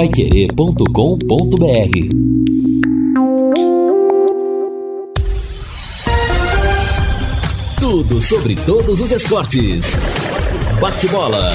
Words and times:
paiquerê.com.br 0.00 0.86
Tudo 7.78 8.18
sobre 8.18 8.56
todos 8.56 8.98
os 8.98 9.10
esportes. 9.10 9.98
Bate-bola. 10.80 11.54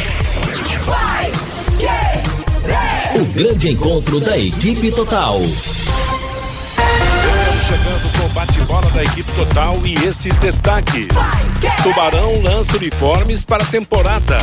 O 3.16 3.34
grande 3.34 3.70
encontro 3.70 4.20
da 4.20 4.38
equipe 4.38 4.92
total. 4.92 5.42
Chegando 7.68 8.20
com 8.20 8.28
o 8.28 8.30
bate-bola 8.30 8.92
da 8.92 9.04
equipe 9.06 9.32
total 9.32 9.82
e 9.84 9.96
estes 10.06 10.38
destaques. 10.38 11.08
Tubarão 11.82 12.44
lança 12.44 12.78
uniformes 12.78 13.44
para 13.44 13.64
a 13.64 13.68
temporada. 13.68 14.38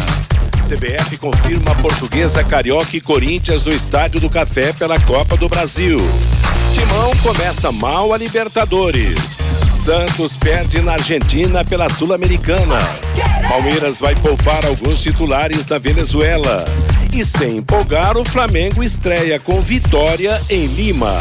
CBF 0.72 1.18
confirma 1.18 1.74
Portuguesa, 1.74 2.42
Carioca 2.42 2.96
e 2.96 3.00
Corinthians 3.00 3.62
no 3.62 3.74
Estádio 3.74 4.18
do 4.18 4.30
Café 4.30 4.72
pela 4.72 4.98
Copa 5.00 5.36
do 5.36 5.46
Brasil. 5.46 5.98
Timão 6.72 7.14
começa 7.16 7.70
mal 7.70 8.14
a 8.14 8.16
Libertadores. 8.16 9.36
Santos 9.70 10.34
perde 10.34 10.80
na 10.80 10.94
Argentina 10.94 11.62
pela 11.62 11.90
Sul-Americana. 11.90 12.78
Palmeiras 13.46 13.98
vai 13.98 14.14
poupar 14.14 14.64
alguns 14.64 15.02
titulares 15.02 15.66
da 15.66 15.78
Venezuela. 15.78 16.64
E 17.12 17.22
sem 17.22 17.58
empolgar, 17.58 18.16
o 18.16 18.24
Flamengo 18.24 18.82
estreia 18.82 19.38
com 19.38 19.60
vitória 19.60 20.40
em 20.48 20.64
Lima. 20.68 21.20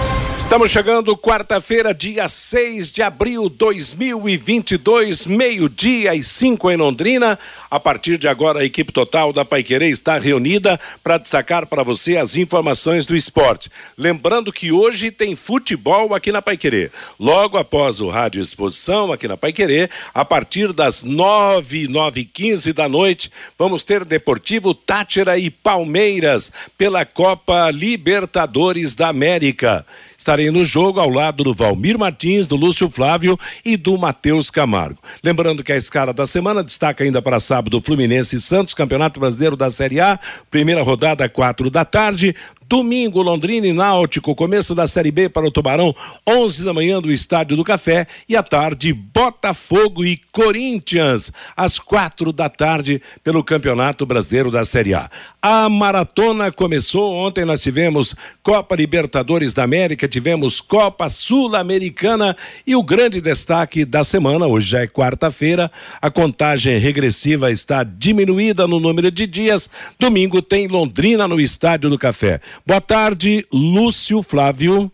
Estamos 0.41 0.69
chegando 0.69 1.15
quarta-feira, 1.15 1.93
dia 1.93 2.27
6 2.27 2.91
de 2.91 3.01
abril 3.01 3.47
de 3.47 3.55
2022, 3.55 5.25
meio-dia 5.25 6.13
e 6.13 6.21
cinco 6.21 6.69
em 6.69 6.75
Londrina. 6.75 7.39
A 7.69 7.79
partir 7.79 8.17
de 8.17 8.27
agora, 8.27 8.59
a 8.59 8.65
equipe 8.65 8.91
total 8.91 9.31
da 9.31 9.45
Paiquerê 9.45 9.89
está 9.89 10.17
reunida 10.17 10.77
para 11.01 11.17
destacar 11.17 11.67
para 11.67 11.83
você 11.83 12.17
as 12.17 12.35
informações 12.35 13.05
do 13.05 13.15
esporte. 13.15 13.69
Lembrando 13.97 14.51
que 14.51 14.73
hoje 14.73 15.09
tem 15.09 15.37
futebol 15.37 16.13
aqui 16.13 16.33
na 16.33 16.41
Paiquerê. 16.41 16.91
Logo 17.17 17.57
após 17.57 18.01
o 18.01 18.09
Rádio 18.09 18.41
Exposição 18.41 19.13
aqui 19.13 19.29
na 19.29 19.37
Paiquerê, 19.37 19.89
a 20.13 20.25
partir 20.25 20.73
das 20.73 21.01
nove, 21.01 21.87
nove 21.87 22.21
e 22.21 22.25
quinze 22.25 22.73
da 22.73 22.89
noite, 22.89 23.31
vamos 23.57 23.85
ter 23.85 24.03
Deportivo 24.03 24.73
Tátira 24.73 25.37
e 25.37 25.49
Palmeiras 25.49 26.51
pela 26.77 27.05
Copa 27.05 27.71
Libertadores 27.71 28.95
da 28.95 29.07
América. 29.07 29.85
Estarei 30.21 30.51
no 30.51 30.63
jogo 30.63 30.99
ao 30.99 31.09
lado 31.09 31.43
do 31.43 31.51
Valmir 31.51 31.97
Martins, 31.97 32.45
do 32.45 32.55
Lúcio 32.55 32.87
Flávio 32.87 33.39
e 33.65 33.75
do 33.75 33.97
Matheus 33.97 34.51
Camargo. 34.51 34.99
Lembrando 35.23 35.63
que 35.63 35.71
a 35.71 35.75
escala 35.75 36.13
da 36.13 36.27
semana 36.27 36.61
destaca 36.61 37.03
ainda 37.03 37.23
para 37.23 37.39
sábado 37.39 37.81
Fluminense 37.81 38.35
e 38.35 38.39
Santos, 38.39 38.75
Campeonato 38.75 39.19
Brasileiro 39.19 39.57
da 39.57 39.71
Série 39.71 39.99
A, 39.99 40.19
primeira 40.51 40.83
rodada, 40.83 41.27
quatro 41.27 41.71
da 41.71 41.83
tarde. 41.83 42.35
Domingo, 42.71 43.21
Londrina 43.21 43.67
e 43.67 43.73
Náutico, 43.73 44.33
começo 44.33 44.73
da 44.73 44.87
Série 44.87 45.11
B 45.11 45.27
para 45.27 45.45
o 45.45 45.51
Tubarão, 45.51 45.93
11 46.25 46.63
da 46.63 46.73
manhã 46.73 47.01
do 47.01 47.11
Estádio 47.11 47.57
do 47.57 47.65
Café 47.65 48.07
e 48.29 48.37
à 48.37 48.41
tarde 48.41 48.93
Botafogo 48.93 50.05
e 50.05 50.15
Corinthians, 50.31 51.33
às 51.53 51.77
quatro 51.77 52.31
da 52.31 52.47
tarde 52.47 53.01
pelo 53.25 53.43
Campeonato 53.43 54.05
Brasileiro 54.05 54.49
da 54.49 54.63
Série 54.63 54.93
A. 54.93 55.09
A 55.41 55.67
maratona 55.67 56.49
começou 56.49 57.11
ontem, 57.11 57.43
nós 57.43 57.59
tivemos 57.59 58.15
Copa 58.41 58.73
Libertadores 58.73 59.53
da 59.53 59.63
América, 59.63 60.07
tivemos 60.07 60.61
Copa 60.61 61.09
Sul-Americana 61.09 62.37
e 62.65 62.73
o 62.73 62.83
grande 62.83 63.19
destaque 63.19 63.83
da 63.83 64.01
semana, 64.05 64.47
hoje 64.47 64.69
já 64.69 64.79
é 64.79 64.87
quarta-feira, 64.87 65.69
a 66.01 66.09
contagem 66.09 66.77
regressiva 66.77 67.51
está 67.51 67.83
diminuída 67.83 68.65
no 68.65 68.79
número 68.79 69.11
de 69.11 69.27
dias. 69.27 69.69
Domingo 69.99 70.41
tem 70.41 70.67
Londrina 70.67 71.27
no 71.27 71.37
Estádio 71.37 71.89
do 71.89 71.99
Café. 71.99 72.39
Boa 72.65 72.79
tarde, 72.79 73.45
Lúcio 73.51 74.21
Flávio. 74.21 74.91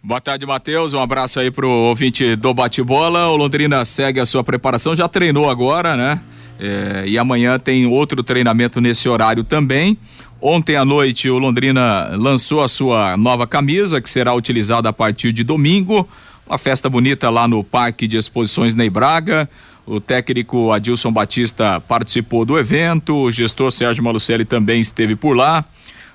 Boa 0.00 0.20
tarde, 0.20 0.46
Matheus. 0.46 0.92
Um 0.92 1.00
abraço 1.00 1.40
aí 1.40 1.50
pro 1.50 1.68
ouvinte 1.68 2.36
do 2.36 2.54
bate-bola. 2.54 3.28
O 3.28 3.36
Londrina 3.36 3.84
segue 3.84 4.20
a 4.20 4.26
sua 4.26 4.44
preparação, 4.44 4.94
já 4.94 5.08
treinou 5.08 5.50
agora, 5.50 5.96
né? 5.96 6.20
É, 6.60 7.04
e 7.06 7.18
amanhã 7.18 7.58
tem 7.58 7.86
outro 7.86 8.22
treinamento 8.22 8.80
nesse 8.80 9.08
horário 9.08 9.42
também. 9.42 9.98
Ontem 10.40 10.76
à 10.76 10.84
noite 10.84 11.28
o 11.28 11.38
Londrina 11.38 12.10
lançou 12.16 12.62
a 12.62 12.68
sua 12.68 13.16
nova 13.16 13.48
camisa, 13.48 14.00
que 14.00 14.08
será 14.08 14.32
utilizada 14.32 14.88
a 14.88 14.92
partir 14.92 15.32
de 15.32 15.42
domingo. 15.42 16.08
Uma 16.46 16.58
festa 16.58 16.88
bonita 16.88 17.28
lá 17.30 17.48
no 17.48 17.64
Parque 17.64 18.06
de 18.06 18.16
Exposições 18.16 18.76
Ney 18.76 18.90
Braga. 18.90 19.50
O 19.84 20.00
técnico 20.00 20.70
Adilson 20.70 21.10
Batista 21.10 21.80
participou 21.80 22.44
do 22.44 22.56
evento, 22.56 23.16
o 23.16 23.30
gestor 23.32 23.72
Sérgio 23.72 24.04
Malucelli 24.04 24.44
também 24.44 24.80
esteve 24.80 25.16
por 25.16 25.36
lá 25.36 25.64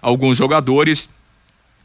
alguns 0.01 0.37
jogadores 0.37 1.09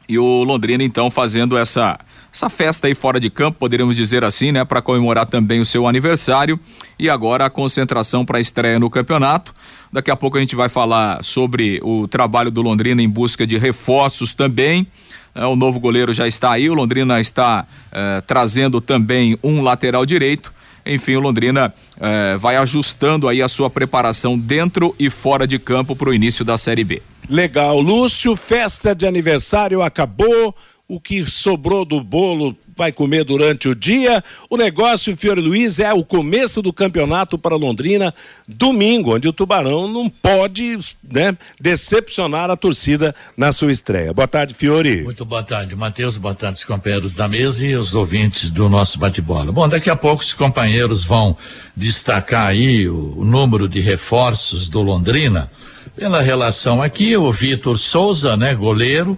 e 0.07 0.17
o 0.17 0.43
Londrina 0.43 0.83
então 0.83 1.09
fazendo 1.09 1.57
essa 1.57 1.99
essa 2.33 2.49
festa 2.49 2.87
aí 2.87 2.95
fora 2.95 3.19
de 3.19 3.29
campo, 3.29 3.59
poderíamos 3.59 3.95
dizer 3.95 4.23
assim, 4.23 4.51
né, 4.51 4.65
para 4.65 4.81
comemorar 4.81 5.27
também 5.27 5.61
o 5.61 5.65
seu 5.65 5.87
aniversário 5.87 6.59
e 6.97 7.07
agora 7.07 7.45
a 7.45 7.49
concentração 7.49 8.25
para 8.25 8.39
a 8.39 8.41
estreia 8.41 8.79
no 8.79 8.89
campeonato. 8.89 9.53
Daqui 9.91 10.09
a 10.09 10.15
pouco 10.15 10.37
a 10.37 10.39
gente 10.39 10.55
vai 10.55 10.67
falar 10.67 11.23
sobre 11.23 11.79
o 11.83 12.07
trabalho 12.07 12.49
do 12.49 12.63
Londrina 12.63 13.03
em 13.03 13.07
busca 13.07 13.45
de 13.45 13.55
reforços 13.59 14.33
também. 14.33 14.87
É, 15.35 15.45
o 15.45 15.55
novo 15.55 15.79
goleiro 15.79 16.13
já 16.13 16.27
está 16.27 16.51
aí, 16.51 16.69
o 16.69 16.73
Londrina 16.73 17.19
está 17.19 17.65
é, 17.91 18.21
trazendo 18.21 18.79
também 18.79 19.37
um 19.43 19.61
lateral 19.61 20.05
direito. 20.05 20.53
Enfim, 20.85 21.15
o 21.15 21.19
Londrina 21.19 21.73
é, 21.99 22.37
vai 22.37 22.57
ajustando 22.57 23.27
aí 23.27 23.41
a 23.41 23.47
sua 23.47 23.69
preparação 23.69 24.37
dentro 24.37 24.93
e 24.99 25.09
fora 25.09 25.47
de 25.47 25.57
campo 25.57 25.95
para 25.95 26.09
o 26.09 26.13
início 26.13 26.43
da 26.43 26.57
Série 26.57 26.83
B. 26.83 27.01
Legal. 27.29 27.79
Lúcio, 27.79 28.35
festa 28.35 28.93
de 28.93 29.07
aniversário 29.07 29.81
acabou. 29.81 30.53
O 30.85 30.99
que 30.99 31.25
sobrou 31.25 31.85
do 31.85 32.03
bolo 32.03 32.55
vai 32.75 32.91
comer 32.91 33.23
durante 33.23 33.67
o 33.69 33.75
dia. 33.75 34.23
O 34.49 34.57
negócio, 34.57 35.15
Fiore 35.15 35.41
Luiz, 35.41 35.79
é 35.79 35.93
o 35.93 36.03
começo 36.03 36.61
do 36.61 36.73
campeonato 36.73 37.37
para 37.37 37.55
Londrina, 37.55 38.13
domingo, 38.47 39.15
onde 39.15 39.27
o 39.27 39.33
Tubarão 39.33 39.87
não 39.87 40.09
pode 40.09 40.77
né, 41.03 41.37
decepcionar 41.59 42.49
a 42.49 42.57
torcida 42.57 43.15
na 43.37 43.51
sua 43.51 43.71
estreia. 43.71 44.13
Boa 44.13 44.27
tarde, 44.27 44.53
Fiore. 44.53 45.03
Muito 45.03 45.25
boa 45.25 45.43
tarde, 45.43 45.75
Matheus. 45.75 46.17
Boa 46.17 46.35
tarde, 46.35 46.59
os 46.59 46.65
companheiros 46.65 47.15
da 47.15 47.27
mesa 47.27 47.65
e 47.65 47.75
os 47.75 47.93
ouvintes 47.93 48.49
do 48.49 48.69
nosso 48.69 48.99
bate-bola. 48.99 49.51
Bom, 49.51 49.67
daqui 49.67 49.89
a 49.89 49.95
pouco 49.95 50.23
os 50.23 50.33
companheiros 50.33 51.03
vão 51.03 51.37
destacar 51.75 52.47
aí 52.47 52.87
o, 52.87 53.13
o 53.17 53.25
número 53.25 53.67
de 53.67 53.79
reforços 53.79 54.69
do 54.69 54.81
Londrina. 54.81 55.49
Pela 55.95 56.21
relação 56.21 56.81
aqui, 56.81 57.15
o 57.15 57.31
Vitor 57.31 57.77
Souza, 57.77 58.35
né, 58.35 58.55
goleiro, 58.55 59.17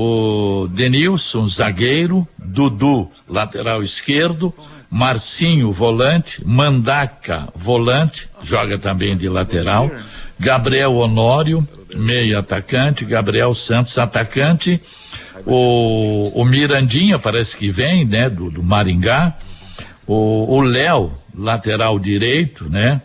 o 0.00 0.68
Denilson, 0.68 1.48
zagueiro, 1.48 2.26
Dudu, 2.38 3.10
lateral 3.28 3.82
esquerdo, 3.82 4.54
Marcinho, 4.88 5.72
volante, 5.72 6.40
Mandaca, 6.46 7.48
volante, 7.52 8.28
joga 8.40 8.78
também 8.78 9.16
de 9.16 9.28
lateral, 9.28 9.90
Gabriel 10.38 10.94
Honório, 10.94 11.66
meio 11.96 12.38
atacante, 12.38 13.04
Gabriel 13.04 13.52
Santos, 13.54 13.98
atacante, 13.98 14.80
o, 15.44 16.30
o 16.32 16.44
Mirandinha 16.44 17.18
parece 17.18 17.56
que 17.56 17.68
vem, 17.68 18.04
né, 18.04 18.30
do, 18.30 18.52
do 18.52 18.62
Maringá, 18.62 19.36
o 20.06 20.60
Léo, 20.60 21.12
lateral 21.36 21.98
direito, 21.98 22.70
né, 22.70 23.02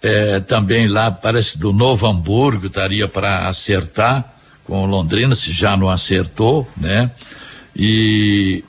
é, 0.00 0.38
também 0.38 0.86
lá, 0.86 1.10
parece 1.10 1.58
do 1.58 1.72
Novo 1.72 2.06
Hamburgo, 2.06 2.66
estaria 2.68 3.08
para 3.08 3.48
acertar 3.48 4.37
com 4.68 4.84
Londrina, 4.84 5.34
se 5.34 5.50
já 5.50 5.74
não 5.74 5.88
acertou, 5.88 6.68
né? 6.76 7.10
E 7.74 8.62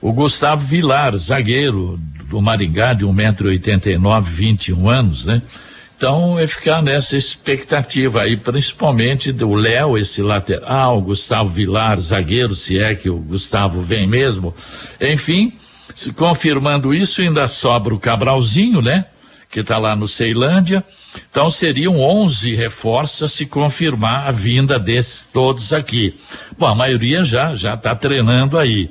o 0.00 0.12
Gustavo 0.12 0.64
Vilar, 0.64 1.16
zagueiro 1.16 1.98
do 2.30 2.40
Maringá, 2.40 2.94
de 2.94 3.04
1,89m, 3.04 4.22
21 4.22 4.88
anos, 4.88 5.26
né? 5.26 5.42
Então, 5.96 6.38
é 6.38 6.46
ficar 6.46 6.82
nessa 6.82 7.16
expectativa 7.16 8.22
aí, 8.22 8.36
principalmente 8.36 9.32
do 9.32 9.54
Léo, 9.54 9.98
esse 9.98 10.22
lateral, 10.22 11.00
Gustavo 11.00 11.48
Vilar, 11.50 11.98
zagueiro, 11.98 12.54
se 12.54 12.78
é 12.78 12.94
que 12.94 13.10
o 13.10 13.16
Gustavo 13.16 13.82
vem 13.82 14.06
mesmo. 14.06 14.54
Enfim, 15.00 15.52
se 15.94 16.12
confirmando 16.12 16.94
isso, 16.94 17.22
ainda 17.22 17.48
sobra 17.48 17.92
o 17.92 17.98
Cabralzinho, 17.98 18.80
né? 18.80 19.06
Que 19.54 19.60
está 19.60 19.78
lá 19.78 19.94
no 19.94 20.08
Ceilândia. 20.08 20.84
Então 21.30 21.48
seriam 21.48 22.00
11 22.00 22.56
reforços 22.56 23.32
se 23.32 23.46
confirmar 23.46 24.26
a 24.26 24.32
vinda 24.32 24.80
desses 24.80 25.28
todos 25.32 25.72
aqui. 25.72 26.18
Bom, 26.58 26.66
a 26.66 26.74
maioria 26.74 27.22
já 27.22 27.54
já 27.54 27.74
está 27.74 27.94
treinando 27.94 28.58
aí. 28.58 28.90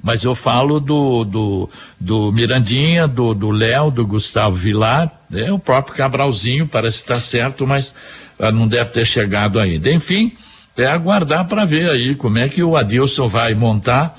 Mas 0.00 0.22
eu 0.22 0.32
falo 0.32 0.78
do, 0.78 1.24
do, 1.24 1.70
do 1.98 2.30
Mirandinha, 2.30 3.08
do 3.08 3.50
Léo, 3.50 3.90
do, 3.90 4.06
Gustavo 4.06 4.54
Vilar, 4.54 5.10
né? 5.28 5.50
o 5.50 5.58
próprio 5.58 5.96
Cabralzinho 5.96 6.68
parece 6.68 6.98
estar 6.98 7.20
certo, 7.20 7.66
mas 7.66 7.92
ah, 8.38 8.52
não 8.52 8.68
deve 8.68 8.90
ter 8.90 9.06
chegado 9.06 9.58
ainda. 9.58 9.90
Enfim, 9.90 10.36
é 10.76 10.86
aguardar 10.86 11.48
para 11.48 11.64
ver 11.64 11.90
aí 11.90 12.14
como 12.14 12.38
é 12.38 12.48
que 12.48 12.62
o 12.62 12.76
Adilson 12.76 13.26
vai 13.26 13.52
montar 13.54 14.16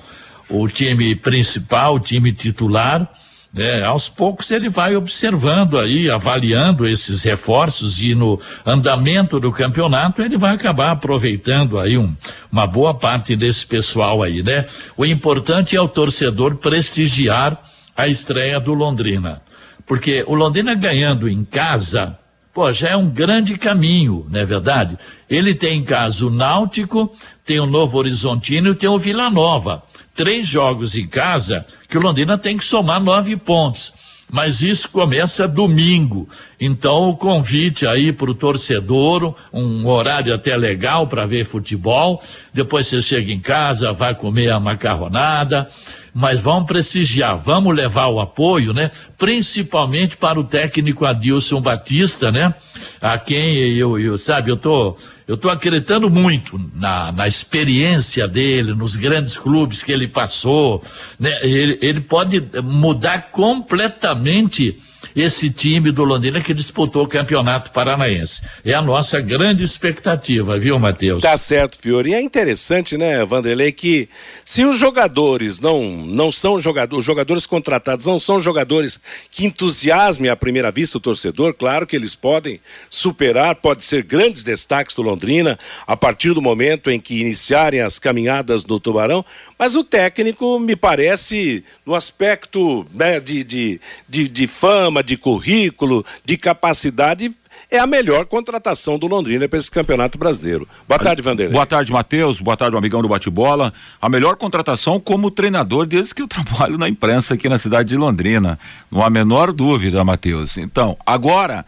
o 0.49 0.67
time 0.67 1.15
principal, 1.15 1.95
o 1.95 1.99
time 1.99 2.33
titular. 2.33 3.09
Né? 3.55 3.81
Aos 3.83 4.09
poucos 4.09 4.51
ele 4.51 4.67
vai 4.67 4.97
observando 4.97 5.79
aí, 5.79 6.09
avaliando 6.09 6.85
esses 6.85 7.23
reforços 7.23 8.01
e 8.01 8.13
no 8.13 8.37
andamento 8.65 9.39
do 9.39 9.49
campeonato 9.49 10.21
ele 10.21 10.37
vai 10.37 10.53
acabar 10.53 10.91
aproveitando 10.91 11.79
aí 11.79 11.97
um, 11.97 12.13
uma 12.51 12.67
boa 12.67 12.93
parte 12.93 13.33
desse 13.33 13.65
pessoal 13.65 14.21
aí, 14.21 14.43
né? 14.43 14.65
O 14.97 15.05
importante 15.05 15.73
é 15.73 15.79
o 15.79 15.87
torcedor 15.87 16.57
prestigiar 16.57 17.57
a 17.95 18.09
estreia 18.09 18.59
do 18.59 18.73
Londrina, 18.73 19.41
porque 19.85 20.25
o 20.27 20.35
Londrina 20.35 20.75
ganhando 20.75 21.29
em 21.29 21.45
casa, 21.45 22.19
pô, 22.53 22.69
já 22.73 22.89
é 22.89 22.97
um 22.97 23.09
grande 23.09 23.57
caminho, 23.57 24.27
não 24.29 24.41
é 24.41 24.45
verdade? 24.45 24.99
Ele 25.29 25.55
tem 25.55 25.77
em 25.77 25.83
casa 25.85 26.25
o 26.25 26.29
Náutico, 26.29 27.15
tem 27.45 27.61
o 27.61 27.65
Novo 27.65 27.97
Horizontino 27.97 28.71
e 28.71 28.75
tem 28.75 28.89
o 28.89 28.99
Vila 28.99 29.29
Nova 29.29 29.81
três 30.15 30.47
jogos 30.47 30.95
em 30.95 31.05
casa 31.05 31.65
que 31.87 31.97
o 31.97 32.01
Londrina 32.01 32.37
tem 32.37 32.57
que 32.57 32.63
somar 32.63 32.99
nove 32.99 33.35
pontos. 33.35 33.93
Mas 34.31 34.63
isso 34.63 34.89
começa 34.89 35.47
domingo. 35.47 36.27
Então, 36.59 37.09
o 37.09 37.15
convite 37.15 37.85
aí 37.85 38.11
para 38.11 38.31
o 38.31 38.33
torcedor, 38.33 39.35
um 39.53 39.85
horário 39.85 40.33
até 40.33 40.57
legal 40.57 41.05
para 41.05 41.27
ver 41.27 41.45
futebol. 41.45 42.23
Depois 42.51 42.87
você 42.87 43.03
chega 43.03 43.31
em 43.31 43.39
casa, 43.39 43.93
vai 43.93 44.15
comer 44.15 44.49
a 44.49 44.59
macarronada. 44.59 45.69
Mas 46.11 46.39
vamos 46.39 46.65
prestigiar, 46.65 47.37
vamos 47.37 47.75
levar 47.75 48.07
o 48.07 48.19
apoio, 48.19 48.73
né? 48.73 48.89
Principalmente 49.17 50.17
para 50.17 50.39
o 50.39 50.45
técnico 50.45 51.05
Adilson 51.05 51.61
Batista, 51.61 52.31
né? 52.31 52.55
A 53.01 53.19
quem 53.19 53.57
eu, 53.75 53.99
eu 53.99 54.17
sabe, 54.17 54.49
eu 54.49 54.57
tô 54.57 54.95
eu 55.27 55.35
estou 55.35 55.49
acreditando 55.49 56.09
muito 56.09 56.59
na, 56.73 57.11
na 57.11 57.27
experiência 57.27 58.27
dele, 58.27 58.75
nos 58.75 58.95
grandes 58.95 59.35
clubes 59.35 59.81
que 59.81 59.91
ele 59.91 60.07
passou. 60.07 60.83
Né? 61.19 61.39
Ele, 61.41 61.79
ele 61.81 61.99
pode 61.99 62.43
mudar 62.63 63.31
completamente 63.31 64.79
esse 65.15 65.49
time 65.49 65.91
do 65.91 66.03
Londrina 66.03 66.41
que 66.41 66.53
disputou 66.53 67.03
o 67.03 67.07
Campeonato 67.07 67.71
Paranaense. 67.71 68.41
É 68.63 68.73
a 68.73 68.81
nossa 68.81 69.21
grande 69.21 69.63
expectativa, 69.63 70.59
viu, 70.59 70.77
Matheus? 70.77 71.21
Tá 71.21 71.37
certo, 71.37 71.79
Fiore. 71.79 72.09
E 72.09 72.13
é 72.13 72.21
interessante, 72.21 72.97
né, 72.97 73.23
Vanderlei, 73.23 73.71
que 73.71 74.09
se 74.43 74.65
os 74.65 74.77
jogadores 74.77 75.59
não, 75.59 75.83
não 75.89 76.31
são 76.31 76.59
jogadores, 76.59 76.99
os 76.99 77.05
jogadores 77.05 77.45
contratados 77.45 78.05
não 78.05 78.19
são 78.19 78.39
jogadores 78.39 78.99
que 79.31 79.45
entusiasmem 79.45 80.29
à 80.29 80.35
primeira 80.35 80.71
vista 80.71 80.97
o 80.97 81.01
torcedor, 81.01 81.53
claro 81.53 81.87
que 81.87 81.95
eles 81.95 82.15
podem 82.15 82.59
superar, 82.89 83.55
pode 83.55 83.83
ser 83.83 84.03
grandes 84.03 84.43
destaques 84.43 84.95
do 84.95 85.01
Londrina 85.01 85.57
a 85.87 85.95
partir 85.95 86.33
do 86.33 86.41
momento 86.41 86.91
em 86.91 86.99
que 86.99 87.21
iniciarem 87.21 87.79
as 87.79 87.97
caminhadas 87.99 88.65
no 88.65 88.79
Tubarão, 88.79 89.23
mas 89.57 89.75
o 89.75 89.83
técnico 89.83 90.59
me 90.59 90.75
parece, 90.75 91.63
no 91.85 91.95
aspecto 91.95 92.85
né, 92.93 93.19
de, 93.19 93.43
de, 93.43 93.81
de, 94.07 94.27
de 94.27 94.47
fama, 94.47 95.03
de 95.03 95.17
currículo, 95.17 96.05
de 96.23 96.37
capacidade, 96.37 97.31
é 97.69 97.79
a 97.79 97.87
melhor 97.87 98.25
contratação 98.25 98.97
do 98.97 99.07
Londrina 99.07 99.47
para 99.47 99.59
esse 99.59 99.69
campeonato 99.69 100.17
brasileiro. 100.17 100.67
Boa 100.87 100.99
tarde, 100.99 101.21
Vanderlei. 101.21 101.53
Boa 101.53 101.65
tarde, 101.65 101.91
Matheus. 101.91 102.39
Boa 102.39 102.55
tarde, 102.55 102.75
um 102.75 102.79
amigão 102.79 103.01
do 103.01 103.07
bate-bola. 103.07 103.73
A 104.01 104.09
melhor 104.09 104.35
contratação 104.35 104.99
como 104.99 105.31
treinador 105.31 105.85
desde 105.85 106.13
que 106.13 106.21
eu 106.21 106.27
trabalho 106.29 106.77
na 106.77 106.87
imprensa 106.87 107.33
aqui 107.33 107.49
na 107.49 107.57
cidade 107.57 107.89
de 107.89 107.97
Londrina. 107.97 108.59
Não 108.91 109.01
há 109.01 109.09
menor 109.09 109.51
dúvida, 109.51 110.03
Matheus. 110.03 110.57
Então, 110.57 110.97
agora, 111.05 111.65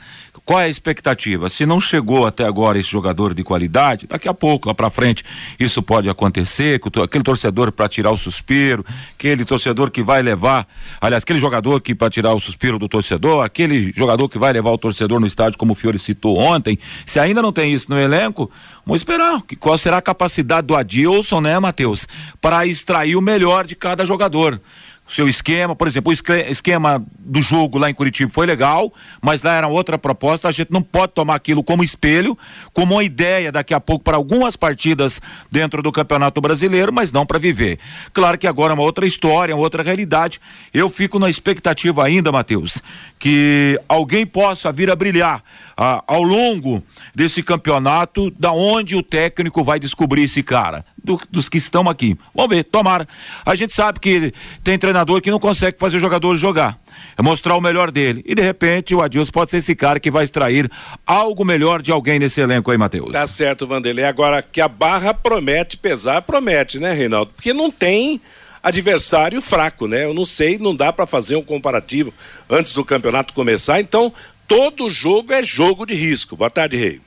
qual 0.48 0.62
é 0.62 0.64
a 0.64 0.70
expectativa? 0.70 1.50
Se 1.50 1.66
não 1.66 1.78
chegou 1.78 2.26
até 2.26 2.46
agora 2.46 2.80
esse 2.80 2.90
jogador 2.90 3.34
de 3.34 3.44
qualidade, 3.44 4.08
daqui 4.08 4.30
a 4.30 4.34
pouco, 4.34 4.70
lá 4.70 4.74
para 4.74 4.90
frente, 4.90 5.22
isso 5.60 5.84
pode 5.84 6.10
acontecer, 6.10 6.80
aquele 7.04 7.22
torcedor 7.22 7.70
para 7.70 7.90
tirar 7.90 8.12
o 8.12 8.18
suspiro, 8.18 8.86
aquele 9.14 9.44
torcedor 9.44 9.92
que 9.92 10.02
vai 10.02 10.22
levar, 10.22 10.66
aliás, 11.02 11.22
aquele 11.22 11.38
jogador 11.38 11.82
que 11.82 11.94
para 11.94 12.10
tirar 12.10 12.34
o 12.34 12.40
suspiro 12.40 12.80
do 12.80 12.88
torcedor, 12.88 13.44
aquele 13.44 13.92
jogador 13.94 14.30
que 14.30 14.40
vai 14.40 14.54
levar 14.54 14.72
o 14.72 14.78
torcedor 14.78 15.20
no 15.20 15.28
estádio, 15.28 15.58
como 15.60 15.76
Fiore 15.78 16.00
citou 16.00 16.38
ontem, 16.38 16.78
se 17.06 17.20
ainda 17.20 17.42
não 17.42 17.52
tem 17.52 17.74
isso 17.74 17.90
no 17.90 18.00
elenco, 18.00 18.52
vamos 18.86 19.02
esperar. 19.02 19.42
Qual 19.60 19.78
será 19.78 19.98
a 19.98 20.02
capacidade 20.02 20.68
do 20.68 20.76
Adilson, 20.76 21.42
né, 21.42 21.58
Matheus, 21.60 22.08
para 22.42 22.66
extrair 22.66 23.16
o 23.16 23.22
melhor 23.22 23.66
de 23.66 23.76
cada 23.76 24.06
jogador 24.06 24.60
seu 25.08 25.28
esquema, 25.28 25.76
por 25.76 25.88
exemplo, 25.88 26.12
o 26.12 26.52
esquema 26.52 27.04
do 27.20 27.42
jogo 27.42 27.78
lá 27.78 27.90
em 27.90 27.94
Curitiba 27.94 28.32
foi 28.32 28.46
legal, 28.46 28.94
mas 29.22 29.42
lá 29.42 29.56
era 29.56 29.68
outra 29.68 29.98
proposta, 29.98 30.48
a 30.48 30.52
gente 30.52 30.72
não 30.72 30.82
pode 30.82 31.14
tomar 31.14 31.36
aquilo 31.36 31.64
como 31.64 31.84
espelho, 31.84 32.38
como 32.74 32.96
uma 32.96 33.04
ideia 33.04 33.52
daqui 33.52 33.74
a 33.74 33.80
pouco 33.80 34.04
para 34.04 34.18
algumas 34.18 34.56
partidas 34.56 35.22
dentro 35.50 35.82
do 35.82 35.92
Campeonato 35.92 36.42
Brasileiro, 36.42 36.92
mas 36.92 37.12
não 37.12 37.26
para 37.26 37.40
viver. 37.40 37.80
Claro 38.12 38.38
que 38.38 38.48
agora 38.48 38.74
é 38.74 38.76
uma 38.76 38.84
outra 38.84 39.06
história, 39.06 39.56
uma 39.56 39.64
outra 39.64 39.82
realidade. 39.82 40.42
Eu 40.74 40.90
fico 40.90 41.20
na 41.20 41.30
expectativa 41.30 42.06
ainda, 42.06 42.32
Matheus, 42.32 42.82
que 43.18 43.80
alguém 43.88 44.26
possa 44.26 44.72
vir 44.72 44.92
a 44.92 44.96
brilhar 44.96 45.44
ah, 45.78 46.04
ao 46.06 46.24
longo 46.24 46.84
desse 47.16 47.42
campeonato, 47.42 48.30
da 48.32 48.52
onde 48.52 48.96
o 48.96 49.04
técnico 49.04 49.64
vai 49.64 49.80
descobrir 49.80 50.24
esse 50.24 50.44
cara 50.44 50.84
do, 51.08 51.20
dos 51.32 51.48
que 51.48 51.58
estão 51.58 51.90
aqui. 51.90 52.18
Vamos 52.36 52.56
ver, 52.56 52.64
tomara. 52.66 53.08
A 53.46 53.56
gente 53.56 53.74
sabe 53.74 54.00
que 54.00 54.34
tem 54.64 54.78
treinador 54.78 55.22
que 55.22 55.32
não 55.32 55.40
consegue 55.40 55.78
fazer 55.80 55.98
o 55.98 56.00
jogador 56.00 56.36
jogar, 56.36 56.78
mostrar 57.20 57.56
o 57.56 57.62
melhor 57.62 57.90
dele. 57.90 58.22
E 58.28 58.36
de 58.36 58.42
repente 58.42 58.94
o 58.94 59.02
Adilson 59.02 59.32
pode 59.32 59.52
ser 59.52 59.58
esse 59.58 59.74
cara 59.74 60.00
que 60.00 60.12
vai 60.12 60.26
extrair 60.26 60.70
algo 61.06 61.46
melhor 61.46 61.82
de 61.82 61.92
alguém 61.92 62.20
nesse 62.20 62.42
elenco 62.42 62.70
aí, 62.70 62.78
Matheus. 62.78 63.14
Tá 63.14 63.28
certo, 63.28 63.66
Vanderlei. 63.66 64.04
Agora 64.06 64.44
que 64.44 64.60
a 64.60 64.68
barra 64.68 65.14
promete 65.14 65.78
pesar, 65.78 66.22
promete, 66.22 66.78
né, 66.78 66.94
Reinaldo? 66.94 67.32
Porque 67.34 67.54
não 67.54 67.72
tem 67.72 68.22
adversário 68.62 69.42
fraco, 69.42 69.88
né? 69.88 70.04
Eu 70.04 70.14
não 70.14 70.26
sei, 70.26 70.58
não 70.58 70.76
dá 70.76 70.92
para 70.92 71.08
fazer 71.08 71.38
um 71.38 71.44
comparativo 71.44 72.14
antes 72.50 72.74
do 72.74 72.84
campeonato 72.84 73.34
começar, 73.34 73.80
então 73.80 74.12
todo 74.46 74.90
jogo 74.90 75.32
é 75.32 75.42
jogo 75.42 75.86
de 75.86 75.94
risco. 75.94 76.36
Boa 76.36 76.50
tarde, 76.50 76.76
Rei. 76.76 77.07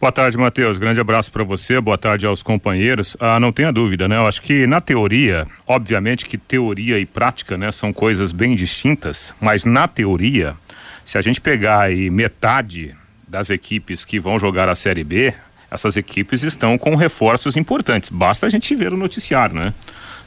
Boa 0.00 0.10
tarde, 0.10 0.38
Matheus. 0.38 0.78
Grande 0.78 0.98
abraço 0.98 1.30
para 1.30 1.44
você. 1.44 1.78
Boa 1.78 1.98
tarde 1.98 2.24
aos 2.24 2.42
companheiros. 2.42 3.18
Ah, 3.20 3.38
não 3.38 3.52
tenha 3.52 3.70
dúvida, 3.70 4.08
né? 4.08 4.16
Eu 4.16 4.26
acho 4.26 4.40
que 4.40 4.66
na 4.66 4.80
teoria, 4.80 5.46
obviamente 5.66 6.24
que 6.24 6.38
teoria 6.38 6.98
e 6.98 7.04
prática, 7.04 7.58
né, 7.58 7.70
são 7.70 7.92
coisas 7.92 8.32
bem 8.32 8.54
distintas, 8.54 9.34
mas 9.38 9.66
na 9.66 9.86
teoria, 9.86 10.54
se 11.04 11.18
a 11.18 11.20
gente 11.20 11.38
pegar 11.38 11.80
aí 11.80 12.08
metade 12.08 12.96
das 13.28 13.50
equipes 13.50 14.02
que 14.02 14.18
vão 14.18 14.38
jogar 14.38 14.70
a 14.70 14.74
Série 14.74 15.04
B, 15.04 15.34
essas 15.70 15.98
equipes 15.98 16.42
estão 16.42 16.78
com 16.78 16.96
reforços 16.96 17.54
importantes. 17.54 18.08
Basta 18.08 18.46
a 18.46 18.48
gente 18.48 18.74
ver 18.74 18.94
o 18.94 18.96
noticiário, 18.96 19.54
né? 19.54 19.74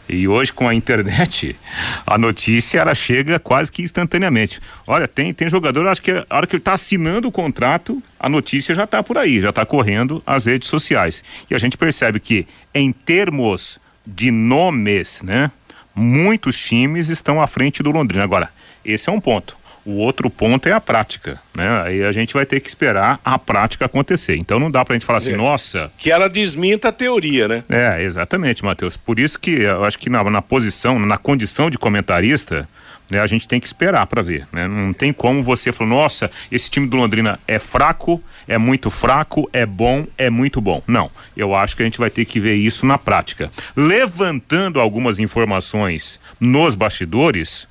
E 0.08 0.28
hoje 0.28 0.52
com 0.52 0.68
a 0.68 0.76
internet, 0.76 1.56
a 2.06 2.18
notícia 2.18 2.80
ela 2.80 2.94
chega 2.94 3.40
quase 3.40 3.72
que 3.72 3.82
instantaneamente. 3.82 4.60
Olha, 4.86 5.08
tem 5.08 5.34
tem 5.34 5.48
jogador, 5.48 5.88
acho 5.88 6.02
que 6.02 6.12
a 6.12 6.26
hora 6.30 6.46
que 6.46 6.56
ele 6.56 6.62
está 6.62 6.74
assinando 6.74 7.28
o 7.28 7.32
contrato, 7.32 8.02
a 8.20 8.28
notícia 8.28 8.76
já 8.76 8.84
está 8.84 9.02
por 9.02 9.18
aí, 9.18 9.42
já 9.42 9.50
está 9.50 9.66
correndo 9.66 10.22
as 10.26 10.46
redes 10.46 10.68
sociais. 10.68 11.24
E 11.50 11.56
a 11.56 11.58
gente 11.58 11.78
percebe 11.78 12.20
que 12.20 12.46
em 12.74 12.92
termos 12.92 13.80
de 14.06 14.32
nomes, 14.32 15.22
né, 15.22 15.50
muitos 15.96 16.58
times 16.58 17.10
estão 17.10 17.42
à 17.42 17.48
frente 17.48 17.82
do 17.82 17.92
Londrina. 17.92 18.24
Agora, 18.24 18.50
esse 18.84 19.10
é 19.10 19.12
um 19.12 19.22
ponto. 19.22 19.56
O 19.86 19.98
outro 19.98 20.30
ponto 20.30 20.68
é 20.68 20.72
a 20.72 20.80
prática, 20.80 21.40
né? 21.54 21.82
Aí 21.84 22.04
a 22.04 22.12
gente 22.12 22.34
vai 22.34 22.46
ter 22.46 22.62
que 22.62 22.70
esperar 22.70 23.20
a 23.24 23.38
prática 23.38 23.86
acontecer. 23.86 24.38
Então 24.38 24.60
não 24.60 24.72
dá 24.72 24.86
pra 24.86 24.94
gente 24.94 25.06
falar 25.06 25.18
assim, 25.18 25.34
é. 25.34 25.38
nossa. 25.38 25.92
Que 25.98 26.10
ela 26.10 26.30
desminta 26.30 26.90
a 26.90 26.92
teoria, 26.92 27.48
né? 27.48 27.64
É, 27.70 28.02
exatamente, 28.02 28.64
Matheus. 28.64 28.96
Por 28.96 29.20
isso 29.20 29.38
que 29.40 29.62
eu 29.62 29.84
acho 29.84 30.00
que 30.00 30.10
na, 30.10 30.24
na 30.24 30.42
posição, 30.42 30.98
na 31.00 31.18
condição 31.18 31.70
de 31.70 31.78
comentarista, 31.78 32.68
né, 33.10 33.20
a 33.20 33.28
gente 33.28 33.48
tem 33.48 33.60
que 33.60 33.68
esperar 33.68 34.06
para 34.08 34.22
ver. 34.22 34.48
Né? 34.52 34.68
Não 34.68 34.94
tem 34.94 35.12
como 35.12 35.44
você 35.44 35.72
falar, 35.72 35.90
nossa, 35.90 36.32
esse 36.52 36.70
time 36.70 36.88
do 36.88 36.98
Londrina 36.98 37.40
é 37.48 37.60
fraco, 37.60 38.22
é 38.48 38.58
muito 38.58 38.90
fraco, 38.90 39.50
é 39.54 39.66
bom, 39.66 40.06
é 40.18 40.30
muito 40.30 40.60
bom. 40.62 40.82
Não, 40.88 41.12
eu 41.36 41.54
acho 41.56 41.76
que 41.76 41.82
a 41.82 41.86
gente 41.86 42.00
vai 42.00 42.10
ter 42.10 42.26
que 42.26 42.40
ver 42.40 42.56
isso 42.56 42.86
na 42.86 42.98
prática. 42.98 43.52
Levantando 43.76 44.80
algumas 44.80 45.20
informações 45.20 46.20
nos 46.40 46.74
bastidores, 46.74 47.68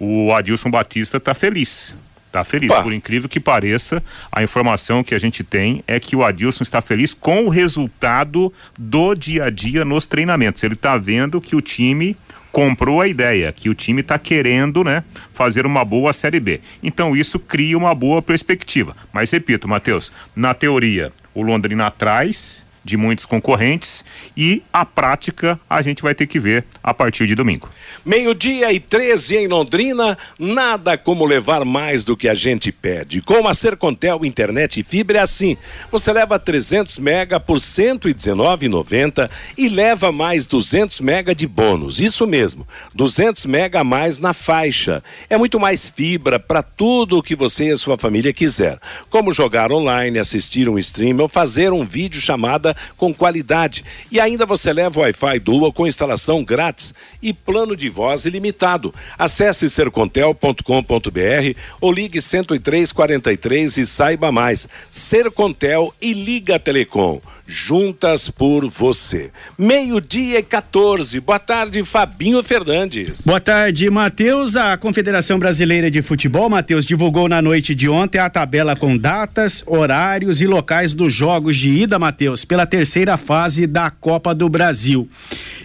o 0.00 0.32
Adilson 0.32 0.70
Batista 0.70 1.18
está 1.18 1.34
feliz. 1.34 1.94
Está 2.26 2.44
feliz, 2.44 2.68
Pá. 2.68 2.80
por 2.80 2.92
incrível 2.92 3.28
que 3.28 3.40
pareça, 3.40 4.00
a 4.30 4.40
informação 4.40 5.02
que 5.02 5.16
a 5.16 5.18
gente 5.18 5.42
tem 5.42 5.82
é 5.84 5.98
que 5.98 6.14
o 6.14 6.24
Adilson 6.24 6.62
está 6.62 6.80
feliz 6.80 7.12
com 7.12 7.44
o 7.44 7.48
resultado 7.48 8.52
do 8.78 9.14
dia 9.16 9.44
a 9.46 9.50
dia 9.50 9.84
nos 9.84 10.06
treinamentos. 10.06 10.62
Ele 10.62 10.74
está 10.74 10.96
vendo 10.96 11.40
que 11.40 11.56
o 11.56 11.60
time 11.60 12.16
comprou 12.52 13.00
a 13.00 13.08
ideia, 13.08 13.52
que 13.52 13.68
o 13.68 13.74
time 13.74 14.00
está 14.00 14.16
querendo, 14.16 14.84
né, 14.84 15.02
fazer 15.32 15.66
uma 15.66 15.84
boa 15.84 16.12
Série 16.12 16.38
B. 16.38 16.60
Então 16.82 17.16
isso 17.16 17.38
cria 17.38 17.76
uma 17.76 17.94
boa 17.94 18.22
perspectiva. 18.22 18.96
Mas 19.12 19.30
repito, 19.32 19.68
Matheus, 19.68 20.12
na 20.34 20.54
teoria, 20.54 21.12
o 21.34 21.42
Londrina 21.42 21.86
atrás 21.86 22.64
de 22.84 22.96
muitos 22.96 23.26
concorrentes 23.26 24.04
e 24.36 24.62
a 24.72 24.84
prática 24.84 25.60
a 25.68 25.82
gente 25.82 26.02
vai 26.02 26.14
ter 26.14 26.26
que 26.26 26.38
ver 26.38 26.64
a 26.82 26.94
partir 26.94 27.26
de 27.26 27.34
domingo. 27.34 27.68
Meio-dia 28.04 28.72
e 28.72 28.80
13 28.80 29.36
em 29.36 29.48
Londrina, 29.48 30.16
nada 30.38 30.96
como 30.96 31.24
levar 31.24 31.64
mais 31.64 32.04
do 32.04 32.16
que 32.16 32.28
a 32.28 32.34
gente 32.34 32.72
pede. 32.72 33.20
Com 33.20 33.46
a 33.46 33.54
Sercontel 33.54 34.24
Internet 34.24 34.80
e 34.80 34.82
Fibra 34.82 35.18
é 35.18 35.22
assim. 35.22 35.56
Você 35.90 36.12
leva 36.12 36.38
300 36.38 36.98
mega 36.98 37.38
por 37.38 37.58
119,90 37.58 39.30
e 39.56 39.68
leva 39.68 40.10
mais 40.10 40.46
200 40.46 41.00
mega 41.00 41.34
de 41.34 41.46
bônus. 41.46 42.00
Isso 42.00 42.26
mesmo, 42.26 42.66
200 42.94 43.46
mega 43.46 43.80
a 43.80 43.84
mais 43.84 44.20
na 44.20 44.32
faixa. 44.32 45.02
É 45.28 45.36
muito 45.36 45.60
mais 45.60 45.90
fibra 45.90 46.38
para 46.38 46.62
tudo 46.62 47.18
o 47.18 47.22
que 47.22 47.34
você 47.34 47.66
e 47.66 47.70
a 47.72 47.76
sua 47.76 47.98
família 47.98 48.32
quiser. 48.32 48.78
Como 49.08 49.32
jogar 49.32 49.70
online, 49.70 50.18
assistir 50.18 50.68
um 50.68 50.78
stream 50.78 51.18
ou 51.18 51.28
fazer 51.28 51.72
um 51.72 51.84
vídeo 51.84 52.20
chamada 52.20 52.69
com 52.96 53.14
qualidade. 53.14 53.84
E 54.10 54.20
ainda 54.20 54.46
você 54.46 54.72
leva 54.72 55.00
Wi-Fi 55.00 55.38
Dual 55.40 55.72
com 55.72 55.86
instalação 55.86 56.44
grátis 56.44 56.94
e 57.22 57.32
plano 57.32 57.76
de 57.76 57.88
voz 57.88 58.24
ilimitado. 58.24 58.94
Acesse 59.18 59.68
sercontel.com.br 59.68 61.58
ou 61.80 61.92
ligue 61.92 62.20
10343 62.20 63.76
e 63.76 63.86
saiba 63.86 64.32
mais. 64.32 64.68
Sercontel 64.90 65.94
e 66.00 66.12
Liga 66.12 66.58
Telecom 66.58 67.20
juntas 67.50 68.30
por 68.30 68.68
você. 68.68 69.30
Meio-dia 69.58 70.38
e 70.38 70.42
14. 70.42 71.18
Boa 71.20 71.40
tarde, 71.40 71.82
Fabinho 71.82 72.42
Fernandes. 72.44 73.22
Boa 73.26 73.40
tarde, 73.40 73.90
Matheus. 73.90 74.54
A 74.54 74.76
Confederação 74.76 75.36
Brasileira 75.36 75.90
de 75.90 76.00
Futebol, 76.00 76.48
Matheus, 76.48 76.84
divulgou 76.84 77.28
na 77.28 77.42
noite 77.42 77.74
de 77.74 77.88
ontem 77.88 78.18
a 78.18 78.30
tabela 78.30 78.76
com 78.76 78.96
datas, 78.96 79.64
horários 79.66 80.40
e 80.40 80.46
locais 80.46 80.92
dos 80.92 81.12
jogos 81.12 81.56
de 81.56 81.68
ida, 81.68 81.98
Matheus, 81.98 82.44
pela 82.44 82.59
terceira 82.66 83.16
fase 83.16 83.66
da 83.66 83.90
Copa 83.90 84.34
do 84.34 84.48
Brasil. 84.48 85.08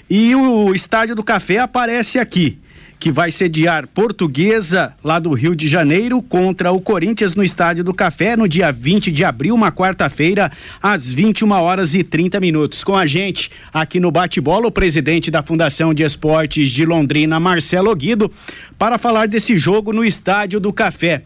E 0.10 0.36
o 0.36 0.74
Estádio 0.74 1.16
do 1.16 1.24
Café 1.24 1.60
aparece 1.60 2.20
aqui 2.20 2.60
que 3.00 3.12
vai 3.12 3.30
sediar 3.32 3.88
Portuguesa 3.88 4.94
lá 5.04 5.20
do 5.20 5.34
Rio 5.34 5.56
de 5.56 5.68
Janeiro 5.68 6.22
contra 6.22 6.72
o 6.72 6.82
Corinthians 6.82 7.36
no 7.36 7.44
Estádio 7.44 7.84
do 7.84 7.94
Café 7.94 8.36
no 8.36 8.48
dia 8.48 8.72
20 8.72 9.12
de 9.12 9.24
abril, 9.24 9.54
uma 9.54 9.72
quarta-feira, 9.72 10.52
às 10.82 11.10
21 11.10 11.52
horas 11.52 11.94
e 11.94 12.04
30 12.04 12.40
minutos. 12.40 12.84
Com 12.84 12.96
a 12.96 13.06
gente 13.06 13.52
aqui 13.74 14.00
no 14.00 14.12
bate-bola, 14.12 14.68
o 14.68 14.72
presidente 14.72 15.30
da 15.30 15.44
Fundação 15.44 15.94
de 15.94 16.04
Esportes 16.04 16.72
de 16.72 16.86
Londrina, 16.86 17.40
Marcelo 17.40 17.96
Guido, 17.96 18.32
para 18.78 18.98
falar 18.98 19.28
desse 19.28 19.58
jogo 19.58 19.94
no 19.94 20.04
Estádio 20.04 20.60
do 20.60 20.74
Café. 20.74 21.22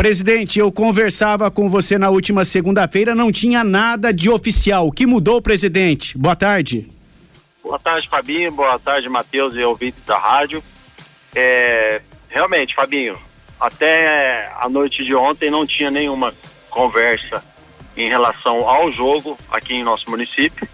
Presidente, 0.00 0.58
eu 0.58 0.72
conversava 0.72 1.50
com 1.50 1.68
você 1.68 1.98
na 1.98 2.08
última 2.08 2.42
segunda-feira, 2.42 3.14
não 3.14 3.30
tinha 3.30 3.62
nada 3.62 4.14
de 4.14 4.30
oficial. 4.30 4.86
O 4.86 4.90
que 4.90 5.04
mudou, 5.04 5.42
presidente? 5.42 6.16
Boa 6.16 6.34
tarde. 6.34 6.88
Boa 7.62 7.78
tarde, 7.78 8.08
Fabinho. 8.08 8.50
Boa 8.50 8.78
tarde, 8.78 9.10
Matheus 9.10 9.54
e 9.54 9.62
ouvintes 9.62 10.02
da 10.06 10.16
rádio. 10.16 10.64
É, 11.34 12.00
realmente, 12.30 12.74
Fabinho, 12.74 13.18
até 13.60 14.50
a 14.58 14.70
noite 14.70 15.04
de 15.04 15.14
ontem 15.14 15.50
não 15.50 15.66
tinha 15.66 15.90
nenhuma 15.90 16.32
conversa 16.70 17.44
em 17.94 18.08
relação 18.08 18.66
ao 18.66 18.90
jogo 18.90 19.36
aqui 19.50 19.74
em 19.74 19.84
nosso 19.84 20.08
município. 20.08 20.66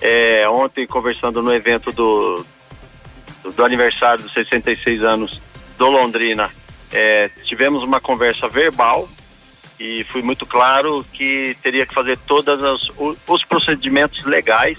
É, 0.00 0.44
ontem, 0.48 0.88
conversando 0.88 1.40
no 1.40 1.54
evento 1.54 1.92
do, 1.92 2.44
do, 3.44 3.64
aniversário 3.64 4.24
dos 4.24 4.32
66 4.32 5.04
anos 5.04 5.40
do 5.78 5.86
Londrina, 5.86 6.50
é, 6.92 7.28
tivemos 7.44 7.82
uma 7.84 8.00
conversa 8.00 8.48
verbal 8.48 9.08
e 9.78 10.04
fui 10.04 10.22
muito 10.22 10.46
claro 10.46 11.04
que 11.12 11.56
teria 11.62 11.86
que 11.86 11.94
fazer 11.94 12.18
todos 12.26 12.62
os, 12.96 13.18
os 13.26 13.44
procedimentos 13.44 14.24
legais, 14.24 14.78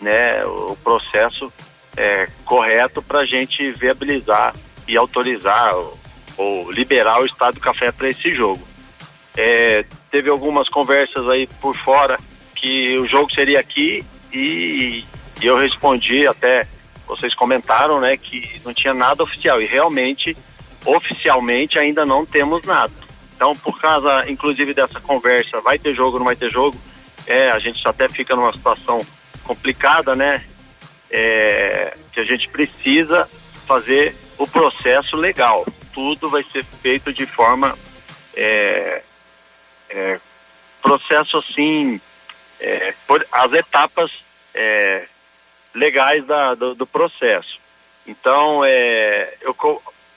né, 0.00 0.44
o 0.44 0.76
processo 0.82 1.52
é, 1.96 2.28
correto 2.44 3.00
para 3.00 3.20
a 3.20 3.26
gente 3.26 3.72
viabilizar 3.72 4.54
e 4.86 4.96
autorizar 4.96 5.74
ou, 5.74 5.98
ou, 6.36 6.70
liberar 6.70 7.20
o 7.20 7.26
estado 7.26 7.54
do 7.54 7.60
café 7.60 7.90
para 7.90 8.08
esse 8.08 8.32
jogo. 8.32 8.66
É, 9.36 9.84
teve 10.10 10.28
algumas 10.28 10.68
conversas 10.68 11.28
aí 11.28 11.46
por 11.60 11.74
fora 11.76 12.18
que 12.54 12.98
o 12.98 13.06
jogo 13.06 13.32
seria 13.32 13.60
aqui 13.60 14.04
e, 14.32 15.04
e 15.40 15.46
eu 15.46 15.56
respondi 15.56 16.26
até 16.26 16.66
vocês 17.06 17.34
comentaram, 17.34 18.00
né, 18.00 18.16
que 18.16 18.60
não 18.64 18.72
tinha 18.72 18.94
nada 18.94 19.22
oficial 19.22 19.60
e 19.60 19.66
realmente 19.66 20.36
oficialmente 20.84 21.78
ainda 21.78 22.04
não 22.04 22.24
temos 22.26 22.62
nada. 22.64 22.92
Então, 23.34 23.54
por 23.56 23.80
causa, 23.80 24.30
inclusive, 24.30 24.74
dessa 24.74 25.00
conversa, 25.00 25.60
vai 25.60 25.78
ter 25.78 25.94
jogo, 25.94 26.18
não 26.18 26.26
vai 26.26 26.36
ter 26.36 26.50
jogo, 26.50 26.78
é, 27.26 27.50
a 27.50 27.58
gente 27.58 27.86
até 27.86 28.08
fica 28.08 28.36
numa 28.36 28.52
situação 28.52 29.04
complicada, 29.44 30.14
né? 30.14 30.44
é, 31.14 31.96
que 32.12 32.18
a 32.18 32.24
gente 32.24 32.48
precisa 32.48 33.30
fazer 33.66 34.16
o 34.36 34.48
processo 34.48 35.16
legal. 35.16 35.64
Tudo 35.92 36.28
vai 36.28 36.42
ser 36.42 36.64
feito 36.82 37.12
de 37.12 37.24
forma 37.24 37.78
é, 38.34 39.00
é, 39.90 40.20
processo 40.82 41.38
assim, 41.38 42.00
é, 42.58 42.92
por, 43.06 43.24
as 43.30 43.52
etapas 43.52 44.10
é, 44.52 45.06
legais 45.72 46.26
da, 46.26 46.54
do, 46.54 46.74
do, 46.74 46.84
processo. 46.84 47.60
Então, 48.04 48.64
é, 48.64 49.34
eu, 49.40 49.54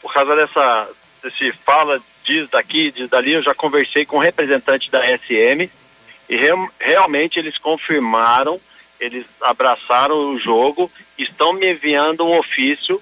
por 0.07 0.13
causa 0.13 0.37
dessa 0.37 0.89
desse 1.21 1.51
fala, 1.65 2.01
diz 2.23 2.49
daqui, 2.49 2.91
diz 2.91 3.09
dali, 3.09 3.33
eu 3.33 3.43
já 3.43 3.53
conversei 3.53 4.05
com 4.05 4.17
representantes 4.17 4.89
da 4.89 5.01
SM 5.17 5.69
e 6.29 6.37
re, 6.37 6.49
realmente 6.79 7.37
eles 7.37 7.57
confirmaram 7.57 8.61
eles 8.99 9.25
abraçaram 9.41 10.33
o 10.33 10.39
jogo, 10.39 10.91
estão 11.17 11.53
me 11.53 11.71
enviando 11.71 12.25
um 12.25 12.37
ofício 12.37 12.99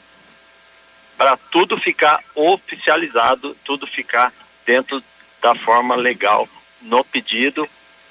para 1.17 1.37
tudo 1.37 1.77
ficar 1.77 2.19
oficializado, 2.33 3.55
tudo 3.63 3.87
ficar 3.87 4.33
dentro 4.65 5.01
da 5.41 5.55
forma 5.55 5.95
legal 5.95 6.49
no 6.81 7.03
pedido 7.05 7.65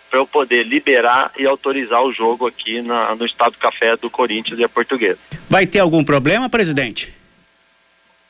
para 0.08 0.18
eu 0.18 0.26
poder 0.26 0.64
liberar 0.64 1.30
e 1.36 1.44
autorizar 1.44 2.02
o 2.02 2.12
jogo 2.12 2.46
aqui 2.46 2.80
na, 2.80 3.14
no 3.14 3.26
Estado 3.26 3.58
Café 3.58 3.96
do 3.96 4.08
Corinthians 4.08 4.58
e 4.58 4.64
a 4.64 4.68
Portuguesa. 4.68 5.18
Vai 5.50 5.66
ter 5.66 5.80
algum 5.80 6.02
problema, 6.02 6.48
presidente? 6.48 7.13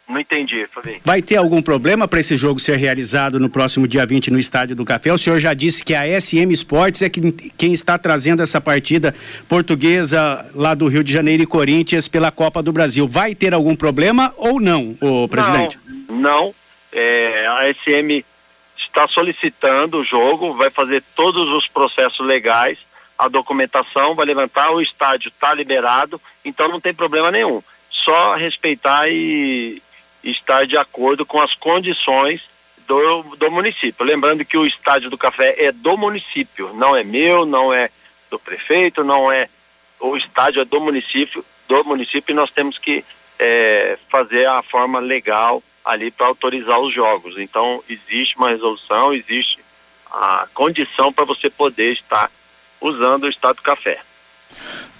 Não 0.06 0.20
entendi, 0.20 0.66
Fabinho. 0.66 1.00
Vai 1.02 1.23
ter 1.23 1.37
algum 1.37 1.62
problema 1.62 2.06
para 2.06 2.20
esse 2.20 2.37
jogo 2.37 2.61
ser 2.61 2.76
realizado 2.76 3.40
no 3.40 3.49
próximo 3.49 3.88
dia 3.88 4.04
20 4.04 4.30
no 4.30 4.38
Estádio 4.38 4.76
do 4.76 4.84
Café? 4.84 5.11
O 5.12 5.16
senhor 5.16 5.40
já 5.40 5.54
disse 5.54 5.82
que 5.82 5.94
a 5.94 6.20
SM 6.20 6.52
Esportes 6.52 7.00
é 7.00 7.08
quem 7.08 7.73
está 7.73 7.96
trazendo 7.96 8.42
essa 8.42 8.61
partida 8.61 9.14
portuguesa 9.49 10.46
lá 10.54 10.75
do 10.75 10.88
Rio 10.88 11.02
de 11.02 11.11
Janeiro 11.11 11.42
e 11.42 11.46
Corinthians 11.46 12.06
pela 12.06 12.30
Copa 12.30 12.62
do 12.62 12.70
Brasil. 12.70 13.08
Vai 13.08 13.34
ter 13.34 13.54
algum 13.54 13.75
problema 13.75 14.32
ou 14.37 14.61
não, 14.61 14.94
o 15.00 15.26
presidente? 15.26 15.78
Não, 16.08 16.16
não. 16.16 16.54
É, 16.92 17.46
a 17.46 17.73
SM 17.73 18.25
está 18.76 19.08
solicitando 19.08 19.99
o 19.99 20.04
jogo, 20.04 20.54
vai 20.54 20.70
fazer 20.70 21.02
todos 21.16 21.49
os 21.49 21.66
processos 21.66 22.25
legais, 22.25 22.78
a 23.18 23.26
documentação 23.26 24.14
vai 24.14 24.26
levantar, 24.26 24.70
o 24.70 24.80
estádio 24.80 25.28
está 25.28 25.52
liberado, 25.54 26.20
então 26.44 26.68
não 26.68 26.80
tem 26.80 26.94
problema 26.94 27.30
nenhum. 27.30 27.62
Só 27.90 28.34
respeitar 28.37 29.08
e 29.08 29.82
estar 30.25 30.66
de 30.66 30.76
acordo 30.76 31.26
com 31.26 31.40
as 31.40 31.54
condições 31.54 32.43
do, 32.87 33.23
do 33.37 33.50
município. 33.50 34.04
Lembrando 34.04 34.45
que 34.45 34.57
o 34.57 34.64
estádio 34.64 35.11
do 35.11 35.19
café 35.19 35.54
é 35.59 35.73
do 35.73 35.97
município, 35.97 36.73
não 36.75 36.97
é 36.97 37.04
meu, 37.04 37.45
não 37.45 37.73
é 37.73 37.90
do 38.31 38.38
prefeito, 38.38 39.04
não 39.04 39.31
é. 39.31 39.49
O 40.00 40.16
estádio 40.16 40.62
é 40.62 40.64
do 40.64 40.81
município, 40.81 41.45
do 41.69 41.85
município 41.85 42.33
e 42.33 42.37
nós 42.37 42.50
temos 42.50 42.78
que 42.78 43.04
é, 43.38 43.99
fazer 44.11 44.47
a 44.47 44.62
forma 44.62 44.99
legal 44.99 45.62
ali 45.85 46.11
para 46.11 46.26
autorizar 46.26 46.78
os 46.78 46.95
jogos. 46.95 47.38
Então 47.38 47.83
existe 47.88 48.37
uma 48.37 48.49
resolução, 48.49 49.12
existe 49.12 49.59
a 50.11 50.47
condição 50.54 51.12
para 51.12 51.25
você 51.25 51.50
poder 51.50 51.93
estar 51.93 52.31
usando 52.81 53.25
o 53.25 53.28
estádio 53.28 53.57
do 53.57 53.62
café. 53.62 54.00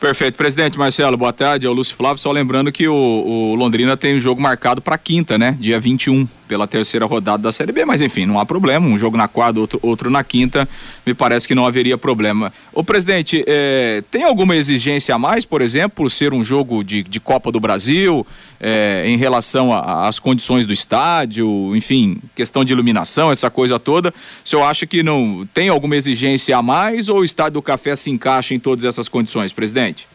Perfeito. 0.01 0.37
Presidente 0.37 0.79
Marcelo, 0.79 1.17
boa 1.17 1.33
tarde. 1.33 1.67
É 1.67 1.69
o 1.69 1.73
Lúcio 1.73 1.97
Flávio. 1.97 2.19
Só 2.19 2.31
lembrando 2.31 2.71
que 2.71 2.87
o, 2.87 2.95
o 2.95 3.55
Londrina 3.55 3.97
tem 3.97 4.17
um 4.17 4.21
jogo 4.21 4.41
marcado 4.41 4.83
para 4.83 4.99
quinta, 4.99 5.39
né? 5.39 5.57
Dia 5.59 5.81
21, 5.81 6.29
pela 6.47 6.67
terceira 6.67 7.07
rodada 7.07 7.43
da 7.43 7.53
Série 7.53 7.73
B. 7.73 7.85
Mas 7.85 8.01
enfim, 8.01 8.27
não 8.27 8.39
há 8.39 8.47
problema. 8.47 8.87
Um 8.87 8.99
jogo 8.99 9.17
na 9.17 9.29
quarta, 9.29 9.61
outro, 9.61 9.79
outro 9.83 10.11
na 10.11 10.23
quinta. 10.23 10.69
Me 11.05 11.15
parece 11.15 11.47
que 11.47 11.55
não 11.55 11.67
haveria 11.67 11.99
problema. 11.99 12.53
O 12.73 12.85
presidente, 12.85 13.45
é, 13.47 14.03
tem 14.11 14.25
alguma 14.25 14.57
exigência 14.57 15.15
a 15.15 15.19
mais, 15.19 15.45
por 15.45 15.63
exemplo, 15.63 16.09
ser 16.09 16.33
um 16.33 16.45
jogo 16.45 16.83
de, 16.83 17.03
de 17.03 17.21
Copa 17.21 17.51
do 17.51 17.61
Brasil, 17.61 18.27
é, 18.61 19.05
em 19.07 19.17
relação 19.17 19.73
às 19.73 20.19
condições 20.19 20.67
do 20.67 20.73
estádio, 20.73 21.75
enfim, 21.77 22.19
questão 22.35 22.65
de 22.65 22.73
iluminação, 22.73 23.31
essa 23.31 23.51
coisa 23.51 23.79
toda? 23.79 24.15
O 24.45 24.49
senhor 24.49 24.63
acha 24.63 24.87
que 24.87 25.03
não 25.03 25.47
tem 25.53 25.69
alguma 25.69 25.97
exigência 25.97 26.57
a 26.57 26.63
mais 26.63 27.09
ou 27.09 27.19
o 27.19 27.25
Estádio 27.25 27.55
do 27.55 27.63
Café 27.63 27.95
se 27.95 28.11
encaixa 28.11 28.55
em 28.55 28.59
todas 28.59 28.85
essas 28.85 29.09
condições, 29.09 29.53
presidente? 29.53 30.07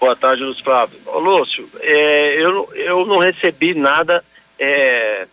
Boa 0.00 0.14
tarde, 0.14 0.42
Lúcio 0.42 0.62
Flávio. 0.62 0.98
Ô, 1.06 1.18
Lúcio, 1.18 1.68
é, 1.80 2.44
eu, 2.44 2.68
eu 2.74 3.06
não 3.06 3.18
recebi 3.18 3.74
nada 3.74 4.22
é, 4.58 5.26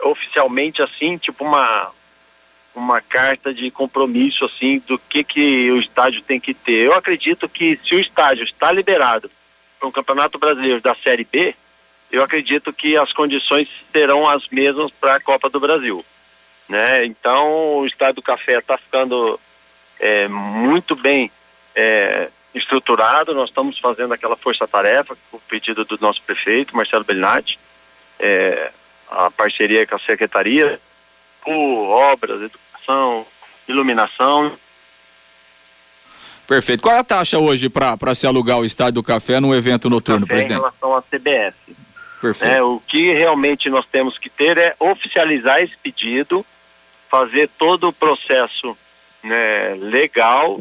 oficialmente 0.00 0.82
assim, 0.82 1.18
tipo 1.18 1.44
uma, 1.44 1.90
uma 2.74 3.00
carta 3.00 3.52
de 3.52 3.70
compromisso 3.70 4.44
assim 4.44 4.82
do 4.86 4.98
que 4.98 5.24
que 5.24 5.70
o 5.70 5.78
estádio 5.78 6.22
tem 6.22 6.38
que 6.38 6.54
ter. 6.54 6.86
Eu 6.86 6.94
acredito 6.94 7.48
que 7.48 7.78
se 7.84 7.94
o 7.94 8.00
estádio 8.00 8.44
está 8.44 8.70
liberado 8.70 9.30
para 9.78 9.88
um 9.88 9.92
Campeonato 9.92 10.38
Brasileiro 10.38 10.80
da 10.80 10.94
Série 10.96 11.24
B, 11.24 11.54
eu 12.10 12.22
acredito 12.22 12.72
que 12.72 12.96
as 12.96 13.12
condições 13.12 13.68
serão 13.92 14.28
as 14.28 14.46
mesmas 14.48 14.90
para 14.92 15.16
a 15.16 15.20
Copa 15.20 15.50
do 15.50 15.58
Brasil, 15.58 16.04
né? 16.68 17.04
Então 17.04 17.78
o 17.78 17.86
estádio 17.86 18.16
do 18.16 18.22
Café 18.22 18.58
está 18.58 18.78
ficando 18.78 19.40
é, 19.98 20.28
muito 20.28 20.94
bem 20.94 21.30
é, 21.74 22.28
estruturado. 22.54 23.34
Nós 23.34 23.48
estamos 23.48 23.78
fazendo 23.78 24.14
aquela 24.14 24.36
força-tarefa, 24.36 25.16
o 25.32 25.40
pedido 25.40 25.84
do 25.84 25.98
nosso 26.00 26.22
prefeito 26.22 26.76
Marcelo 26.76 27.04
Bellinati, 27.04 27.58
é, 28.18 28.70
a 29.10 29.30
parceria 29.30 29.86
com 29.86 29.96
a 29.96 30.00
secretaria, 30.00 30.80
por 31.42 31.52
obras, 31.52 32.42
educação, 32.42 33.26
iluminação. 33.68 34.52
Perfeito. 36.46 36.82
Qual 36.82 36.94
é 36.94 36.98
a 36.98 37.04
taxa 37.04 37.38
hoje 37.38 37.68
para 37.68 38.14
se 38.14 38.26
alugar 38.26 38.58
o 38.58 38.64
Estádio 38.64 38.94
do 38.94 39.02
Café 39.02 39.40
num 39.40 39.54
evento 39.54 39.90
noturno, 39.90 40.26
Café 40.26 40.34
presidente? 40.34 40.58
Em 40.58 40.60
relação 40.60 40.94
à 40.94 41.02
CBF. 41.02 41.76
Perfeito. 42.20 42.54
É, 42.54 42.62
o 42.62 42.80
que 42.86 43.12
realmente 43.12 43.68
nós 43.68 43.86
temos 43.86 44.16
que 44.18 44.30
ter 44.30 44.56
é 44.56 44.74
oficializar 44.78 45.60
esse 45.60 45.76
pedido, 45.76 46.46
fazer 47.10 47.48
todo 47.58 47.88
o 47.88 47.92
processo 47.92 48.76
né, 49.22 49.74
legal 49.78 50.60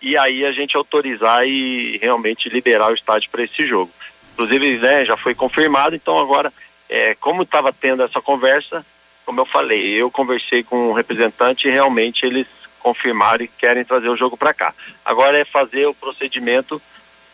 e 0.00 0.16
aí 0.16 0.44
a 0.44 0.52
gente 0.52 0.76
autorizar 0.76 1.46
e 1.46 1.98
realmente 1.98 2.48
liberar 2.48 2.90
o 2.90 2.94
estádio 2.94 3.30
para 3.30 3.42
esse 3.42 3.66
jogo. 3.66 3.90
Inclusive, 4.32 4.78
né, 4.78 5.04
já 5.04 5.16
foi 5.16 5.34
confirmado, 5.34 5.96
então 5.96 6.18
agora, 6.18 6.52
é, 6.88 7.14
como 7.14 7.42
estava 7.42 7.72
tendo 7.72 8.02
essa 8.02 8.20
conversa, 8.20 8.84
como 9.24 9.40
eu 9.40 9.46
falei, 9.46 9.94
eu 9.94 10.10
conversei 10.10 10.62
com 10.62 10.76
o 10.76 10.90
um 10.90 10.92
representante 10.92 11.66
e 11.66 11.70
realmente 11.70 12.24
eles 12.24 12.46
confirmaram 12.78 13.44
e 13.44 13.48
querem 13.48 13.84
trazer 13.84 14.08
o 14.08 14.16
jogo 14.16 14.36
para 14.36 14.54
cá. 14.54 14.72
Agora 15.04 15.38
é 15.40 15.44
fazer 15.44 15.86
o 15.86 15.94
procedimento 15.94 16.80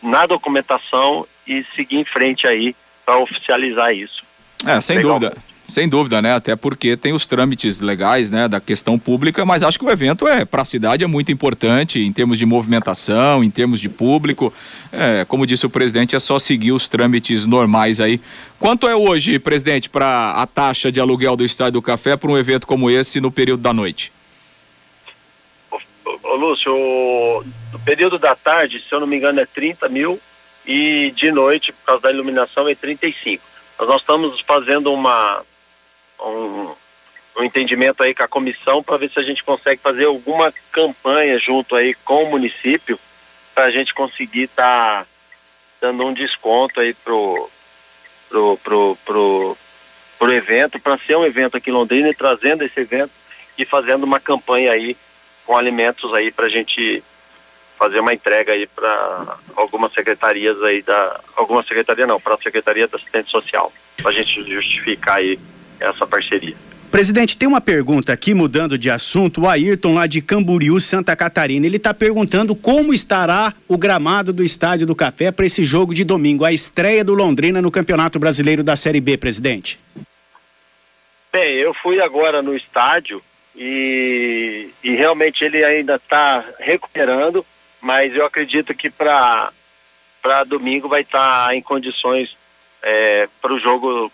na 0.01 0.25
documentação 0.25 1.27
e 1.45 1.63
seguir 1.75 1.97
em 1.97 2.03
frente 2.03 2.47
aí 2.47 2.75
para 3.05 3.19
oficializar 3.19 3.93
isso. 3.93 4.23
É, 4.65 4.81
sem 4.81 4.97
Legal. 4.97 5.19
dúvida. 5.19 5.52
Sem 5.67 5.87
dúvida, 5.87 6.21
né? 6.21 6.33
Até 6.33 6.55
porque 6.55 6.97
tem 6.97 7.13
os 7.13 7.25
trâmites 7.25 7.79
legais, 7.79 8.29
né, 8.29 8.47
da 8.47 8.59
questão 8.59 8.99
pública, 8.99 9.45
mas 9.45 9.63
acho 9.63 9.79
que 9.79 9.85
o 9.85 9.89
evento 9.89 10.27
é 10.27 10.43
para 10.43 10.61
a 10.61 10.65
cidade 10.65 11.03
é 11.03 11.07
muito 11.07 11.31
importante 11.31 11.99
em 11.99 12.11
termos 12.11 12.37
de 12.37 12.45
movimentação, 12.45 13.43
em 13.43 13.49
termos 13.49 13.79
de 13.79 13.87
público. 13.87 14.53
É, 14.91 15.25
como 15.25 15.47
disse 15.47 15.65
o 15.65 15.69
presidente, 15.69 16.15
é 16.15 16.19
só 16.19 16.37
seguir 16.37 16.73
os 16.73 16.87
trâmites 16.87 17.45
normais 17.45 18.01
aí. 18.01 18.19
Quanto 18.59 18.87
é 18.87 18.95
hoje, 18.95 19.39
presidente, 19.39 19.89
para 19.89 20.33
a 20.33 20.45
taxa 20.45 20.91
de 20.91 20.99
aluguel 20.99 21.35
do 21.35 21.45
Estádio 21.45 21.73
do 21.73 21.81
Café 21.81 22.17
para 22.17 22.29
um 22.29 22.37
evento 22.37 22.67
como 22.67 22.89
esse 22.89 23.21
no 23.21 23.31
período 23.31 23.61
da 23.61 23.73
noite? 23.73 24.11
Ô, 26.23 26.35
Lúcio, 26.35 27.43
no 27.71 27.79
período 27.79 28.19
da 28.19 28.35
tarde, 28.35 28.83
se 28.87 28.93
eu 28.93 28.99
não 28.99 29.07
me 29.07 29.15
engano, 29.15 29.39
é 29.39 29.45
30 29.45 29.87
mil 29.87 30.19
e 30.65 31.11
de 31.15 31.31
noite, 31.31 31.71
por 31.71 31.85
causa 31.85 32.03
da 32.03 32.11
iluminação, 32.11 32.67
é 32.67 32.75
35. 32.75 33.43
Mas 33.79 33.87
nós 33.87 34.01
estamos 34.01 34.39
fazendo 34.41 34.93
uma 34.93 35.41
um, 36.23 36.75
um 37.37 37.43
entendimento 37.43 38.01
aí 38.03 38.13
com 38.13 38.23
a 38.23 38.27
comissão 38.27 38.83
para 38.83 38.97
ver 38.97 39.09
se 39.11 39.19
a 39.19 39.23
gente 39.23 39.43
consegue 39.43 39.81
fazer 39.81 40.05
alguma 40.05 40.53
campanha 40.71 41.37
junto 41.39 41.75
aí 41.75 41.93
com 42.05 42.23
o 42.23 42.29
município 42.29 42.99
para 43.53 43.65
a 43.65 43.71
gente 43.71 43.93
conseguir 43.93 44.43
estar 44.43 45.03
tá 45.03 45.07
dando 45.81 46.05
um 46.05 46.13
desconto 46.13 46.79
aí 46.79 46.93
pro 46.93 47.49
pro 48.29 48.57
pro 48.63 48.97
pro, 49.05 49.57
pro 50.17 50.33
evento 50.33 50.79
para 50.79 50.97
ser 50.99 51.15
um 51.17 51.25
evento 51.25 51.57
aqui 51.57 51.69
em 51.69 51.73
Londrina 51.73 52.09
e 52.09 52.15
trazendo 52.15 52.63
esse 52.63 52.79
evento 52.79 53.11
e 53.57 53.65
fazendo 53.65 54.03
uma 54.03 54.19
campanha 54.19 54.71
aí 54.71 54.95
com 55.45 55.57
alimentos 55.57 56.13
aí 56.13 56.31
para 56.31 56.45
a 56.45 56.49
gente 56.49 57.03
fazer 57.77 57.99
uma 57.99 58.13
entrega 58.13 58.53
aí 58.53 58.65
para 58.65 59.37
algumas 59.55 59.91
secretarias 59.93 60.61
aí 60.63 60.81
da 60.81 61.19
alguma 61.35 61.63
secretaria 61.63 62.07
não 62.07 62.19
para 62.19 62.35
a 62.35 62.37
secretaria 62.37 62.87
da 62.87 62.97
assistente 62.97 63.29
social 63.29 63.71
para 63.97 64.09
a 64.09 64.13
gente 64.13 64.49
justificar 64.49 65.17
aí 65.17 65.37
essa 65.83 66.07
parceria. 66.07 66.55
Presidente, 66.93 67.35
tem 67.35 67.47
uma 67.47 67.59
pergunta 67.59 68.13
aqui, 68.13 68.35
mudando 68.35 68.77
de 68.77 68.87
assunto. 68.87 69.41
O 69.41 69.49
Ayrton, 69.49 69.95
lá 69.95 70.05
de 70.05 70.21
Camboriú, 70.21 70.79
Santa 70.79 71.15
Catarina, 71.15 71.65
ele 71.65 71.77
está 71.77 71.91
perguntando 71.91 72.55
como 72.55 72.93
estará 72.93 73.51
o 73.67 73.79
gramado 73.79 74.31
do 74.31 74.43
Estádio 74.43 74.85
do 74.85 74.95
Café 74.95 75.31
para 75.31 75.43
esse 75.43 75.63
jogo 75.63 75.91
de 75.91 76.03
domingo, 76.03 76.45
a 76.45 76.51
estreia 76.51 77.03
do 77.03 77.15
Londrina 77.15 77.63
no 77.63 77.71
Campeonato 77.71 78.19
Brasileiro 78.19 78.63
da 78.63 78.75
Série 78.75 79.01
B, 79.01 79.17
presidente. 79.17 79.79
Bem, 81.33 81.55
eu 81.55 81.73
fui 81.73 81.99
agora 81.99 82.43
no 82.43 82.55
estádio 82.55 83.23
e, 83.55 84.69
e 84.83 84.91
realmente 84.91 85.43
ele 85.43 85.65
ainda 85.65 85.95
está 85.95 86.45
recuperando, 86.59 87.43
mas 87.81 88.15
eu 88.15 88.23
acredito 88.23 88.71
que 88.75 88.91
para 88.91 89.51
domingo 90.45 90.87
vai 90.87 91.01
estar 91.01 91.47
tá 91.47 91.55
em 91.55 91.61
condições 91.63 92.37
é, 92.83 93.27
para 93.41 93.51
o 93.51 93.57
jogo 93.57 94.11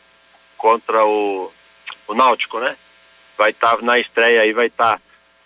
contra 0.57 1.03
o 1.03 1.51
o 2.09 2.15
Náutico, 2.15 2.59
né? 2.59 2.75
Vai 3.37 3.51
estar 3.51 3.77
tá, 3.77 3.81
na 3.81 3.97
estreia 3.99 4.41
aí, 4.41 4.51
vai 4.51 4.65
estar 4.65 4.93
tá, 4.93 5.01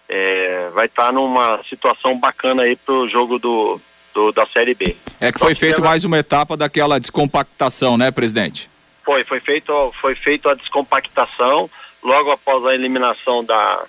é, 0.09 0.69
vai 0.73 0.85
estar 0.85 1.07
tá 1.07 1.11
numa 1.11 1.61
situação 1.69 2.17
bacana 2.17 2.63
aí 2.63 2.75
pro 2.75 3.07
jogo 3.07 3.37
do, 3.37 3.79
do 4.13 4.31
da 4.31 4.45
Série 4.47 4.73
B. 4.73 4.95
É 5.19 5.31
que 5.31 5.39
foi 5.39 5.53
feito 5.53 5.81
mais 5.81 6.05
uma 6.05 6.17
etapa 6.17 6.57
daquela 6.57 6.99
descompactação, 6.99 7.97
né, 7.97 8.09
presidente? 8.09 8.69
Foi, 9.03 9.23
foi 9.25 9.41
feito, 9.41 9.93
foi 9.99 10.15
feito 10.15 10.49
a 10.49 10.55
descompactação 10.55 11.69
logo 12.01 12.31
após 12.31 12.65
a 12.65 12.73
eliminação 12.73 13.43
da, 13.43 13.85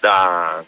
da 0.00 0.64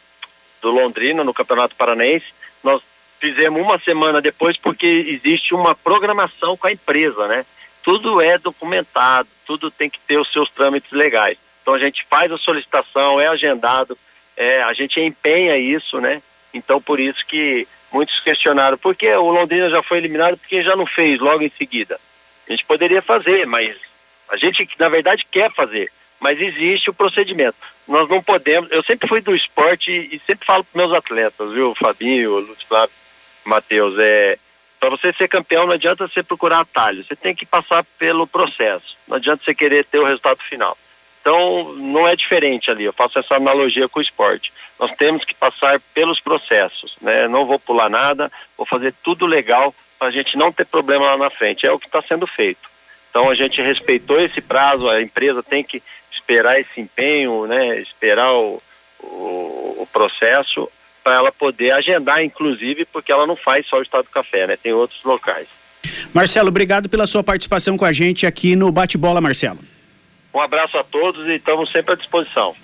do 0.60 0.70
Londrina 0.70 1.22
no 1.22 1.32
Campeonato 1.32 1.76
Paranense. 1.76 2.26
Nós 2.62 2.82
fizemos 3.20 3.62
uma 3.62 3.78
semana 3.78 4.20
depois 4.20 4.56
porque 4.56 4.86
existe 4.86 5.54
uma 5.54 5.74
programação 5.74 6.56
com 6.56 6.66
a 6.66 6.72
empresa, 6.72 7.28
né? 7.28 7.46
Tudo 7.82 8.20
é 8.20 8.36
documentado, 8.36 9.28
tudo 9.46 9.70
tem 9.70 9.88
que 9.88 10.00
ter 10.00 10.18
os 10.18 10.30
seus 10.32 10.50
trâmites 10.50 10.90
legais. 10.90 11.38
Então 11.62 11.74
a 11.74 11.78
gente 11.78 12.04
faz 12.08 12.30
a 12.30 12.38
solicitação, 12.38 13.20
é 13.20 13.26
agendado, 13.26 13.96
é, 14.36 14.62
a 14.62 14.72
gente 14.72 15.00
empenha 15.00 15.56
isso, 15.56 16.00
né? 16.00 16.22
Então 16.52 16.80
por 16.80 17.00
isso 17.00 17.24
que 17.26 17.66
muitos 17.92 18.20
questionaram, 18.20 18.76
por 18.76 18.94
que 18.94 19.10
o 19.10 19.30
Londrina 19.30 19.68
já 19.70 19.82
foi 19.82 19.98
eliminado, 19.98 20.36
porque 20.36 20.62
já 20.62 20.76
não 20.76 20.86
fez 20.86 21.18
logo 21.18 21.42
em 21.42 21.50
seguida? 21.50 21.98
A 22.48 22.52
gente 22.52 22.64
poderia 22.64 23.02
fazer, 23.02 23.46
mas 23.46 23.76
a 24.28 24.36
gente 24.36 24.68
na 24.78 24.88
verdade 24.88 25.26
quer 25.30 25.52
fazer, 25.52 25.90
mas 26.20 26.40
existe 26.40 26.90
o 26.90 26.94
procedimento. 26.94 27.56
Nós 27.86 28.08
não 28.08 28.22
podemos, 28.22 28.70
eu 28.70 28.82
sempre 28.82 29.08
fui 29.08 29.20
do 29.20 29.34
esporte 29.34 29.90
e, 29.90 30.20
sempre 30.26 30.46
falo 30.46 30.64
para 30.64 30.82
meus 30.82 30.92
atletas, 30.92 31.52
viu, 31.52 31.74
Fabinho, 31.74 32.38
Lúcio 32.38 32.66
Flávio, 32.66 32.94
Matheus, 33.44 33.98
é, 33.98 34.38
para 34.86 34.96
você 34.96 35.12
ser 35.14 35.26
campeão, 35.26 35.66
não 35.66 35.74
adianta 35.74 36.06
você 36.06 36.22
procurar 36.22 36.60
atalho, 36.60 37.04
você 37.04 37.16
tem 37.16 37.34
que 37.34 37.44
passar 37.44 37.84
pelo 37.98 38.24
processo. 38.24 38.96
Não 39.08 39.16
adianta 39.16 39.42
você 39.44 39.52
querer 39.52 39.84
ter 39.84 39.98
o 39.98 40.04
resultado 40.04 40.40
final. 40.44 40.78
Então, 41.20 41.72
não 41.74 42.06
é 42.06 42.14
diferente 42.14 42.70
ali. 42.70 42.84
Eu 42.84 42.92
faço 42.92 43.18
essa 43.18 43.34
analogia 43.34 43.88
com 43.88 43.98
o 43.98 44.02
esporte. 44.02 44.52
Nós 44.78 44.92
temos 44.92 45.24
que 45.24 45.34
passar 45.34 45.80
pelos 45.92 46.20
processos, 46.20 46.94
né? 47.00 47.26
Não 47.26 47.46
vou 47.46 47.58
pular 47.58 47.90
nada, 47.90 48.30
vou 48.56 48.64
fazer 48.64 48.94
tudo 49.02 49.26
legal 49.26 49.74
para 49.98 50.06
a 50.06 50.10
gente 50.12 50.36
não 50.36 50.52
ter 50.52 50.64
problema 50.64 51.06
lá 51.06 51.16
na 51.16 51.30
frente. 51.30 51.66
É 51.66 51.72
o 51.72 51.80
que 51.80 51.86
está 51.86 52.00
sendo 52.02 52.26
feito. 52.28 52.70
Então, 53.10 53.28
a 53.28 53.34
gente 53.34 53.60
respeitou 53.60 54.20
esse 54.20 54.40
prazo. 54.40 54.88
A 54.88 55.02
empresa 55.02 55.42
tem 55.42 55.64
que 55.64 55.82
esperar 56.12 56.60
esse 56.60 56.80
empenho, 56.80 57.44
né? 57.46 57.80
Esperar 57.80 58.32
o, 58.32 58.62
o, 59.00 59.78
o 59.80 59.88
processo 59.92 60.70
para 61.06 61.14
ela 61.14 61.30
poder 61.30 61.72
agendar, 61.72 62.20
inclusive, 62.24 62.84
porque 62.84 63.12
ela 63.12 63.28
não 63.28 63.36
faz 63.36 63.64
só 63.68 63.78
o 63.78 63.82
Estado 63.82 64.06
do 64.06 64.10
Café, 64.10 64.44
né? 64.44 64.56
Tem 64.60 64.72
outros 64.72 65.04
locais. 65.04 65.46
Marcelo, 66.12 66.48
obrigado 66.48 66.88
pela 66.88 67.06
sua 67.06 67.22
participação 67.22 67.76
com 67.76 67.84
a 67.84 67.92
gente 67.92 68.26
aqui 68.26 68.56
no 68.56 68.72
Bate-Bola, 68.72 69.20
Marcelo. 69.20 69.60
Um 70.34 70.40
abraço 70.40 70.76
a 70.76 70.82
todos 70.82 71.24
e 71.28 71.36
estamos 71.36 71.70
sempre 71.70 71.92
à 71.92 71.96
disposição. 71.96 72.56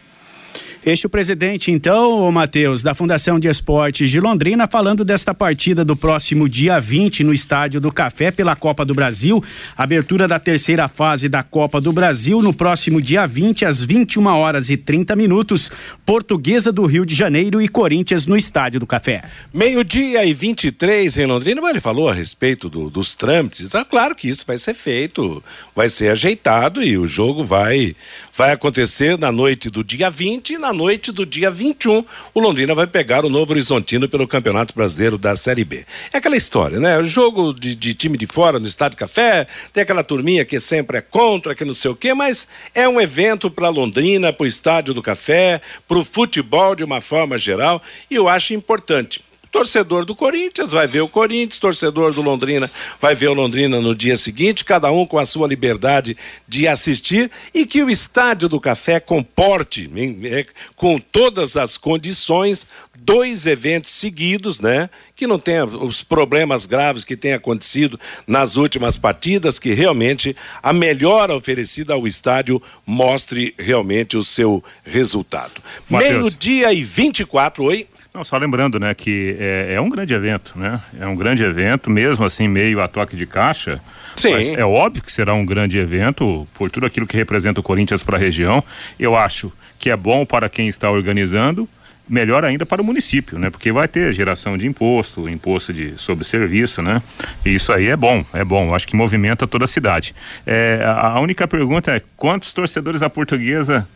Este 0.85 1.07
é 1.07 1.09
o 1.09 1.11
presidente, 1.11 1.71
então, 1.71 2.29
Matheus, 2.33 2.83
da 2.83 2.93
Fundação 2.93 3.39
de 3.39 3.47
Esportes 3.47 4.11
de 4.11 4.19
Londrina, 4.19 4.67
falando 4.67 5.05
desta 5.05 5.33
partida 5.33 5.85
do 5.85 5.95
próximo 5.95 6.49
dia 6.49 6.81
20 6.81 7.23
no 7.23 7.33
Estádio 7.33 7.81
do 7.81 7.93
Café 7.93 8.33
pela 8.33 8.57
Copa 8.57 8.85
do 8.85 8.93
Brasil. 8.93 9.41
Abertura 9.77 10.27
da 10.27 10.41
terceira 10.41 10.89
fase 10.89 11.29
da 11.29 11.41
Copa 11.45 11.81
do 11.81 11.93
Brasil 11.93 12.43
no 12.43 12.53
próximo 12.53 13.01
dia 13.01 13.29
20, 13.29 13.65
às 13.65 13.85
21 13.85 14.27
horas 14.27 14.71
e 14.71 14.77
30 14.77 15.15
minutos. 15.15 15.71
Portuguesa 16.05 16.73
do 16.73 16.85
Rio 16.85 17.07
de 17.07 17.15
Janeiro 17.15 17.63
e 17.63 17.69
Corinthians 17.69 18.27
no 18.27 18.37
Estádio 18.37 18.81
do 18.81 18.87
Café. 18.87 19.23
Meio-dia 19.55 20.25
e 20.25 20.35
23 20.35 21.17
em 21.17 21.27
Londrina, 21.27 21.61
mas 21.61 21.71
ele 21.71 21.81
falou 21.81 22.09
a 22.09 22.13
respeito 22.13 22.69
do, 22.69 22.91
dos 22.91 23.15
trâmites. 23.15 23.61
Então, 23.61 23.85
claro 23.85 24.17
que 24.17 24.29
isso 24.29 24.45
vai 24.45 24.59
ser 24.59 24.75
feito, 24.75 25.41
vai 25.77 25.89
ser 25.89 26.09
ajeitado 26.09 26.83
e 26.83 26.99
o 26.99 27.07
jogo 27.07 27.45
vai, 27.45 27.95
vai 28.35 28.51
acontecer 28.51 29.17
na 29.17 29.31
noite 29.31 29.71
do 29.71 29.85
dia 29.85 30.11
20 30.11 30.55
e 30.55 30.59
na 30.59 30.72
na 30.73 30.79
noite 30.79 31.13
do 31.13 31.27
dia 31.27 31.51
21, 31.51 32.03
o 32.33 32.41
Londrina 32.41 32.75
vai 32.75 32.87
pegar 32.87 33.27
o 33.27 33.29
Novo 33.29 33.53
Horizontino 33.53 34.09
pelo 34.09 34.27
Campeonato 34.27 34.75
Brasileiro 34.75 35.19
da 35.19 35.37
Série 35.37 35.65
B. 35.65 35.85
É 36.11 36.17
aquela 36.17 36.37
história, 36.37 36.81
né? 36.81 36.99
O 36.99 37.05
jogo 37.05 37.53
de, 37.53 37.75
de 37.75 37.93
time 37.93 38.17
de 38.17 38.27
fora 38.27 38.59
no 38.59 38.67
Estádio 38.67 38.97
Café, 38.97 39.47
tem 39.71 39.83
aquela 39.83 40.03
turminha 40.03 40.47
que 40.47 40.59
sempre 40.59 40.97
é 40.97 41.03
contra, 41.03 41.55
que 41.55 41.63
não 41.63 41.75
sei 41.75 41.91
o 41.91 41.95
quê, 41.95 42.15
mas 42.15 42.49
é 42.75 42.89
um 42.89 42.99
evento 42.99 43.51
para 43.51 43.69
Londrina, 43.69 44.33
para 44.33 44.45
o 44.45 44.47
Estádio 44.47 44.95
do 44.95 45.03
Café, 45.03 45.61
para 45.87 45.99
o 45.99 46.05
futebol 46.05 46.75
de 46.75 46.85
uma 46.85 47.03
forma 47.03 47.37
geral, 47.37 47.83
e 48.11 48.15
eu 48.15 48.27
acho 48.27 48.55
importante. 48.55 49.23
Torcedor 49.53 50.07
do 50.07 50.17
Corinthians 50.17 50.73
vai 50.73 50.87
ver 50.87 51.03
o 51.03 51.09
Corinthians, 51.09 51.61
torcedor 51.61 52.15
do 52.15 52.23
Londrina 52.23 52.71
vai 52.99 53.15
ver 53.15 53.29
o 53.29 53.35
Londrina 53.35 53.83
no 53.83 53.95
dia 53.95 54.17
seguinte, 54.17 54.65
cada 54.65 54.91
um 54.91 55.05
com 55.05 55.19
a 55.19 55.27
sua 55.27 55.47
liberdade 55.47 56.17
de 56.49 56.67
assistir 56.67 57.31
e 57.53 57.67
que 57.67 57.83
o 57.83 57.91
Estádio 57.91 58.49
do 58.49 58.59
Café 58.59 58.99
comporte, 58.99 59.91
é, 60.25 60.47
com 60.75 60.99
todas 60.99 61.55
as 61.59 61.77
condições, 61.77 62.67
dois 62.97 63.47
eventos 63.47 63.93
seguidos, 63.93 64.59
né? 64.59 64.89
Que 65.15 65.27
não 65.27 65.39
tenha 65.39 65.67
os 65.67 66.03
problemas 66.03 66.65
graves 66.65 67.05
que 67.05 67.17
tem 67.17 67.35
acontecido 67.35 68.01
nas 68.27 68.57
últimas 68.57 68.97
partidas, 68.97 69.59
que 69.59 69.75
realmente 69.75 70.35
a 70.63 70.73
melhora 70.73 71.37
oferecida 71.37 71.93
ao 71.93 72.07
estádio 72.07 72.63
mostre 72.87 73.55
realmente 73.59 74.17
o 74.17 74.23
seu 74.23 74.65
resultado. 74.83 75.61
Meio-dia 75.91 76.73
e 76.73 76.83
24, 76.83 77.65
oi. 77.65 77.87
Não, 78.15 78.23
só 78.23 78.37
lembrando, 78.37 78.79
né, 78.79 78.93
que 78.93 79.37
é, 79.39 79.75
é, 79.75 79.81
um 79.81 79.89
grande 79.89 80.13
evento, 80.13 80.53
né? 80.55 80.81
É 81.01 81.07
um 81.07 81.17
grande 81.17 81.43
evento, 81.43 81.89
mesmo 81.89 82.27
assim, 82.27 82.47
meio 82.47 82.83
a 82.83 82.87
toque 82.87 83.17
de 83.17 83.25
caixa. 83.25 83.81
Sim. 84.17 84.55
É 84.55 84.65
óbvio 84.65 85.03
que 85.03 85.11
será 85.11 85.33
um 85.33 85.47
grande 85.47 85.79
evento 85.79 86.45
por 86.53 86.71
tudo 86.71 86.85
aquilo 86.85 87.07
que 87.07 87.17
representa 87.17 87.61
o 87.61 87.63
Corinthians 87.63 88.03
para 88.03 88.19
a 88.19 88.21
região. 88.21 88.63
Eu 88.99 89.17
acho 89.17 89.51
que 89.79 89.89
é 89.89 89.97
bom 89.97 90.27
para 90.27 90.51
quem 90.51 90.69
está 90.69 90.91
organizando, 90.91 91.67
melhor 92.07 92.45
ainda 92.45 92.67
para 92.67 92.83
o 92.83 92.85
município, 92.85 93.39
né? 93.39 93.49
Porque 93.49 93.73
vai 93.73 93.89
ter 93.89 94.13
geração 94.13 94.59
de 94.59 94.67
imposto, 94.67 95.27
imposto 95.27 95.73
de 95.73 95.95
sobre 95.97 96.25
serviço, 96.25 96.83
né? 96.83 97.01
E 97.47 97.55
isso 97.55 97.73
aí 97.73 97.89
é 97.89 97.97
bom, 97.97 98.23
é 98.35 98.45
bom. 98.45 98.75
Acho 98.75 98.87
que 98.87 98.95
movimenta 98.95 99.47
toda 99.47 99.65
a 99.65 99.69
cidade. 99.69 100.15
É, 100.47 100.83
a 100.85 101.19
única 101.19 101.49
pergunta 101.49 101.91
é 101.97 102.03
quantos 102.17 102.53
torcedores 102.53 103.01
da 103.01 103.09
Portuguesa 103.09 103.89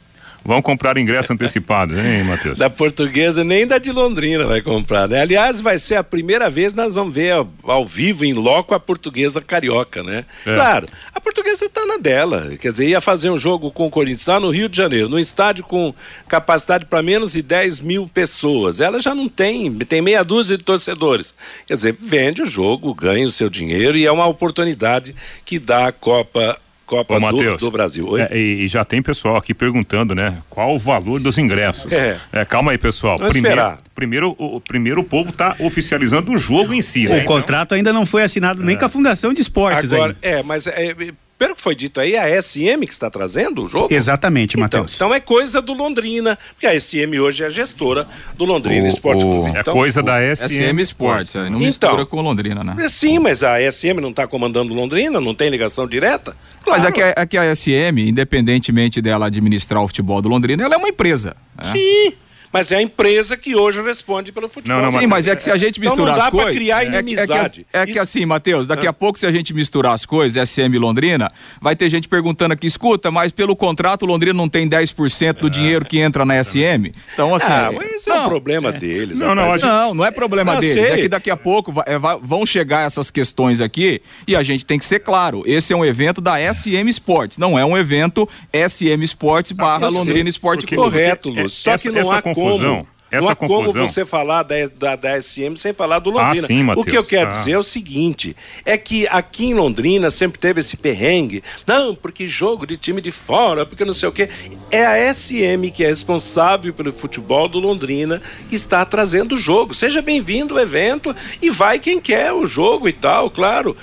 vão 0.46 0.62
comprar 0.62 0.96
ingresso 0.96 1.32
antecipado, 1.32 1.98
hein, 1.98 2.24
Matheus? 2.24 2.58
Da 2.58 2.70
portuguesa, 2.70 3.42
nem 3.42 3.66
da 3.66 3.78
de 3.78 3.90
Londrina 3.90 4.46
vai 4.46 4.62
comprar, 4.62 5.08
né? 5.08 5.20
Aliás, 5.20 5.60
vai 5.60 5.78
ser 5.78 5.96
a 5.96 6.04
primeira 6.04 6.48
vez 6.48 6.72
nós 6.72 6.94
vamos 6.94 7.14
ver 7.14 7.32
ao, 7.32 7.48
ao 7.64 7.84
vivo, 7.84 8.24
em 8.24 8.32
loco, 8.32 8.74
a 8.74 8.80
portuguesa 8.80 9.40
carioca, 9.40 10.02
né? 10.02 10.24
É. 10.46 10.54
Claro, 10.54 10.88
a 11.12 11.20
portuguesa 11.20 11.64
está 11.64 11.84
na 11.84 11.96
dela. 11.96 12.56
Quer 12.58 12.68
dizer, 12.68 12.88
ia 12.88 13.00
fazer 13.00 13.30
um 13.30 13.38
jogo 13.38 13.70
com 13.70 13.86
o 13.86 13.90
Corinthians 13.90 14.26
lá 14.26 14.40
no 14.40 14.50
Rio 14.50 14.68
de 14.68 14.76
Janeiro, 14.76 15.08
num 15.08 15.18
estádio 15.18 15.64
com 15.64 15.94
capacidade 16.28 16.84
para 16.86 17.02
menos 17.02 17.32
de 17.32 17.42
10 17.42 17.80
mil 17.80 18.08
pessoas. 18.08 18.80
Ela 18.80 19.00
já 19.00 19.14
não 19.14 19.28
tem, 19.28 19.72
tem 19.74 20.00
meia 20.00 20.22
dúzia 20.22 20.56
de 20.56 20.64
torcedores. 20.64 21.34
Quer 21.66 21.74
dizer, 21.74 21.96
vende 22.00 22.42
o 22.42 22.46
jogo, 22.46 22.94
ganha 22.94 23.26
o 23.26 23.30
seu 23.30 23.50
dinheiro 23.50 23.96
e 23.96 24.06
é 24.06 24.12
uma 24.12 24.26
oportunidade 24.26 25.14
que 25.44 25.58
dá 25.58 25.88
a 25.88 25.92
Copa 25.92 26.58
Copa 26.86 27.16
Ô, 27.16 27.32
do, 27.32 27.56
do, 27.56 27.70
Brasil. 27.70 28.16
É, 28.16 28.36
e, 28.36 28.68
já 28.68 28.84
tem 28.84 29.02
pessoal 29.02 29.36
aqui 29.36 29.52
perguntando, 29.52 30.14
né? 30.14 30.38
Qual 30.48 30.74
o 30.74 30.78
valor 30.78 31.20
dos 31.20 31.36
ingressos? 31.36 31.90
É. 31.90 32.16
é 32.32 32.44
calma 32.44 32.70
aí, 32.70 32.78
pessoal. 32.78 33.18
Vamos 33.18 33.32
primeiro, 33.32 33.58
esperar. 33.58 33.78
Primeiro, 33.92 34.36
o, 34.38 34.60
primeiro 34.60 35.00
o 35.00 35.04
povo 35.04 35.30
está 35.30 35.56
oficializando 35.58 36.32
o 36.32 36.38
jogo 36.38 36.72
em 36.72 36.80
si. 36.80 37.06
O 37.08 37.10
né? 37.10 37.24
contrato 37.24 37.68
então... 37.68 37.76
ainda 37.76 37.92
não 37.92 38.06
foi 38.06 38.22
assinado 38.22 38.62
nem 38.62 38.76
é. 38.76 38.78
com 38.78 38.84
a 38.84 38.88
Fundação 38.88 39.34
de 39.34 39.40
Esportes. 39.40 39.92
Agora, 39.92 40.16
é, 40.22 40.42
mas 40.44 40.68
é, 40.68 40.94
pelo 41.38 41.54
que 41.54 41.60
foi 41.60 41.74
dito 41.74 42.00
aí, 42.00 42.14
é 42.14 42.20
a 42.20 42.42
SM 42.42 42.84
que 42.86 42.92
está 42.92 43.10
trazendo 43.10 43.64
o 43.64 43.68
jogo? 43.68 43.92
Exatamente, 43.92 44.56
Matheus. 44.56 44.94
Então, 44.94 45.08
então, 45.08 45.16
é 45.16 45.20
coisa 45.20 45.60
do 45.60 45.74
Londrina, 45.74 46.38
porque 46.52 46.66
a 46.66 46.78
SM 46.78 47.18
hoje 47.20 47.44
é 47.44 47.46
a 47.46 47.50
gestora 47.50 48.08
do 48.36 48.44
Londrina 48.44 48.84
o, 48.84 48.88
Esporte 48.88 49.22
Clube. 49.22 49.56
É 49.56 49.60
então, 49.60 49.74
coisa 49.74 50.02
da 50.02 50.18
SM, 50.34 50.48
SM 50.48 50.80
Esportes, 50.80 51.34
não 51.34 51.46
então, 51.46 51.58
mistura 51.58 52.06
com 52.06 52.20
Londrina, 52.22 52.64
né? 52.64 52.76
É, 52.78 52.88
sim, 52.88 53.18
mas 53.18 53.42
a 53.42 53.58
SM 53.70 54.00
não 54.00 54.10
está 54.10 54.26
comandando 54.26 54.72
Londrina, 54.72 55.20
não 55.20 55.34
tem 55.34 55.50
ligação 55.50 55.86
direta? 55.86 56.36
Claro. 56.62 56.80
Mas 56.80 56.88
é 56.88 56.92
que, 56.92 57.00
é 57.00 57.26
que 57.26 57.36
a 57.36 57.54
SM, 57.54 57.98
independentemente 57.98 59.02
dela 59.02 59.26
administrar 59.26 59.82
o 59.82 59.86
futebol 59.86 60.22
do 60.22 60.28
Londrina, 60.28 60.64
ela 60.64 60.74
é 60.74 60.78
uma 60.78 60.88
empresa. 60.88 61.36
Né? 61.56 61.72
Sim 61.72 62.25
mas 62.52 62.70
é 62.72 62.76
a 62.76 62.82
empresa 62.82 63.36
que 63.36 63.54
hoje 63.54 63.80
responde 63.82 64.32
pelo 64.32 64.48
futebol. 64.48 64.82
Não, 64.82 64.90
não, 64.90 64.98
Sim, 64.98 65.06
mas 65.06 65.26
é 65.26 65.36
que 65.36 65.42
se 65.42 65.50
a 65.50 65.56
gente 65.56 65.80
misturar 65.80 66.16
então 66.16 66.16
não 66.16 66.22
dá 66.22 66.26
as 66.26 66.30
coisas. 66.30 66.54
criar 66.54 66.84
inimizade. 66.84 67.66
É, 67.72 67.80
é, 67.80 67.84
que, 67.84 67.90
é 67.90 67.94
que 67.94 67.98
assim, 67.98 68.24
Matheus, 68.26 68.66
daqui 68.66 68.86
a 68.86 68.92
pouco, 68.92 69.18
se 69.18 69.26
a 69.26 69.32
gente 69.32 69.52
misturar 69.52 69.92
as 69.92 70.06
coisas, 70.06 70.48
SM 70.48 70.76
Londrina, 70.78 71.30
vai 71.60 71.76
ter 71.76 71.88
gente 71.88 72.08
perguntando 72.08 72.54
aqui, 72.54 72.66
escuta, 72.66 73.10
mas 73.10 73.32
pelo 73.32 73.54
contrato, 73.54 74.06
Londrina 74.06 74.34
não 74.34 74.48
tem 74.48 74.68
10% 74.68 75.40
do 75.40 75.50
dinheiro 75.50 75.84
que 75.84 75.98
entra 75.98 76.24
na 76.24 76.42
SM. 76.42 76.92
Então, 77.12 77.34
assim. 77.34 77.46
Ah, 77.50 77.70
mas 77.72 77.90
esse 77.90 78.08
não, 78.08 78.16
é 78.16 78.26
o 78.26 78.28
problema 78.28 78.72
deles. 78.72 79.18
Não, 79.18 79.34
não, 79.34 79.56
não, 79.56 79.94
não 79.94 80.04
é 80.04 80.10
problema 80.10 80.54
ah, 80.54 80.60
deles. 80.60 80.86
Sei. 80.86 80.94
É 80.94 80.98
que 80.98 81.08
daqui 81.08 81.30
a 81.30 81.36
pouco 81.36 81.72
vai, 81.72 81.84
é, 81.86 81.98
vai, 81.98 82.18
vão 82.22 82.44
chegar 82.44 82.86
essas 82.86 83.10
questões 83.10 83.60
aqui 83.60 84.00
e 84.26 84.36
a 84.36 84.42
gente 84.42 84.64
tem 84.64 84.78
que 84.78 84.84
ser 84.84 85.00
claro. 85.00 85.42
Esse 85.46 85.72
é 85.72 85.76
um 85.76 85.84
evento 85.84 86.20
da 86.20 86.36
SM 86.52 86.88
Sports, 86.88 87.38
não 87.38 87.58
é 87.58 87.64
um 87.64 87.76
evento 87.76 88.28
SM 88.52 89.02
Sports 89.02 89.52
barra 89.52 89.88
Londrina 89.88 90.28
Esporte 90.28 90.66
Clube. 90.66 90.90
Correto, 90.90 91.30
Lúcio. 91.30 91.62
Só 91.62 91.78
que 91.78 91.90
não 91.90 92.10
há 92.10 92.20
confusão. 92.42 92.76
Como 92.76 92.95
essa 93.10 93.22
não 93.22 93.30
há 93.30 93.36
confusão. 93.36 93.72
como 93.72 93.88
você 93.88 94.04
falar 94.04 94.42
da, 94.42 94.54
da, 94.78 94.96
da 94.96 95.22
SM 95.22 95.56
sem 95.56 95.72
falar 95.72 96.00
do 96.00 96.10
Londrina. 96.10 96.44
Ah, 96.44 96.46
sim, 96.46 96.62
Mateus. 96.62 96.86
o 96.86 96.90
que 96.90 96.96
eu 96.96 97.04
quero 97.04 97.28
ah. 97.28 97.32
dizer 97.32 97.52
é 97.52 97.58
o 97.58 97.62
seguinte: 97.62 98.36
é 98.64 98.76
que 98.76 99.06
aqui 99.08 99.46
em 99.46 99.54
Londrina 99.54 100.10
sempre 100.10 100.38
teve 100.38 100.60
esse 100.60 100.76
perrengue. 100.76 101.42
Não, 101.66 101.94
porque 101.94 102.26
jogo 102.26 102.66
de 102.66 102.76
time 102.76 103.00
de 103.00 103.12
fora, 103.12 103.64
porque 103.64 103.84
não 103.84 103.92
sei 103.92 104.08
o 104.08 104.12
quê. 104.12 104.28
É 104.70 104.84
a 104.84 105.14
SM 105.14 105.70
que 105.72 105.84
é 105.84 105.88
responsável 105.88 106.72
pelo 106.74 106.92
futebol 106.92 107.48
do 107.48 107.60
Londrina 107.60 108.20
que 108.48 108.56
está 108.56 108.84
trazendo 108.84 109.36
o 109.36 109.38
jogo. 109.38 109.72
Seja 109.72 110.02
bem-vindo 110.02 110.54
ao 110.54 110.60
evento 110.60 111.14
e 111.40 111.48
vai 111.48 111.78
quem 111.78 112.00
quer 112.00 112.32
o 112.32 112.46
jogo 112.46 112.88
e 112.88 112.92
tal, 112.92 113.30
claro 113.30 113.76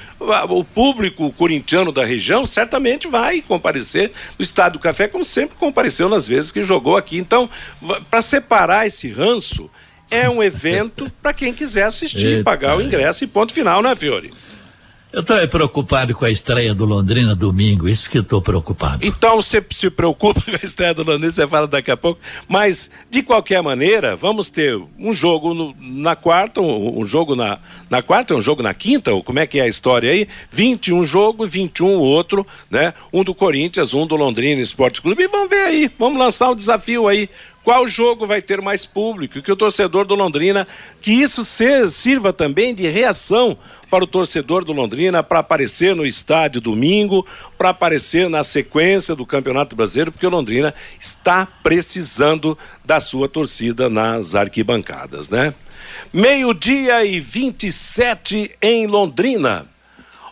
o 0.50 0.64
público 0.64 1.32
corintiano 1.34 1.92
da 1.92 2.06
região 2.06 2.46
certamente 2.46 3.08
vai 3.08 3.42
comparecer 3.42 4.12
no 4.38 4.44
Estádio 4.44 4.80
do 4.80 4.84
Café, 4.84 5.08
como 5.08 5.26
sempre 5.26 5.58
compareceu 5.58 6.08
nas 6.08 6.28
vezes 6.28 6.52
que 6.52 6.62
jogou 6.64 6.96
aqui. 6.96 7.18
Então, 7.18 7.50
para 8.10 8.22
separar 8.22 8.88
esse 8.88 9.10
ranço, 9.14 9.70
é 10.12 10.30
um 10.30 10.44
evento 10.44 11.12
para 11.22 11.34
quem 11.34 11.54
quiser 11.54 11.84
assistir, 11.84 12.28
Eita. 12.28 12.44
pagar 12.44 12.78
o 12.78 12.82
ingresso 12.82 13.24
e 13.24 13.28
ponto 13.28 13.54
final, 13.54 13.82
né, 13.82 13.96
Fiore? 13.96 14.32
Eu 15.14 15.20
estou 15.20 15.48
preocupado 15.48 16.16
com 16.16 16.26
a 16.26 16.32
estreia 16.32 16.74
do 16.74 16.86
Londrina 16.86 17.36
domingo, 17.36 17.88
isso 17.88 18.10
que 18.10 18.18
eu 18.18 18.24
estou 18.24 18.42
preocupado. 18.42 19.06
Então 19.06 19.36
você 19.36 19.64
se 19.70 19.88
preocupa 19.92 20.42
com 20.50 20.50
a 20.52 20.60
estreia 20.66 20.92
do 20.92 21.04
Londrina, 21.04 21.30
você 21.32 21.46
fala 21.46 21.68
daqui 21.68 21.92
a 21.92 21.96
pouco. 21.96 22.20
Mas, 22.48 22.90
de 23.12 23.22
qualquer 23.22 23.62
maneira, 23.62 24.16
vamos 24.16 24.50
ter 24.50 24.76
um 24.98 25.14
jogo 25.14 25.54
no, 25.54 25.76
na 25.80 26.16
quarta, 26.16 26.62
um, 26.62 27.00
um, 27.00 27.06
jogo 27.06 27.36
na, 27.36 27.60
na 27.92 28.02
quarta, 28.02 28.34
um 28.34 28.42
jogo 28.42 28.64
na 28.64 28.74
quinta, 28.74 29.14
ou 29.14 29.22
como 29.22 29.38
é 29.38 29.46
que 29.46 29.60
é 29.60 29.62
a 29.62 29.68
história 29.68 30.12
aí? 30.12 30.28
21 30.52 31.04
jogo, 31.04 31.46
21 31.46 32.00
outro, 32.00 32.46
né? 32.72 32.96
Um 33.14 33.24
do 33.24 33.36
Corinthians, 33.36 33.94
um 33.94 34.08
do 34.08 34.16
Londrina 34.16 34.64
Esporte 34.64 35.00
Clube. 35.00 35.22
E 35.22 35.28
vamos 35.28 35.48
ver 35.48 35.62
aí, 35.62 35.92
vamos 36.00 36.18
lançar 36.18 36.50
o 36.50 36.54
um 36.54 36.56
desafio 36.56 37.08
aí. 37.08 37.30
Qual 37.64 37.88
jogo 37.88 38.28
vai 38.28 38.42
ter 38.42 38.62
mais 38.62 38.86
público? 38.86 39.42
Que 39.42 39.52
o 39.52 39.56
torcedor 39.56 40.06
do 40.06 40.16
Londrina, 40.16 40.68
que 41.02 41.12
isso 41.12 41.44
sirva 41.46 42.34
também 42.34 42.76
de 42.76 42.88
reação 42.90 43.58
para 43.90 44.04
o 44.04 44.08
torcedor 44.08 44.66
do 44.66 44.74
Londrina 44.74 45.24
para 45.24 45.40
aparecer 45.40 45.96
no 45.96 46.06
estádio 46.06 46.60
domingo, 46.60 47.26
para 47.58 47.70
aparecer 47.70 48.28
na 48.28 48.44
sequência 48.44 49.16
do 49.16 49.26
Campeonato 49.26 49.76
Brasileiro, 49.76 50.12
porque 50.12 50.26
o 50.26 50.32
Londrina 50.32 50.74
está 51.00 51.46
precisando 51.46 52.58
da 52.84 53.00
sua 53.00 53.30
torcida 53.30 53.90
nas 53.90 54.36
arquibancadas, 54.36 55.30
né? 55.30 55.54
Meio-dia 56.12 57.06
e 57.06 57.20
27 57.20 58.52
em 58.62 58.88
Londrina. 58.88 59.73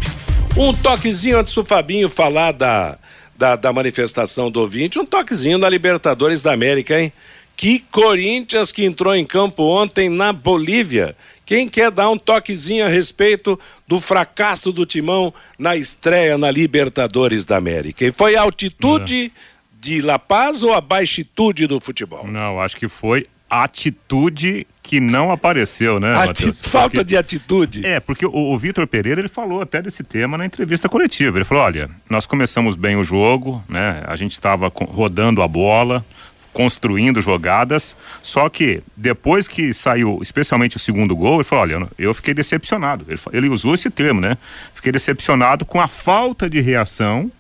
Um 0.55 0.75
toquezinho 0.75 1.39
antes 1.39 1.55
do 1.55 1.65
Fabinho 1.65 2.11
falar 2.11 2.53
da, 2.53 2.99
da, 3.35 3.57
da 3.57 3.73
manifestação 3.73 4.51
do 4.51 4.61
ouvinte, 4.61 4.99
um 4.99 5.07
toquezinho 5.07 5.57
na 5.57 5.71
Libertadores 5.71 6.43
da 6.43 6.53
América, 6.53 7.01
hein? 7.01 7.11
Que 7.57 7.79
Corinthians 7.91 8.71
que 8.71 8.85
entrou 8.85 9.15
em 9.15 9.25
campo 9.25 9.63
ontem 9.63 10.11
na 10.11 10.31
Bolívia. 10.31 11.17
Quem 11.47 11.67
quer 11.67 11.91
dar 11.91 12.11
um 12.11 12.19
toquezinho 12.19 12.85
a 12.85 12.89
respeito 12.89 13.59
do 13.89 14.03
fracasso 14.03 14.71
do 14.71 14.85
Timão 14.85 15.33
na 15.59 15.77
estreia 15.77 16.37
na 16.37 16.51
Libertadores 16.51 17.47
da 17.47 17.57
América? 17.57 18.05
E 18.05 18.13
foi 18.13 18.37
a 18.37 18.43
altitude 18.43 19.33
é. 19.35 19.60
De 19.81 20.03
La 20.03 20.19
Paz 20.19 20.63
ou 20.63 20.75
a 20.75 20.81
baixitude 20.81 21.67
do 21.67 21.81
futebol? 21.81 22.27
Não, 22.27 22.61
acho 22.61 22.77
que 22.77 22.89
foi 22.89 23.27
atitude 23.49 24.67
que 24.83 25.01
não 25.01 25.33
apareceu, 25.33 25.99
né, 25.99 26.15
Ati 26.15 26.47
Mateus? 26.47 26.61
Falta 26.61 27.05
de 27.05 27.17
atitude. 27.17 27.85
É, 27.85 27.99
porque 27.99 28.25
o, 28.25 28.33
o 28.33 28.59
Vitor 28.59 28.87
Pereira 28.87 29.21
ele 29.21 29.29
falou 29.29 29.61
até 29.61 29.83
desse 29.83 30.05
tema 30.05 30.39
na 30.39 30.47
entrevista 30.47 30.89
coletiva. 30.89 31.39
Ele 31.39 31.45
falou: 31.45 31.65
olha, 31.65 31.91
nós 32.09 32.27
começamos 32.27 32.77
bem 32.77 32.97
o 32.97 33.03
jogo, 33.03 33.63
né? 33.69 34.03
A 34.07 34.17
gente 34.17 34.33
estava 34.33 34.71
rodando 34.75 35.43
a 35.43 35.49
bola, 35.49 36.05
construindo 36.53 37.21
jogadas, 37.21 37.97
só 38.23 38.49
que 38.49 38.83
depois 38.97 39.49
que 39.49 39.73
saiu, 39.73 40.19
especialmente 40.23 40.77
o 40.77 40.81
segundo 40.81 41.17
gol, 41.17 41.37
ele 41.37 41.45
falou: 41.45 41.63
olha, 41.63 41.89
eu 41.99 42.13
fiquei 42.15 42.35
decepcionado. 42.35 43.05
Ele, 43.09 43.21
ele 43.33 43.49
usou 43.49 43.75
esse 43.75 43.91
termo, 43.91 44.21
né? 44.21 44.37
Fiquei 44.75 44.93
decepcionado 44.93 45.65
com 45.65 45.81
a 45.81 45.89
falta 45.89 46.49
de 46.49 46.61
reação 46.61 47.31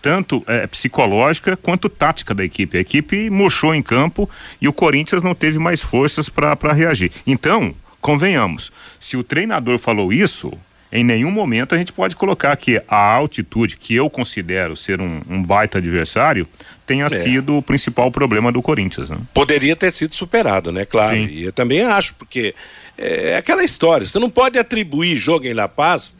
tanto 0.00 0.42
é, 0.46 0.66
psicológica 0.66 1.56
quanto 1.56 1.88
tática 1.88 2.34
da 2.34 2.44
equipe. 2.44 2.78
A 2.78 2.80
equipe 2.80 3.30
murchou 3.30 3.74
em 3.74 3.82
campo 3.82 4.28
e 4.60 4.68
o 4.68 4.72
Corinthians 4.72 5.22
não 5.22 5.34
teve 5.34 5.58
mais 5.58 5.80
forças 5.80 6.28
para 6.28 6.72
reagir. 6.72 7.12
Então, 7.26 7.74
convenhamos, 8.00 8.72
se 8.98 9.16
o 9.16 9.24
treinador 9.24 9.78
falou 9.78 10.12
isso, 10.12 10.52
em 10.92 11.04
nenhum 11.04 11.30
momento 11.30 11.74
a 11.74 11.78
gente 11.78 11.92
pode 11.92 12.16
colocar 12.16 12.56
que 12.56 12.82
a 12.88 13.14
altitude, 13.14 13.76
que 13.76 13.94
eu 13.94 14.10
considero 14.10 14.76
ser 14.76 15.00
um, 15.00 15.20
um 15.28 15.42
baita 15.42 15.78
adversário, 15.78 16.48
tenha 16.86 17.06
é. 17.06 17.10
sido 17.10 17.56
o 17.56 17.62
principal 17.62 18.10
problema 18.10 18.50
do 18.50 18.60
Corinthians. 18.60 19.08
Né? 19.08 19.16
Poderia 19.32 19.76
ter 19.76 19.92
sido 19.92 20.14
superado, 20.14 20.72
né? 20.72 20.84
Claro. 20.84 21.14
Sim. 21.14 21.26
E 21.26 21.44
eu 21.44 21.52
também 21.52 21.82
acho, 21.82 22.14
porque 22.16 22.54
é 22.98 23.36
aquela 23.36 23.62
história, 23.62 24.04
você 24.04 24.18
não 24.18 24.28
pode 24.28 24.58
atribuir 24.58 25.14
jogo 25.14 25.46
em 25.46 25.52
La 25.52 25.68
Paz 25.68 26.14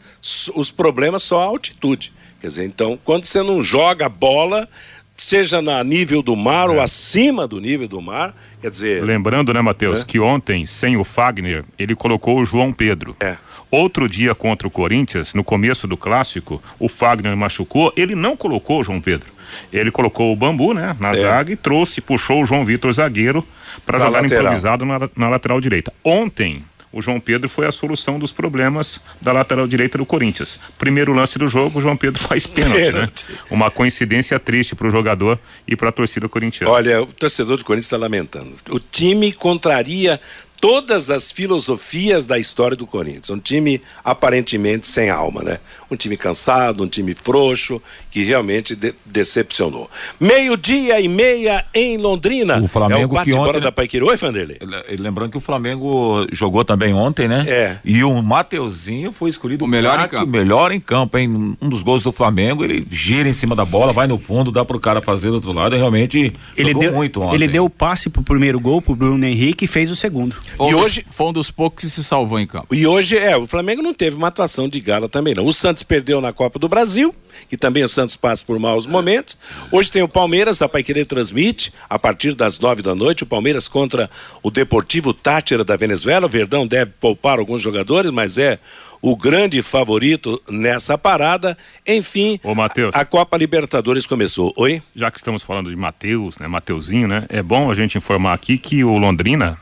os 0.55 0.71
problemas 0.71 1.23
só 1.23 1.41
à 1.41 1.45
altitude. 1.45 2.13
Quer 2.41 2.47
dizer, 2.47 2.65
então, 2.65 2.99
quando 3.03 3.25
você 3.25 3.43
não 3.43 3.63
joga 3.63 4.09
bola, 4.09 4.67
seja 5.15 5.61
na 5.61 5.83
nível 5.83 6.23
do 6.23 6.35
mar 6.35 6.67
é. 6.69 6.73
ou 6.73 6.81
acima 6.81 7.47
do 7.47 7.61
nível 7.61 7.87
do 7.87 8.01
mar, 8.01 8.35
quer 8.59 8.71
dizer. 8.71 9.03
Lembrando, 9.03 9.53
né, 9.53 9.61
Matheus, 9.61 10.01
é. 10.01 10.05
que 10.05 10.19
ontem, 10.19 10.65
sem 10.65 10.97
o 10.97 11.03
Fagner, 11.03 11.63
ele 11.77 11.95
colocou 11.95 12.39
o 12.39 12.45
João 12.45 12.73
Pedro. 12.73 13.15
É. 13.19 13.37
Outro 13.69 14.09
dia 14.09 14.33
contra 14.35 14.67
o 14.67 14.71
Corinthians, 14.71 15.33
no 15.33 15.43
começo 15.43 15.87
do 15.87 15.95
clássico, 15.95 16.61
o 16.79 16.89
Fagner 16.89 17.37
machucou, 17.37 17.93
ele 17.95 18.15
não 18.15 18.35
colocou 18.35 18.81
o 18.81 18.83
João 18.83 18.99
Pedro. 18.99 19.31
Ele 19.71 19.91
colocou 19.91 20.31
o 20.31 20.35
bambu, 20.35 20.73
né, 20.73 20.95
na 20.99 21.11
é. 21.11 21.15
zaga 21.15 21.51
e 21.51 21.55
trouxe, 21.55 22.01
puxou 22.01 22.41
o 22.41 22.45
João 22.45 22.65
Vitor 22.65 22.91
zagueiro 22.91 23.45
para 23.85 23.99
jogar 23.99 24.21
lateral. 24.21 24.43
improvisado 24.43 24.85
na, 24.85 25.09
na 25.15 25.29
lateral 25.29 25.61
direita. 25.61 25.93
Ontem, 26.03 26.63
o 26.91 27.01
João 27.01 27.19
Pedro 27.19 27.49
foi 27.49 27.65
a 27.65 27.71
solução 27.71 28.19
dos 28.19 28.31
problemas 28.31 28.99
da 29.21 29.31
lateral 29.31 29.67
direita 29.67 29.97
do 29.97 30.05
Corinthians. 30.05 30.59
Primeiro 30.77 31.13
lance 31.13 31.37
do 31.39 31.47
jogo, 31.47 31.79
o 31.79 31.81
João 31.81 31.95
Pedro 31.95 32.21
faz 32.21 32.45
pênalti, 32.45 32.91
né? 32.91 33.07
Uma 33.49 33.71
coincidência 33.71 34.39
triste 34.39 34.75
para 34.75 34.87
o 34.87 34.91
jogador 34.91 35.39
e 35.67 35.75
para 35.75 35.89
a 35.89 35.91
torcida 35.91 36.27
corintiana. 36.27 36.71
Olha, 36.71 37.01
o 37.01 37.07
torcedor 37.07 37.57
do 37.57 37.65
Corinthians 37.65 37.85
está 37.85 37.97
lamentando. 37.97 38.55
O 38.69 38.79
time 38.79 39.31
contraria 39.31 40.19
todas 40.61 41.09
as 41.09 41.31
filosofias 41.31 42.27
da 42.27 42.37
história 42.37 42.77
do 42.77 42.85
Corinthians. 42.85 43.31
Um 43.31 43.39
time 43.39 43.81
aparentemente 44.03 44.87
sem 44.87 45.09
alma, 45.09 45.41
né? 45.41 45.59
Um 45.91 45.95
time 45.97 46.15
cansado, 46.15 46.83
um 46.83 46.87
time 46.87 47.13
frouxo, 47.13 47.81
que 48.09 48.23
realmente 48.23 48.75
de 48.75 48.93
decepcionou. 49.05 49.89
Meio-dia 50.19 50.99
e 51.01 51.07
meia 51.07 51.65
em 51.73 51.97
Londrina. 51.97 52.61
O 52.61 52.67
Flamengo 52.67 53.17
é 53.17 53.21
o 53.21 53.23
que 53.23 53.33
ontem... 53.33 53.59
da 53.59 53.71
Paiqueiro. 53.71 54.07
Oi, 54.07 54.15
Vanderlei. 54.15 54.57
Lembrando 54.97 55.31
que 55.31 55.37
o 55.37 55.41
Flamengo 55.41 56.25
jogou 56.31 56.63
também 56.63 56.93
ontem, 56.93 57.27
né? 57.27 57.45
É. 57.47 57.77
E 57.83 58.03
o 58.03 58.21
Mateuzinho 58.21 59.11
foi 59.11 59.29
escolhido 59.29 59.65
o 59.65 59.67
melhor 59.67 59.99
em 59.99 60.07
campo. 60.07 60.27
melhor 60.27 60.71
em 60.71 60.79
campo, 60.79 61.17
hein? 61.17 61.57
Um 61.61 61.69
dos 61.69 61.83
gols 61.83 62.01
do 62.01 62.11
Flamengo, 62.11 62.63
ele 62.63 62.87
gira 62.89 63.27
em 63.27 63.33
cima 63.33 63.55
da 63.55 63.65
bola, 63.65 63.91
vai 63.91 64.07
no 64.07 64.17
fundo, 64.17 64.51
dá 64.51 64.63
pro 64.63 64.79
cara 64.79 65.01
fazer 65.01 65.29
do 65.29 65.35
outro 65.35 65.51
lado, 65.51 65.75
e 65.75 65.77
realmente 65.77 66.33
ele 66.55 66.73
deu 66.73 66.93
muito 66.93 67.21
ontem. 67.21 67.35
Ele 67.35 67.47
deu 67.47 67.65
o 67.65 67.69
passe 67.69 68.09
pro 68.09 68.23
primeiro 68.23 68.59
gol 68.59 68.81
pro 68.81 68.95
Bruno 68.95 69.25
Henrique 69.25 69.65
e 69.65 69.67
fez 69.67 69.91
o 69.91 69.95
segundo. 69.95 70.35
Foi 70.55 70.71
e 70.71 70.75
um 70.75 70.79
hoje 70.79 71.03
dos, 71.03 71.15
foi 71.15 71.27
um 71.27 71.33
dos 71.33 71.51
poucos 71.51 71.83
que 71.83 71.89
se 71.89 72.03
salvou 72.03 72.39
em 72.39 72.47
campo. 72.47 72.73
E 72.73 72.87
hoje 72.87 73.17
é, 73.17 73.35
o 73.35 73.45
Flamengo 73.45 73.81
não 73.81 73.93
teve 73.93 74.15
uma 74.15 74.27
atuação 74.27 74.69
de 74.69 74.79
gala 74.79 75.09
também 75.09 75.33
não. 75.33 75.45
O 75.45 75.53
Santos 75.53 75.80
perdeu 75.85 76.21
na 76.21 76.33
Copa 76.33 76.59
do 76.59 76.67
Brasil, 76.67 77.13
que 77.49 77.57
também 77.57 77.83
o 77.83 77.87
Santos 77.87 78.15
passa 78.15 78.43
por 78.45 78.57
maus 78.59 78.85
momentos. 78.87 79.37
Hoje 79.71 79.91
tem 79.91 80.01
o 80.01 80.07
Palmeiras, 80.07 80.61
a 80.61 80.69
Pai 80.69 80.83
Querer 80.83 81.05
transmite 81.05 81.73
a 81.89 81.97
partir 81.97 82.33
das 82.33 82.59
nove 82.59 82.81
da 82.81 82.95
noite, 82.95 83.23
o 83.23 83.25
Palmeiras 83.25 83.67
contra 83.67 84.09
o 84.43 84.51
Deportivo 84.51 85.13
Tátira 85.13 85.63
da 85.63 85.75
Venezuela. 85.75 86.25
O 86.25 86.29
Verdão 86.29 86.67
deve 86.67 86.91
poupar 86.99 87.39
alguns 87.39 87.61
jogadores, 87.61 88.11
mas 88.11 88.37
é 88.37 88.59
o 89.01 89.15
grande 89.15 89.61
favorito 89.61 90.41
nessa 90.47 90.97
parada. 90.97 91.57
Enfim, 91.87 92.39
Ô, 92.43 92.53
Mateus, 92.53 92.95
a 92.95 93.03
Copa 93.03 93.35
Libertadores 93.35 94.05
começou. 94.05 94.53
Oi? 94.55 94.81
Já 94.95 95.09
que 95.09 95.17
estamos 95.17 95.41
falando 95.41 95.69
de 95.69 95.75
Mateus, 95.75 96.37
né, 96.37 96.47
Mateuzinho, 96.47 97.07
né? 97.07 97.25
É 97.29 97.41
bom 97.41 97.71
a 97.71 97.73
gente 97.73 97.97
informar 97.97 98.33
aqui 98.33 98.57
que 98.57 98.83
o 98.83 98.97
Londrina 98.97 99.57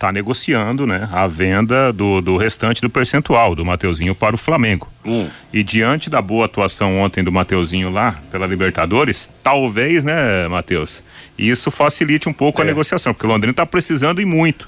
está 0.00 0.10
negociando 0.10 0.86
né, 0.86 1.06
a 1.12 1.26
venda 1.26 1.92
do, 1.92 2.22
do 2.22 2.38
restante 2.38 2.80
do 2.80 2.88
percentual 2.88 3.54
do 3.54 3.62
Mateuzinho 3.62 4.14
para 4.14 4.34
o 4.34 4.38
Flamengo. 4.38 4.88
Hum. 5.04 5.28
E 5.52 5.62
diante 5.62 6.08
da 6.08 6.22
boa 6.22 6.46
atuação 6.46 6.98
ontem 6.98 7.22
do 7.22 7.30
Mateuzinho 7.30 7.90
lá 7.90 8.18
pela 8.30 8.46
Libertadores, 8.46 9.30
talvez, 9.42 10.02
né, 10.02 10.48
Mateus, 10.48 11.04
isso 11.38 11.70
facilite 11.70 12.30
um 12.30 12.32
pouco 12.32 12.62
é. 12.62 12.64
a 12.64 12.66
negociação, 12.66 13.12
porque 13.12 13.26
o 13.26 13.28
Londrina 13.28 13.50
está 13.50 13.66
precisando 13.66 14.22
e 14.22 14.24
muito 14.24 14.66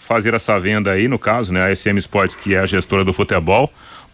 fazer 0.00 0.34
essa 0.34 0.58
venda 0.58 0.90
aí, 0.90 1.06
no 1.06 1.18
caso, 1.18 1.52
né, 1.52 1.64
a 1.64 1.76
SM 1.76 1.96
Sports, 1.98 2.34
que 2.34 2.56
é 2.56 2.58
a 2.58 2.66
gestora 2.66 3.04
do 3.04 3.12
futebol, 3.12 3.72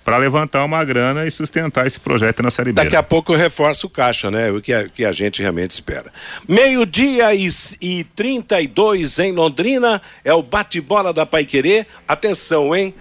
para 0.09 0.17
levantar 0.17 0.65
uma 0.65 0.83
grana 0.87 1.27
e 1.27 1.31
sustentar 1.31 1.87
esse 1.87 2.01
projeto 2.01 2.43
na 2.43 2.51
Série 2.51 2.73
B. 2.73 2.83
Daqui 2.83 2.97
a 2.97 3.03
pouco 3.03 3.35
eu 3.35 3.37
reforço 3.37 3.89
o 3.89 3.91
caixa, 3.91 4.31
né? 4.31 4.51
O 4.51 4.59
que 4.59 4.73
a, 4.73 4.89
que 4.89 5.05
a 5.05 5.13
gente 5.13 5.43
realmente 5.43 5.73
espera. 5.73 6.11
Meio-dia 6.49 7.35
e, 7.35 7.47
e 7.79 8.05
32 8.17 9.19
em 9.19 9.33
Londrina, 9.33 10.01
é 10.25 10.33
o 10.33 10.43
bate-bola 10.43 11.13
da 11.13 11.27
Paiquerê. 11.27 11.85
Atenção, 12.09 12.75
hein? 12.75 12.95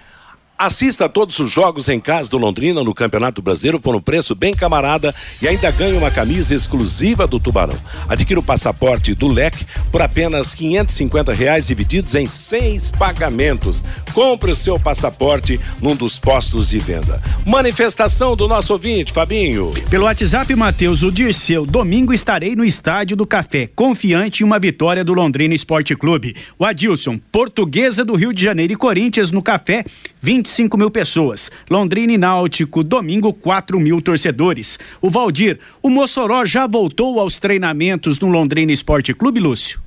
Assista 0.58 1.04
a 1.04 1.08
todos 1.08 1.38
os 1.38 1.52
jogos 1.52 1.88
em 1.88 2.00
casa 2.00 2.28
do 2.28 2.36
Londrina 2.36 2.82
no 2.82 2.92
Campeonato 2.92 3.40
Brasileiro 3.40 3.78
por 3.78 3.94
um 3.94 4.00
preço 4.00 4.34
bem 4.34 4.52
camarada 4.52 5.14
e 5.40 5.46
ainda 5.46 5.70
ganhe 5.70 5.96
uma 5.96 6.10
camisa 6.10 6.52
exclusiva 6.52 7.28
do 7.28 7.38
Tubarão. 7.38 7.78
Adquira 8.08 8.40
o 8.40 8.42
passaporte 8.42 9.14
do 9.14 9.28
Leque 9.28 9.64
por 9.92 10.02
apenas 10.02 10.56
550 10.56 11.32
reais 11.32 11.68
divididos 11.68 12.16
em 12.16 12.26
seis 12.26 12.90
pagamentos. 12.90 13.80
Compre 14.12 14.50
o 14.50 14.54
seu 14.56 14.80
passaporte 14.80 15.60
num 15.80 15.94
dos 15.94 16.18
postos 16.18 16.70
de 16.70 16.80
venda. 16.80 17.22
Manifestação 17.46 18.34
do 18.34 18.48
nosso 18.48 18.72
ouvinte, 18.72 19.12
Fabinho. 19.12 19.70
Pelo 19.88 20.06
WhatsApp, 20.06 20.52
Matheus, 20.56 21.04
o 21.04 21.12
Dirceu. 21.12 21.64
Domingo 21.64 22.12
estarei 22.12 22.56
no 22.56 22.64
Estádio 22.64 23.16
do 23.16 23.24
Café, 23.24 23.70
confiante 23.76 24.42
em 24.42 24.46
uma 24.46 24.58
vitória 24.58 25.04
do 25.04 25.14
Londrina 25.14 25.54
Esporte 25.54 25.94
Clube. 25.94 26.34
O 26.58 26.64
Adilson, 26.64 27.16
Portuguesa 27.30 28.04
do 28.04 28.16
Rio 28.16 28.32
de 28.32 28.42
Janeiro 28.42 28.72
e 28.72 28.76
Corinthians 28.76 29.30
no 29.30 29.40
Café, 29.40 29.84
20 30.17 30.17
25 30.20 30.76
mil 30.76 30.90
pessoas. 30.90 31.50
Londrina 31.70 32.12
e 32.12 32.18
Náutico, 32.18 32.82
domingo, 32.82 33.32
4 33.32 33.78
mil 33.78 34.00
torcedores. 34.00 34.78
O 35.00 35.10
Valdir, 35.10 35.58
o 35.82 35.90
Mossoró 35.90 36.44
já 36.44 36.66
voltou 36.66 37.20
aos 37.20 37.38
treinamentos 37.38 38.18
no 38.18 38.28
Londrina 38.28 38.72
Esporte 38.72 39.14
Clube, 39.14 39.40
Lúcio? 39.40 39.80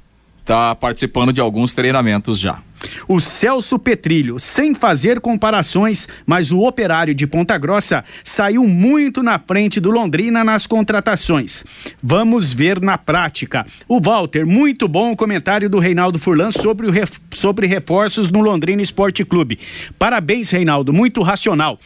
Tá 0.44 0.74
participando 0.76 1.32
de 1.32 1.40
alguns 1.40 1.74
treinamentos 1.74 2.40
já. 2.40 2.62
O 3.08 3.20
Celso 3.20 3.78
Petrilho, 3.78 4.40
sem 4.40 4.74
fazer 4.74 5.20
comparações, 5.20 6.08
mas 6.26 6.52
o 6.52 6.62
operário 6.62 7.14
de 7.14 7.28
Ponta 7.28 7.58
Grossa 7.58 8.04
saiu 8.24 8.68
muito 8.68 9.22
na 9.22 9.40
frente 9.40 9.80
do 9.80 9.92
Londrina 9.92 10.44
nas 10.44 10.66
contratações. 10.66 11.64
Vamos 12.02 12.54
ver 12.54 12.82
na 12.82 12.98
prática. 12.98 13.66
O 13.88 14.00
Walter, 14.02 14.46
muito 14.46 14.88
bom 14.88 15.12
o 15.12 15.16
comentário 15.16 15.70
do 15.70 15.80
Reinaldo 15.80 16.20
Furlan 16.20 16.52
sobre, 16.52 16.88
o 16.88 16.92
ref, 16.92 17.20
sobre 17.32 17.68
reforços 17.68 18.30
no 18.30 18.42
Londrina 18.42 18.82
Esporte 18.82 19.24
Clube. 19.26 19.60
Parabéns, 19.98 20.50
Reinaldo, 20.52 20.94
muito 20.94 21.22
racional 21.22 21.80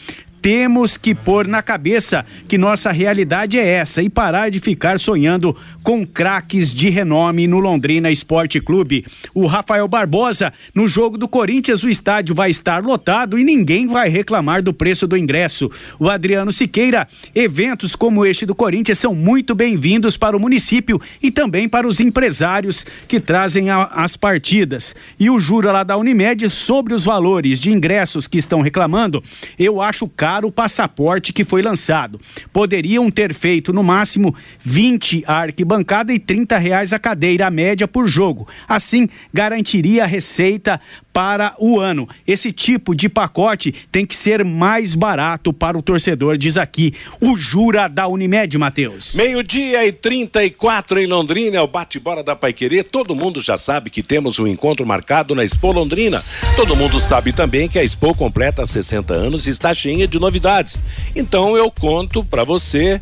temos 0.46 0.96
que 0.96 1.16
pôr 1.16 1.48
na 1.48 1.64
cabeça 1.64 2.24
que 2.48 2.56
nossa 2.56 2.92
realidade 2.92 3.58
é 3.58 3.68
essa 3.68 4.04
e 4.04 4.12
parar 4.12 4.52
de 4.52 4.60
ficar 4.60 5.00
sonhando 5.00 5.58
com 5.82 6.06
craques 6.06 6.72
de 6.72 6.88
renome 6.88 7.48
no 7.48 7.58
Londrina 7.58 8.12
Esporte 8.12 8.62
Clube. 8.62 9.04
O 9.34 9.48
Rafael 9.48 9.88
Barbosa, 9.88 10.54
no 10.74 10.88
jogo 10.88 11.18
do 11.18 11.28
Corinthians, 11.28 11.84
o 11.84 11.90
estádio 11.90 12.36
vai 12.36 12.52
estar 12.52 12.84
lotado 12.84 13.40
e 13.40 13.44
ninguém 13.44 13.88
vai 13.88 14.08
reclamar 14.08 14.62
do 14.62 14.72
preço 14.72 15.08
do 15.08 15.18
ingresso. 15.18 15.72
O 15.98 16.12
Adriano 16.12 16.54
Siqueira, 16.54 17.08
eventos 17.34 17.96
como 17.96 18.24
este 18.24 18.46
do 18.46 18.54
Corinthians 18.54 19.00
são 19.00 19.16
muito 19.16 19.56
bem-vindos 19.56 20.16
para 20.16 20.38
o 20.38 20.40
município 20.40 21.02
e 21.24 21.32
também 21.32 21.68
para 21.68 21.88
os 21.88 22.00
empresários 22.00 22.86
que 23.08 23.20
trazem 23.20 23.72
a, 23.72 23.86
as 23.86 24.16
partidas. 24.16 24.96
E 25.20 25.28
o 25.28 25.40
Jura 25.40 25.72
lá 25.72 25.84
da 25.84 25.98
Unimed 25.98 26.52
sobre 26.52 26.94
os 26.94 27.04
valores 27.04 27.60
de 27.60 27.72
ingressos 27.72 28.28
que 28.28 28.38
estão 28.38 28.62
reclamando, 28.62 29.24
eu 29.58 29.82
acho 29.82 30.08
caro 30.08 30.35
o 30.44 30.52
passaporte 30.52 31.32
que 31.32 31.46
foi 31.46 31.62
lançado. 31.62 32.20
Poderiam 32.52 33.10
ter 33.10 33.34
feito 33.34 33.72
no 33.72 33.84
máximo 33.84 34.36
20 34.60 35.24
a 35.28 35.36
arquibancada 35.36 36.12
e 36.12 36.20
30 36.20 36.58
reais 36.58 36.92
a 36.92 37.00
cadeira, 37.00 37.50
média 37.52 37.88
por 37.88 38.08
jogo. 38.08 38.48
Assim, 38.68 39.08
garantiria 39.32 40.04
a 40.04 40.08
receita 40.08 40.82
para 41.16 41.56
o 41.58 41.80
ano. 41.80 42.10
Esse 42.28 42.52
tipo 42.52 42.94
de 42.94 43.08
pacote 43.08 43.74
tem 43.90 44.06
que 44.06 44.14
ser 44.14 44.44
mais 44.44 44.94
barato 44.94 45.54
para 45.54 45.78
o 45.78 45.82
torcedor, 45.82 46.38
diz 46.38 46.58
aqui 46.58 46.94
o 47.22 47.38
Jura 47.38 47.88
da 47.88 48.06
Unimed, 48.06 48.58
Matheus. 48.58 49.16
Meio-dia 49.16 49.86
e 49.88 49.94
34 49.94 51.00
em 51.00 51.08
Londrina, 51.08 51.56
é 51.56 51.62
o 51.62 51.68
bate-bola 51.68 52.22
da 52.22 52.36
Paiquerê. 52.36 52.84
Todo 52.84 53.16
mundo 53.16 53.40
já 53.40 53.58
sabe 53.58 53.90
que 53.90 54.04
temos 54.04 54.40
um 54.40 54.46
encontro 54.46 54.86
marcado 54.86 55.34
na 55.34 55.46
Expo 55.46 55.72
Londrina. 55.72 56.22
Todo 56.58 56.76
mundo 56.76 57.00
sabe 57.00 57.32
também 57.32 57.70
que 57.70 57.80
a 57.80 57.84
Expo 57.84 58.14
completa 58.14 58.66
60 58.66 59.14
anos 59.14 59.48
e 59.48 59.52
está 59.52 59.74
cheia 59.74 60.06
de 60.06 60.20
novidades. 60.20 60.78
Então 61.16 61.56
eu 61.56 61.72
conto 61.72 62.26
para 62.26 62.44
você 62.44 63.00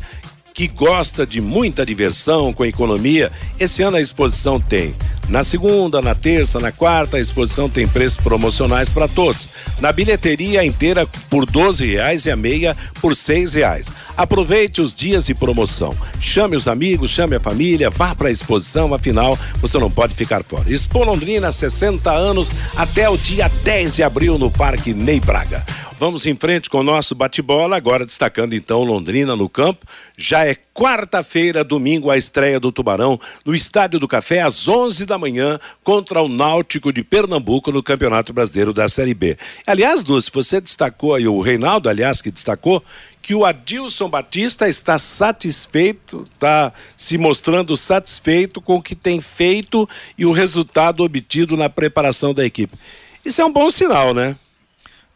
que 0.54 0.68
gosta 0.68 1.26
de 1.26 1.40
muita 1.40 1.84
diversão 1.84 2.52
com 2.52 2.64
economia, 2.64 3.32
esse 3.58 3.82
ano 3.82 3.96
a 3.96 4.00
exposição 4.00 4.60
tem. 4.60 4.94
Na 5.28 5.42
segunda, 5.42 6.00
na 6.00 6.14
terça, 6.14 6.60
na 6.60 6.70
quarta, 6.70 7.16
a 7.16 7.20
exposição 7.20 7.68
tem 7.68 7.88
preços 7.88 8.18
promocionais 8.18 8.88
para 8.88 9.08
todos. 9.08 9.48
Na 9.80 9.90
bilheteria 9.90 10.64
inteira 10.64 11.08
por 11.28 11.44
doze 11.44 11.86
reais 11.86 12.26
e 12.26 12.30
a 12.30 12.36
meia 12.36 12.76
por 13.00 13.16
seis 13.16 13.54
reais. 13.54 13.90
Aproveite 14.16 14.80
os 14.80 14.94
dias 14.94 15.26
de 15.26 15.34
promoção. 15.34 15.96
Chame 16.20 16.54
os 16.54 16.68
amigos, 16.68 17.10
chame 17.10 17.34
a 17.34 17.40
família, 17.40 17.90
vá 17.90 18.14
para 18.14 18.28
a 18.28 18.32
exposição, 18.32 18.94
afinal 18.94 19.36
você 19.60 19.76
não 19.78 19.90
pode 19.90 20.14
ficar 20.14 20.44
fora. 20.44 20.72
Expo 20.72 21.02
Londrina, 21.02 21.50
60 21.50 22.12
anos, 22.12 22.52
até 22.76 23.08
o 23.08 23.16
dia 23.16 23.50
10 23.64 23.96
de 23.96 24.02
abril 24.04 24.38
no 24.38 24.52
Parque 24.52 24.94
Ney 24.94 25.18
Braga. 25.18 25.64
Vamos 26.04 26.26
em 26.26 26.36
frente 26.36 26.68
com 26.68 26.80
o 26.80 26.82
nosso 26.82 27.14
bate-bola, 27.14 27.78
agora 27.78 28.04
destacando 28.04 28.52
então 28.52 28.84
Londrina 28.84 29.34
no 29.34 29.48
campo. 29.48 29.86
Já 30.14 30.44
é 30.44 30.54
quarta-feira, 30.54 31.64
domingo, 31.64 32.10
a 32.10 32.16
estreia 32.18 32.60
do 32.60 32.70
Tubarão 32.70 33.18
no 33.42 33.54
Estádio 33.54 33.98
do 33.98 34.06
Café, 34.06 34.42
às 34.42 34.68
11 34.68 35.06
da 35.06 35.16
manhã, 35.16 35.58
contra 35.82 36.20
o 36.20 36.28
Náutico 36.28 36.92
de 36.92 37.02
Pernambuco 37.02 37.72
no 37.72 37.82
Campeonato 37.82 38.34
Brasileiro 38.34 38.74
da 38.74 38.86
Série 38.86 39.14
B. 39.14 39.38
Aliás, 39.66 40.04
Dulce, 40.04 40.30
você 40.30 40.60
destacou 40.60 41.14
aí, 41.14 41.26
o 41.26 41.40
Reinaldo, 41.40 41.88
aliás, 41.88 42.20
que 42.20 42.30
destacou, 42.30 42.84
que 43.22 43.34
o 43.34 43.42
Adilson 43.42 44.10
Batista 44.10 44.68
está 44.68 44.98
satisfeito, 44.98 46.24
está 46.24 46.70
se 46.94 47.16
mostrando 47.16 47.78
satisfeito 47.78 48.60
com 48.60 48.74
o 48.74 48.82
que 48.82 48.94
tem 48.94 49.22
feito 49.22 49.88
e 50.18 50.26
o 50.26 50.32
resultado 50.32 51.02
obtido 51.02 51.56
na 51.56 51.70
preparação 51.70 52.34
da 52.34 52.44
equipe. 52.44 52.76
Isso 53.24 53.40
é 53.40 53.44
um 53.46 53.52
bom 53.54 53.70
sinal, 53.70 54.12
né? 54.12 54.36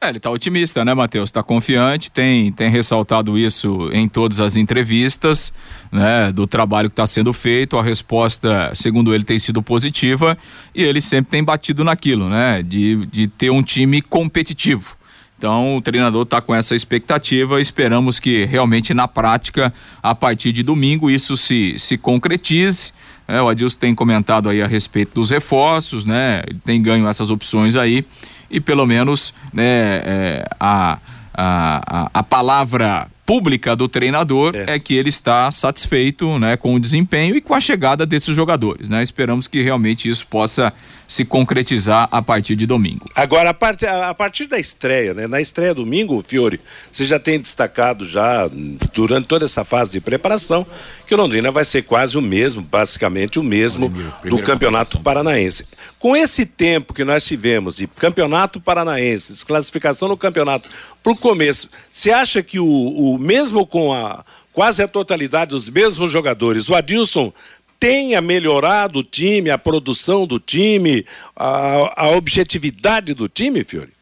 É, 0.01 0.11
ele 0.11 0.19
está 0.19 0.31
otimista, 0.31 0.85
né, 0.85 0.95
Matheus? 0.95 1.29
Está 1.29 1.43
confiante, 1.43 2.09
tem, 2.09 2.53
tem 2.53 2.71
ressaltado 2.71 3.37
isso 3.37 3.91
em 3.93 4.09
todas 4.09 4.39
as 4.39 4.55
entrevistas, 4.55 5.53
né, 5.91 6.31
do 6.31 6.47
trabalho 6.47 6.89
que 6.89 6.93
está 6.93 7.05
sendo 7.05 7.33
feito. 7.33 7.77
A 7.77 7.83
resposta, 7.83 8.71
segundo 8.75 9.13
ele, 9.13 9.25
tem 9.25 9.41
sido 9.41 9.61
positiva 9.61 10.39
e 10.73 10.85
ele 10.85 11.01
sempre 11.01 11.33
tem 11.33 11.43
batido 11.43 11.83
naquilo, 11.83 12.29
né, 12.29 12.63
de, 12.63 13.07
de 13.07 13.27
ter 13.27 13.51
um 13.51 13.61
time 13.61 14.01
competitivo. 14.01 14.97
Então, 15.37 15.77
o 15.77 15.83
treinador 15.83 16.23
está 16.23 16.41
com 16.41 16.55
essa 16.55 16.77
expectativa. 16.77 17.61
Esperamos 17.61 18.21
que 18.21 18.45
realmente 18.45 18.95
na 18.95 19.09
prática, 19.09 19.75
a 20.01 20.15
partir 20.15 20.53
de 20.53 20.63
domingo, 20.63 21.11
isso 21.11 21.37
se, 21.37 21.77
se 21.77 21.99
concretize. 21.99 22.93
É, 23.27 23.43
o 23.43 23.49
Adilson 23.49 23.79
tem 23.79 23.95
comentado 23.95 24.49
aí 24.49 24.63
a 24.63 24.67
respeito 24.67 25.15
dos 25.15 25.31
reforços, 25.31 26.05
né? 26.05 26.43
Tem 26.65 26.81
ganho 26.81 27.07
essas 27.07 27.31
opções 27.31 27.77
aí 27.77 28.05
e 28.51 28.61
pelo 28.61 28.87
menos 28.87 29.33
né, 29.53 30.03
é, 30.05 30.49
a, 30.59 30.99
a, 31.35 32.11
a 32.13 32.23
palavra 32.23 33.09
pública 33.29 33.77
do 33.77 33.87
treinador 33.91 34.57
é. 34.57 34.77
é. 34.77 34.79
que 34.79 34.95
ele 34.95 35.11
está 35.11 35.51
satisfeito 35.51 36.39
né, 36.39 36.57
com 36.57 36.75
o 36.75 36.81
desempenho 36.81 37.37
e 37.37 37.43
com 37.43 37.53
a 37.53 37.61
chegada 37.61 38.07
desses 38.07 38.35
jogadores. 38.35 38.89
Né? 38.89 39.03
Esperamos 39.03 39.47
que 39.47 39.61
realmente 39.61 40.09
isso 40.09 40.27
possa 40.27 40.73
se 41.07 41.27
concretizar 41.27 42.09
a 42.11 42.23
partir 42.23 42.57
de 42.57 42.65
domingo. 42.65 43.11
Agora, 43.15 43.51
a, 43.51 43.55
part, 43.55 43.85
a, 43.85 44.09
a 44.09 44.15
partir 44.15 44.47
da 44.47 44.59
estreia, 44.59 45.13
né? 45.13 45.27
Na 45.27 45.43
estreia 45.43 45.75
domingo, 45.75 46.23
Fiore, 46.27 46.59
você 46.91 47.05
já 47.05 47.19
tem 47.19 47.39
destacado 47.39 48.07
já 48.07 48.49
durante 48.95 49.27
toda 49.27 49.45
essa 49.45 49.65
fase 49.65 49.91
de 49.91 50.01
preparação 50.01 50.67
que 51.07 51.15
o 51.15 51.17
Londrina 51.17 51.51
vai 51.51 51.65
ser 51.65 51.83
quase 51.83 52.17
o 52.17 52.23
mesmo, 52.23 52.63
basicamente 52.63 53.39
o 53.39 53.43
mesmo 53.43 53.93
do 54.25 54.43
Campeonato 54.43 55.01
Paranaense. 55.01 55.67
Com 55.99 56.17
esse 56.17 56.47
tempo 56.47 56.95
que 56.95 57.05
nós 57.05 57.25
tivemos 57.25 57.77
de 57.77 57.87
Campeonato 57.87 58.61
Paranaense, 58.61 59.33
desclassificação 59.33 60.09
no 60.09 60.17
campeonato 60.17 60.69
para 61.03 61.13
o 61.13 61.17
começo, 61.17 61.69
você 61.91 62.13
acha 62.13 62.43
que 62.43 62.61
o, 62.61 62.67
o 62.67 63.19
mesmo 63.19 63.67
com 63.67 63.93
a 63.93 64.25
quase 64.53 64.83
a 64.83 64.89
totalidade 64.89 65.51
dos 65.51 65.69
mesmos 65.69 66.11
jogadores, 66.11 66.69
o 66.69 66.75
Adilson 66.75 67.33
tenha 67.79 68.21
melhorado 68.21 69.01
o 69.01 69.05
time, 69.05 69.51
a 69.51 69.59
produção 69.59 70.27
do 70.27 70.41
time, 70.41 71.05
a, 71.37 72.05
a 72.05 72.09
objetividade 72.11 73.15
do 73.15 73.29
time, 73.29 73.65
Fiore? 73.65 73.93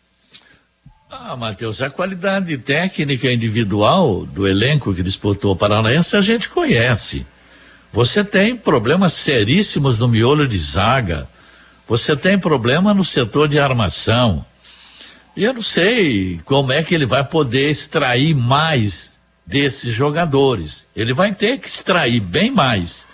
Ah, 1.11 1.37
Matheus, 1.37 1.81
a 1.81 1.89
qualidade 1.89 2.57
técnica 2.59 3.31
individual 3.31 4.27
do 4.27 4.47
elenco 4.47 4.95
que 4.95 5.03
disputou 5.03 5.53
o 5.53 5.57
Paranaense 5.57 6.17
a 6.17 6.21
gente 6.21 6.49
conhece. 6.49 7.27
Você 7.93 8.25
tem 8.25 8.57
problemas 8.57 9.13
seríssimos 9.13 9.99
no 9.99 10.09
miolo 10.09 10.47
de 10.47 10.59
zaga. 10.59 11.29
Você 11.88 12.16
tem 12.16 12.38
problema 12.38 12.92
no 12.92 13.05
setor 13.05 13.49
de 13.49 13.59
armação. 13.59 14.44
E 15.37 15.44
eu 15.44 15.55
não 15.55 15.62
sei 15.62 16.40
como 16.44 16.72
é 16.72 16.83
que 16.83 16.94
ele 16.94 17.07
vai 17.07 17.22
poder 17.22 17.70
extrair 17.70 18.35
mais 18.35 19.16
desses 19.46 19.92
jogadores. 19.92 20.87
Ele 20.96 21.12
vai 21.12 21.35
ter 21.35 21.59
que 21.59 21.68
extrair 21.68 22.20
bem 22.20 22.51
mais 22.51 23.07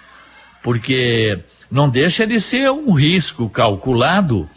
porque 0.63 1.41
não 1.71 1.89
deixa 1.89 2.27
de 2.27 2.39
ser 2.39 2.71
um 2.71 2.93
risco 2.93 3.49
calculado 3.51 4.49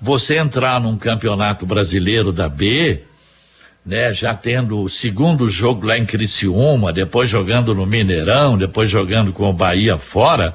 você 0.00 0.36
entrar 0.36 0.80
num 0.80 0.98
campeonato 0.98 1.64
brasileiro 1.64 2.32
da 2.32 2.48
B, 2.48 3.02
né, 3.84 4.12
já 4.12 4.34
tendo 4.34 4.82
o 4.82 4.88
segundo 4.88 5.48
jogo 5.48 5.86
lá 5.86 5.96
em 5.96 6.04
Criciúma, 6.04 6.92
depois 6.92 7.30
jogando 7.30 7.74
no 7.74 7.86
Mineirão, 7.86 8.58
depois 8.58 8.90
jogando 8.90 9.32
com 9.32 9.48
o 9.48 9.52
Bahia 9.52 9.96
fora. 9.96 10.54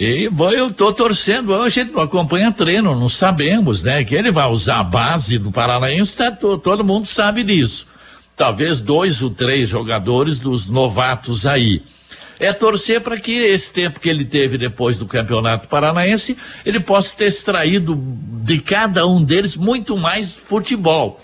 E 0.00 0.30
eu 0.54 0.68
estou 0.68 0.92
torcendo, 0.92 1.52
a 1.54 1.68
gente 1.68 1.90
não 1.90 2.00
acompanha 2.00 2.52
treino, 2.52 2.94
não 2.94 3.08
sabemos, 3.08 3.82
né? 3.82 4.04
Que 4.04 4.14
ele 4.14 4.30
vai 4.30 4.48
usar 4.48 4.78
a 4.78 4.84
base 4.84 5.38
do 5.38 5.50
Paranaense, 5.50 6.16
tá, 6.16 6.30
todo 6.30 6.84
mundo 6.84 7.06
sabe 7.06 7.42
disso. 7.42 7.84
Talvez 8.36 8.80
dois 8.80 9.20
ou 9.22 9.30
três 9.30 9.68
jogadores 9.68 10.38
dos 10.38 10.68
novatos 10.68 11.44
aí 11.44 11.82
é 12.38 12.52
torcer 12.52 13.00
para 13.00 13.18
que 13.18 13.32
esse 13.32 13.72
tempo 13.72 13.98
que 13.98 14.08
ele 14.08 14.24
teve 14.24 14.56
depois 14.56 14.98
do 14.98 15.06
Campeonato 15.06 15.66
Paranaense, 15.66 16.38
ele 16.64 16.78
possa 16.78 17.16
ter 17.16 17.26
extraído 17.26 18.00
de 18.44 18.60
cada 18.60 19.06
um 19.06 19.22
deles 19.22 19.56
muito 19.56 19.96
mais 19.96 20.32
futebol. 20.32 21.20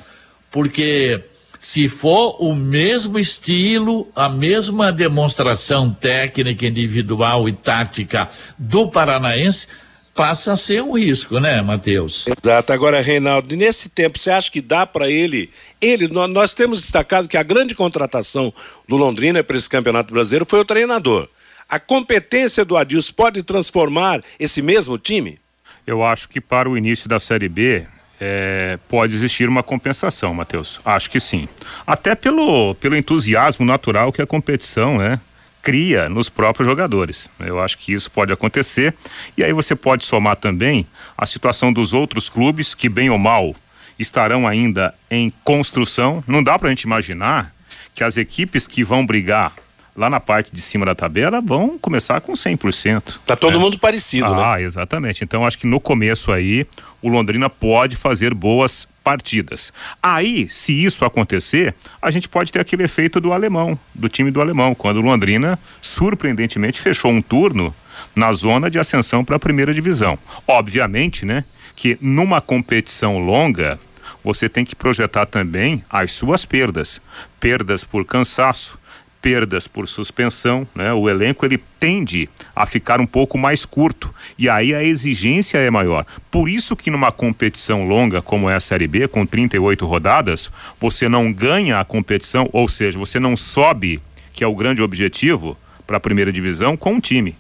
Porque 0.50 1.22
se 1.64 1.88
for 1.88 2.36
o 2.44 2.54
mesmo 2.54 3.18
estilo, 3.18 4.06
a 4.14 4.28
mesma 4.28 4.92
demonstração 4.92 5.90
técnica, 5.90 6.66
individual 6.66 7.48
e 7.48 7.54
tática 7.54 8.28
do 8.58 8.90
Paranaense, 8.90 9.66
passa 10.14 10.52
a 10.52 10.56
ser 10.58 10.82
um 10.82 10.92
risco, 10.92 11.40
né, 11.40 11.62
Matheus? 11.62 12.26
Exato. 12.28 12.70
Agora, 12.70 13.00
Reinaldo, 13.00 13.56
nesse 13.56 13.88
tempo, 13.88 14.18
você 14.18 14.30
acha 14.30 14.52
que 14.52 14.60
dá 14.60 14.84
para 14.84 15.08
ele? 15.08 15.48
Ele, 15.80 16.06
nós 16.06 16.52
temos 16.52 16.82
destacado 16.82 17.26
que 17.26 17.36
a 17.38 17.42
grande 17.42 17.74
contratação 17.74 18.52
do 18.86 18.96
Londrina 18.96 19.42
para 19.42 19.56
esse 19.56 19.68
Campeonato 19.68 20.12
Brasileiro 20.12 20.44
foi 20.44 20.60
o 20.60 20.66
treinador. 20.66 21.30
A 21.66 21.80
competência 21.80 22.62
do 22.62 22.76
Adilson 22.76 23.14
pode 23.14 23.42
transformar 23.42 24.22
esse 24.38 24.60
mesmo 24.60 24.98
time? 24.98 25.38
Eu 25.86 26.04
acho 26.04 26.28
que 26.28 26.42
para 26.42 26.68
o 26.68 26.76
início 26.76 27.08
da 27.08 27.18
Série 27.18 27.48
B, 27.48 27.86
é, 28.26 28.78
pode 28.88 29.14
existir 29.14 29.50
uma 29.50 29.62
compensação, 29.62 30.32
Matheus. 30.32 30.80
Acho 30.82 31.10
que 31.10 31.20
sim. 31.20 31.46
Até 31.86 32.14
pelo, 32.14 32.74
pelo 32.76 32.96
entusiasmo 32.96 33.66
natural 33.66 34.10
que 34.10 34.22
a 34.22 34.26
competição, 34.26 34.96
né? 34.96 35.20
cria 35.62 36.08
nos 36.08 36.28
próprios 36.28 36.68
jogadores. 36.68 37.28
Eu 37.40 37.60
acho 37.60 37.78
que 37.78 37.92
isso 37.92 38.10
pode 38.10 38.32
acontecer. 38.32 38.94
E 39.36 39.44
aí 39.44 39.52
você 39.52 39.74
pode 39.74 40.04
somar 40.04 40.36
também 40.36 40.86
a 41.16 41.26
situação 41.26 41.72
dos 41.72 41.92
outros 41.92 42.28
clubes 42.28 42.74
que, 42.74 42.88
bem 42.88 43.08
ou 43.08 43.18
mal, 43.18 43.54
estarão 43.98 44.46
ainda 44.46 44.94
em 45.10 45.32
construção. 45.42 46.22
Não 46.26 46.42
dá 46.42 46.58
para 46.58 46.68
a 46.68 46.70
gente 46.70 46.82
imaginar 46.82 47.50
que 47.94 48.04
as 48.04 48.16
equipes 48.16 48.66
que 48.66 48.84
vão 48.84 49.06
brigar 49.06 49.52
lá 49.96 50.10
na 50.10 50.20
parte 50.20 50.50
de 50.52 50.60
cima 50.60 50.84
da 50.84 50.94
tabela 50.94 51.40
vão 51.40 51.78
começar 51.78 52.20
com 52.20 52.32
100%. 52.32 53.14
Tá 53.26 53.36
todo 53.36 53.56
é. 53.56 53.60
mundo 53.60 53.78
parecido, 53.78 54.26
ah, 54.26 54.36
né? 54.36 54.42
Ah, 54.44 54.60
exatamente. 54.60 55.22
Então 55.22 55.46
acho 55.46 55.58
que 55.58 55.66
no 55.66 55.80
começo 55.80 56.32
aí 56.32 56.66
o 57.00 57.08
Londrina 57.08 57.48
pode 57.48 57.96
fazer 57.96 58.34
boas 58.34 58.88
partidas. 59.04 59.72
Aí, 60.02 60.48
se 60.48 60.72
isso 60.82 61.04
acontecer, 61.04 61.74
a 62.00 62.10
gente 62.10 62.26
pode 62.26 62.50
ter 62.50 62.60
aquele 62.60 62.84
efeito 62.84 63.20
do 63.20 63.34
alemão, 63.34 63.78
do 63.94 64.08
time 64.08 64.30
do 64.30 64.40
alemão, 64.40 64.74
quando 64.74 64.96
o 64.96 65.02
Londrina 65.02 65.58
surpreendentemente 65.82 66.80
fechou 66.80 67.10
um 67.10 67.20
turno 67.20 67.74
na 68.16 68.32
zona 68.32 68.70
de 68.70 68.78
ascensão 68.78 69.22
para 69.22 69.36
a 69.36 69.38
primeira 69.38 69.74
divisão. 69.74 70.18
Obviamente, 70.48 71.26
né, 71.26 71.44
que 71.76 71.98
numa 72.00 72.40
competição 72.40 73.18
longa, 73.18 73.78
você 74.22 74.48
tem 74.48 74.64
que 74.64 74.74
projetar 74.74 75.26
também 75.26 75.84
as 75.90 76.12
suas 76.12 76.46
perdas, 76.46 77.00
perdas 77.38 77.84
por 77.84 78.06
cansaço, 78.06 78.78
perdas 79.24 79.66
por 79.66 79.88
suspensão, 79.88 80.68
né? 80.74 80.92
O 80.92 81.08
elenco 81.08 81.46
ele 81.46 81.56
tende 81.56 82.28
a 82.54 82.66
ficar 82.66 83.00
um 83.00 83.06
pouco 83.06 83.38
mais 83.38 83.64
curto 83.64 84.14
e 84.38 84.50
aí 84.50 84.74
a 84.74 84.84
exigência 84.84 85.56
é 85.56 85.70
maior. 85.70 86.04
Por 86.30 86.46
isso 86.46 86.76
que 86.76 86.90
numa 86.90 87.10
competição 87.10 87.88
longa 87.88 88.20
como 88.20 88.50
é 88.50 88.54
a 88.54 88.60
Série 88.60 88.86
B, 88.86 89.08
com 89.08 89.24
38 89.24 89.86
rodadas, 89.86 90.52
você 90.78 91.08
não 91.08 91.32
ganha 91.32 91.80
a 91.80 91.84
competição, 91.86 92.50
ou 92.52 92.68
seja, 92.68 92.98
você 92.98 93.18
não 93.18 93.34
sobe, 93.34 94.02
que 94.30 94.44
é 94.44 94.46
o 94.46 94.54
grande 94.54 94.82
objetivo 94.82 95.56
para 95.86 95.96
a 95.96 96.00
primeira 96.00 96.30
divisão 96.30 96.76
com 96.76 96.92
um 96.92 97.00
time. 97.00 97.34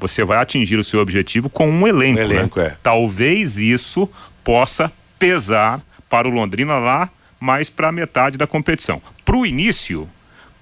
Você 0.00 0.24
vai 0.24 0.38
atingir 0.38 0.78
o 0.78 0.84
seu 0.84 1.00
objetivo 1.00 1.50
com 1.50 1.70
um 1.70 1.86
elenco. 1.86 2.18
Um 2.18 2.22
elenco 2.22 2.60
né? 2.60 2.68
é. 2.68 2.76
Talvez 2.82 3.58
isso 3.58 4.08
possa 4.42 4.90
pesar 5.18 5.82
para 6.08 6.26
o 6.26 6.30
Londrina 6.30 6.78
lá 6.78 7.10
mais 7.38 7.68
para 7.68 7.88
a 7.88 7.92
metade 7.92 8.38
da 8.38 8.46
competição. 8.46 9.02
Para 9.22 9.36
o 9.36 9.44
início, 9.44 10.08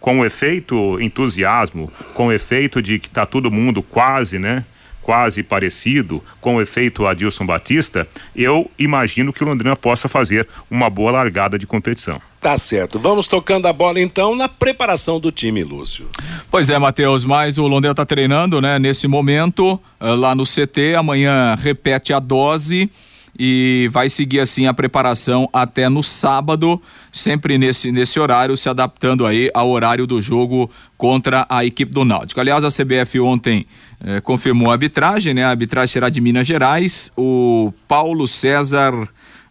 com 0.04 0.20
o 0.20 0.24
efeito 0.26 1.00
entusiasmo, 1.00 1.90
com 2.12 2.26
o 2.26 2.32
efeito 2.32 2.82
de 2.82 2.98
que 2.98 3.06
está 3.06 3.24
todo 3.24 3.50
mundo 3.50 3.82
quase, 3.82 4.38
né? 4.38 4.62
Quase 5.00 5.42
parecido 5.42 6.22
com 6.42 6.56
o 6.56 6.60
efeito 6.60 7.06
Adilson 7.06 7.46
Batista, 7.46 8.06
eu 8.36 8.70
imagino 8.78 9.32
que 9.32 9.42
o 9.42 9.46
Londrina 9.46 9.74
possa 9.74 10.06
fazer 10.06 10.46
uma 10.70 10.90
boa 10.90 11.10
largada 11.10 11.58
de 11.58 11.66
competição. 11.66 12.20
Tá 12.38 12.58
certo. 12.58 12.98
Vamos 12.98 13.26
tocando 13.26 13.64
a 13.64 13.72
bola 13.72 13.98
então 13.98 14.36
na 14.36 14.46
preparação 14.46 15.18
do 15.18 15.32
time, 15.32 15.64
Lúcio. 15.64 16.06
Pois 16.50 16.68
é, 16.68 16.78
Matheus, 16.78 17.24
mas 17.24 17.56
o 17.56 17.66
Londrina 17.66 17.92
está 17.92 18.04
treinando, 18.04 18.60
né? 18.60 18.78
Nesse 18.78 19.08
momento, 19.08 19.80
eh, 19.98 20.06
lá 20.10 20.34
no 20.34 20.44
CT, 20.44 20.96
amanhã 20.98 21.54
repete 21.58 22.12
a 22.12 22.18
dose 22.18 22.90
e 23.38 23.88
vai 23.92 24.08
seguir 24.08 24.40
assim 24.40 24.66
a 24.66 24.74
preparação 24.74 25.48
até 25.52 25.88
no 25.88 26.02
sábado, 26.02 26.80
sempre 27.10 27.58
nesse, 27.58 27.90
nesse 27.90 28.18
horário, 28.20 28.56
se 28.56 28.68
adaptando 28.68 29.26
aí 29.26 29.50
ao 29.52 29.70
horário 29.70 30.06
do 30.06 30.22
jogo 30.22 30.70
contra 30.96 31.44
a 31.48 31.64
equipe 31.64 31.92
do 31.92 32.04
Náutico. 32.04 32.40
Aliás, 32.40 32.64
a 32.64 32.68
CBF 32.68 33.18
ontem 33.18 33.66
eh, 34.04 34.20
confirmou 34.20 34.70
a 34.70 34.72
arbitragem, 34.72 35.34
né? 35.34 35.44
A 35.44 35.50
arbitragem 35.50 35.92
será 35.92 36.08
de 36.08 36.20
Minas 36.20 36.46
Gerais. 36.46 37.12
O 37.16 37.72
Paulo 37.88 38.28
César 38.28 39.08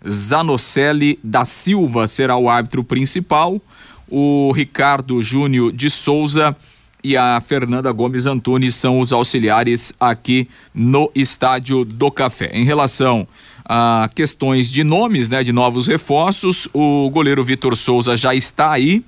Zanocelli 0.07 1.19
da 1.23 1.43
Silva 1.43 2.07
será 2.07 2.37
o 2.37 2.49
árbitro 2.49 2.83
principal. 2.83 3.61
O 4.09 4.51
Ricardo 4.53 5.21
Júnior 5.21 5.71
de 5.71 5.89
Souza 5.89 6.55
e 7.03 7.17
a 7.17 7.41
Fernanda 7.41 7.91
Gomes 7.91 8.25
Antunes 8.25 8.75
são 8.75 8.99
os 8.99 9.11
auxiliares 9.11 9.93
aqui 9.99 10.47
no 10.73 11.11
Estádio 11.13 11.83
do 11.83 12.09
Café. 12.09 12.49
Em 12.53 12.63
relação 12.63 13.27
a 13.65 14.09
questões 14.13 14.69
de 14.69 14.83
nomes, 14.83 15.29
né, 15.29 15.43
de 15.43 15.53
novos 15.53 15.87
reforços. 15.87 16.67
O 16.73 17.09
goleiro 17.09 17.43
Vitor 17.43 17.75
Souza 17.75 18.17
já 18.17 18.35
está 18.35 18.71
aí, 18.71 19.03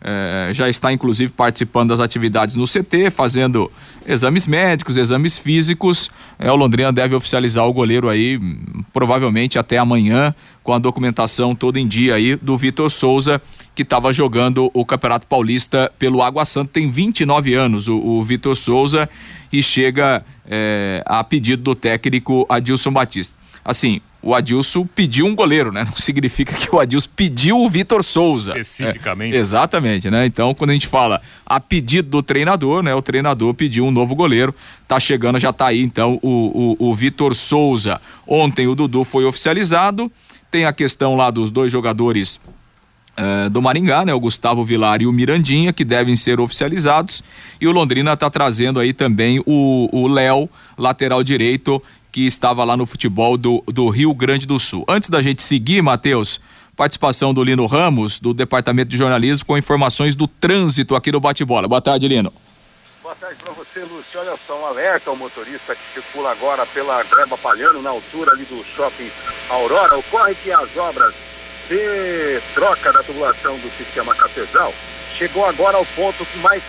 é, 0.00 0.50
já 0.52 0.68
está 0.68 0.92
inclusive 0.92 1.32
participando 1.32 1.88
das 1.88 2.00
atividades 2.00 2.54
no 2.54 2.64
CT, 2.64 3.10
fazendo 3.10 3.70
exames 4.06 4.46
médicos, 4.46 4.96
exames 4.96 5.36
físicos. 5.36 6.10
É, 6.38 6.50
o 6.50 6.56
Londrina 6.56 6.92
deve 6.92 7.14
oficializar 7.14 7.66
o 7.66 7.72
goleiro 7.72 8.08
aí, 8.08 8.38
provavelmente 8.92 9.58
até 9.58 9.78
amanhã, 9.78 10.34
com 10.62 10.72
a 10.72 10.78
documentação 10.78 11.54
toda 11.54 11.80
em 11.80 11.86
dia 11.86 12.14
aí 12.14 12.36
do 12.36 12.56
Vitor 12.56 12.90
Souza, 12.90 13.42
que 13.74 13.82
estava 13.82 14.12
jogando 14.12 14.70
o 14.72 14.84
Campeonato 14.84 15.26
Paulista 15.26 15.90
pelo 15.98 16.22
Água 16.22 16.44
Santa, 16.44 16.70
tem 16.74 16.90
29 16.90 17.54
anos, 17.54 17.88
o, 17.88 17.98
o 17.98 18.22
Vitor 18.22 18.56
Souza, 18.56 19.08
e 19.52 19.62
chega 19.62 20.24
é, 20.46 21.02
a 21.06 21.22
pedido 21.24 21.62
do 21.62 21.74
técnico 21.74 22.46
Adilson 22.48 22.92
Batista 22.92 23.45
assim, 23.66 24.00
o 24.22 24.32
Adilson 24.32 24.86
pediu 24.86 25.26
um 25.26 25.34
goleiro, 25.34 25.72
né? 25.72 25.82
Não 25.90 25.96
significa 25.96 26.54
que 26.54 26.72
o 26.74 26.78
Adilson 26.78 27.10
pediu 27.14 27.58
o 27.58 27.68
Vitor 27.68 28.04
Souza. 28.04 28.56
Especificamente. 28.58 29.36
É, 29.36 29.38
exatamente, 29.38 30.08
né? 30.08 30.24
Então, 30.24 30.54
quando 30.54 30.70
a 30.70 30.72
gente 30.72 30.86
fala 30.86 31.20
a 31.44 31.58
pedido 31.58 32.08
do 32.08 32.22
treinador, 32.22 32.82
né? 32.82 32.94
O 32.94 33.02
treinador 33.02 33.52
pediu 33.54 33.84
um 33.84 33.90
novo 33.90 34.14
goleiro, 34.14 34.54
tá 34.86 35.00
chegando, 35.00 35.40
já 35.40 35.52
tá 35.52 35.66
aí, 35.66 35.82
então, 35.82 36.18
o, 36.22 36.76
o, 36.78 36.88
o 36.90 36.94
Vitor 36.94 37.34
Souza. 37.34 38.00
Ontem 38.26 38.68
o 38.68 38.74
Dudu 38.74 39.02
foi 39.04 39.24
oficializado, 39.24 40.10
tem 40.50 40.64
a 40.64 40.72
questão 40.72 41.16
lá 41.16 41.30
dos 41.30 41.50
dois 41.50 41.72
jogadores 41.72 42.40
Uh, 43.18 43.48
do 43.48 43.62
Maringá, 43.62 44.04
né? 44.04 44.12
O 44.12 44.20
Gustavo 44.20 44.62
Vilar 44.62 45.00
e 45.00 45.06
o 45.06 45.12
Mirandinha, 45.12 45.72
que 45.72 45.86
devem 45.86 46.14
ser 46.14 46.38
oficializados. 46.38 47.24
E 47.58 47.66
o 47.66 47.72
Londrina 47.72 48.12
está 48.12 48.28
trazendo 48.28 48.78
aí 48.78 48.92
também 48.92 49.42
o 49.46 50.06
Léo, 50.06 50.50
lateral 50.76 51.24
direito, 51.24 51.82
que 52.16 52.26
estava 52.26 52.64
lá 52.64 52.78
no 52.78 52.86
futebol 52.86 53.36
do, 53.36 53.62
do 53.66 53.90
Rio 53.90 54.14
Grande 54.14 54.46
do 54.46 54.58
Sul. 54.58 54.86
Antes 54.88 55.10
da 55.10 55.20
gente 55.20 55.42
seguir, 55.42 55.82
Matheus, 55.82 56.40
participação 56.74 57.34
do 57.34 57.44
Lino 57.44 57.66
Ramos, 57.66 58.18
do 58.18 58.32
Departamento 58.32 58.88
de 58.88 58.96
Jornalismo, 58.96 59.44
com 59.44 59.58
informações 59.58 60.16
do 60.16 60.26
trânsito 60.26 60.96
aqui 60.96 61.12
no 61.12 61.20
Bate-Bola. 61.20 61.68
Boa 61.68 61.82
tarde, 61.82 62.08
Lino. 62.08 62.32
Boa 63.02 63.14
tarde 63.16 63.36
para 63.42 63.52
você, 63.52 63.80
Lúcio. 63.80 64.18
Olha 64.18 64.34
só, 64.46 64.58
um 64.58 64.64
alerta 64.64 65.10
ao 65.10 65.16
motorista 65.16 65.74
que 65.74 65.92
circula 65.92 66.30
agora 66.30 66.64
pela 66.64 67.02
Greba 67.02 67.36
Palhano, 67.36 67.82
na 67.82 67.90
altura 67.90 68.32
ali 68.32 68.46
do 68.46 68.64
shopping 68.64 69.10
Aurora. 69.50 69.98
Ocorre 69.98 70.34
que 70.36 70.50
as 70.50 70.74
obras 70.74 71.12
de 71.68 72.40
troca 72.54 72.94
da 72.94 73.02
tubulação 73.02 73.58
do 73.58 73.70
sistema 73.76 74.14
Cafezal 74.14 74.72
chegou 75.18 75.44
agora 75.44 75.76
ao 75.76 75.84
ponto 75.84 76.26
mais 76.36 76.62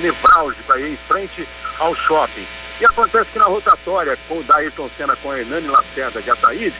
nevrálgico 0.00 0.72
aí, 0.72 0.92
em 0.92 0.96
frente 0.96 1.44
ao 1.80 1.92
shopping. 1.96 2.46
E 2.80 2.84
acontece 2.84 3.30
que 3.32 3.38
na 3.38 3.44
rotatória 3.44 4.16
com 4.26 4.38
o 4.38 4.42
Daílton 4.42 4.88
Senna 4.96 5.14
com 5.16 5.34
Hernani 5.34 5.68
Lacerda 5.68 6.22
de 6.22 6.30
Ataíde, 6.30 6.74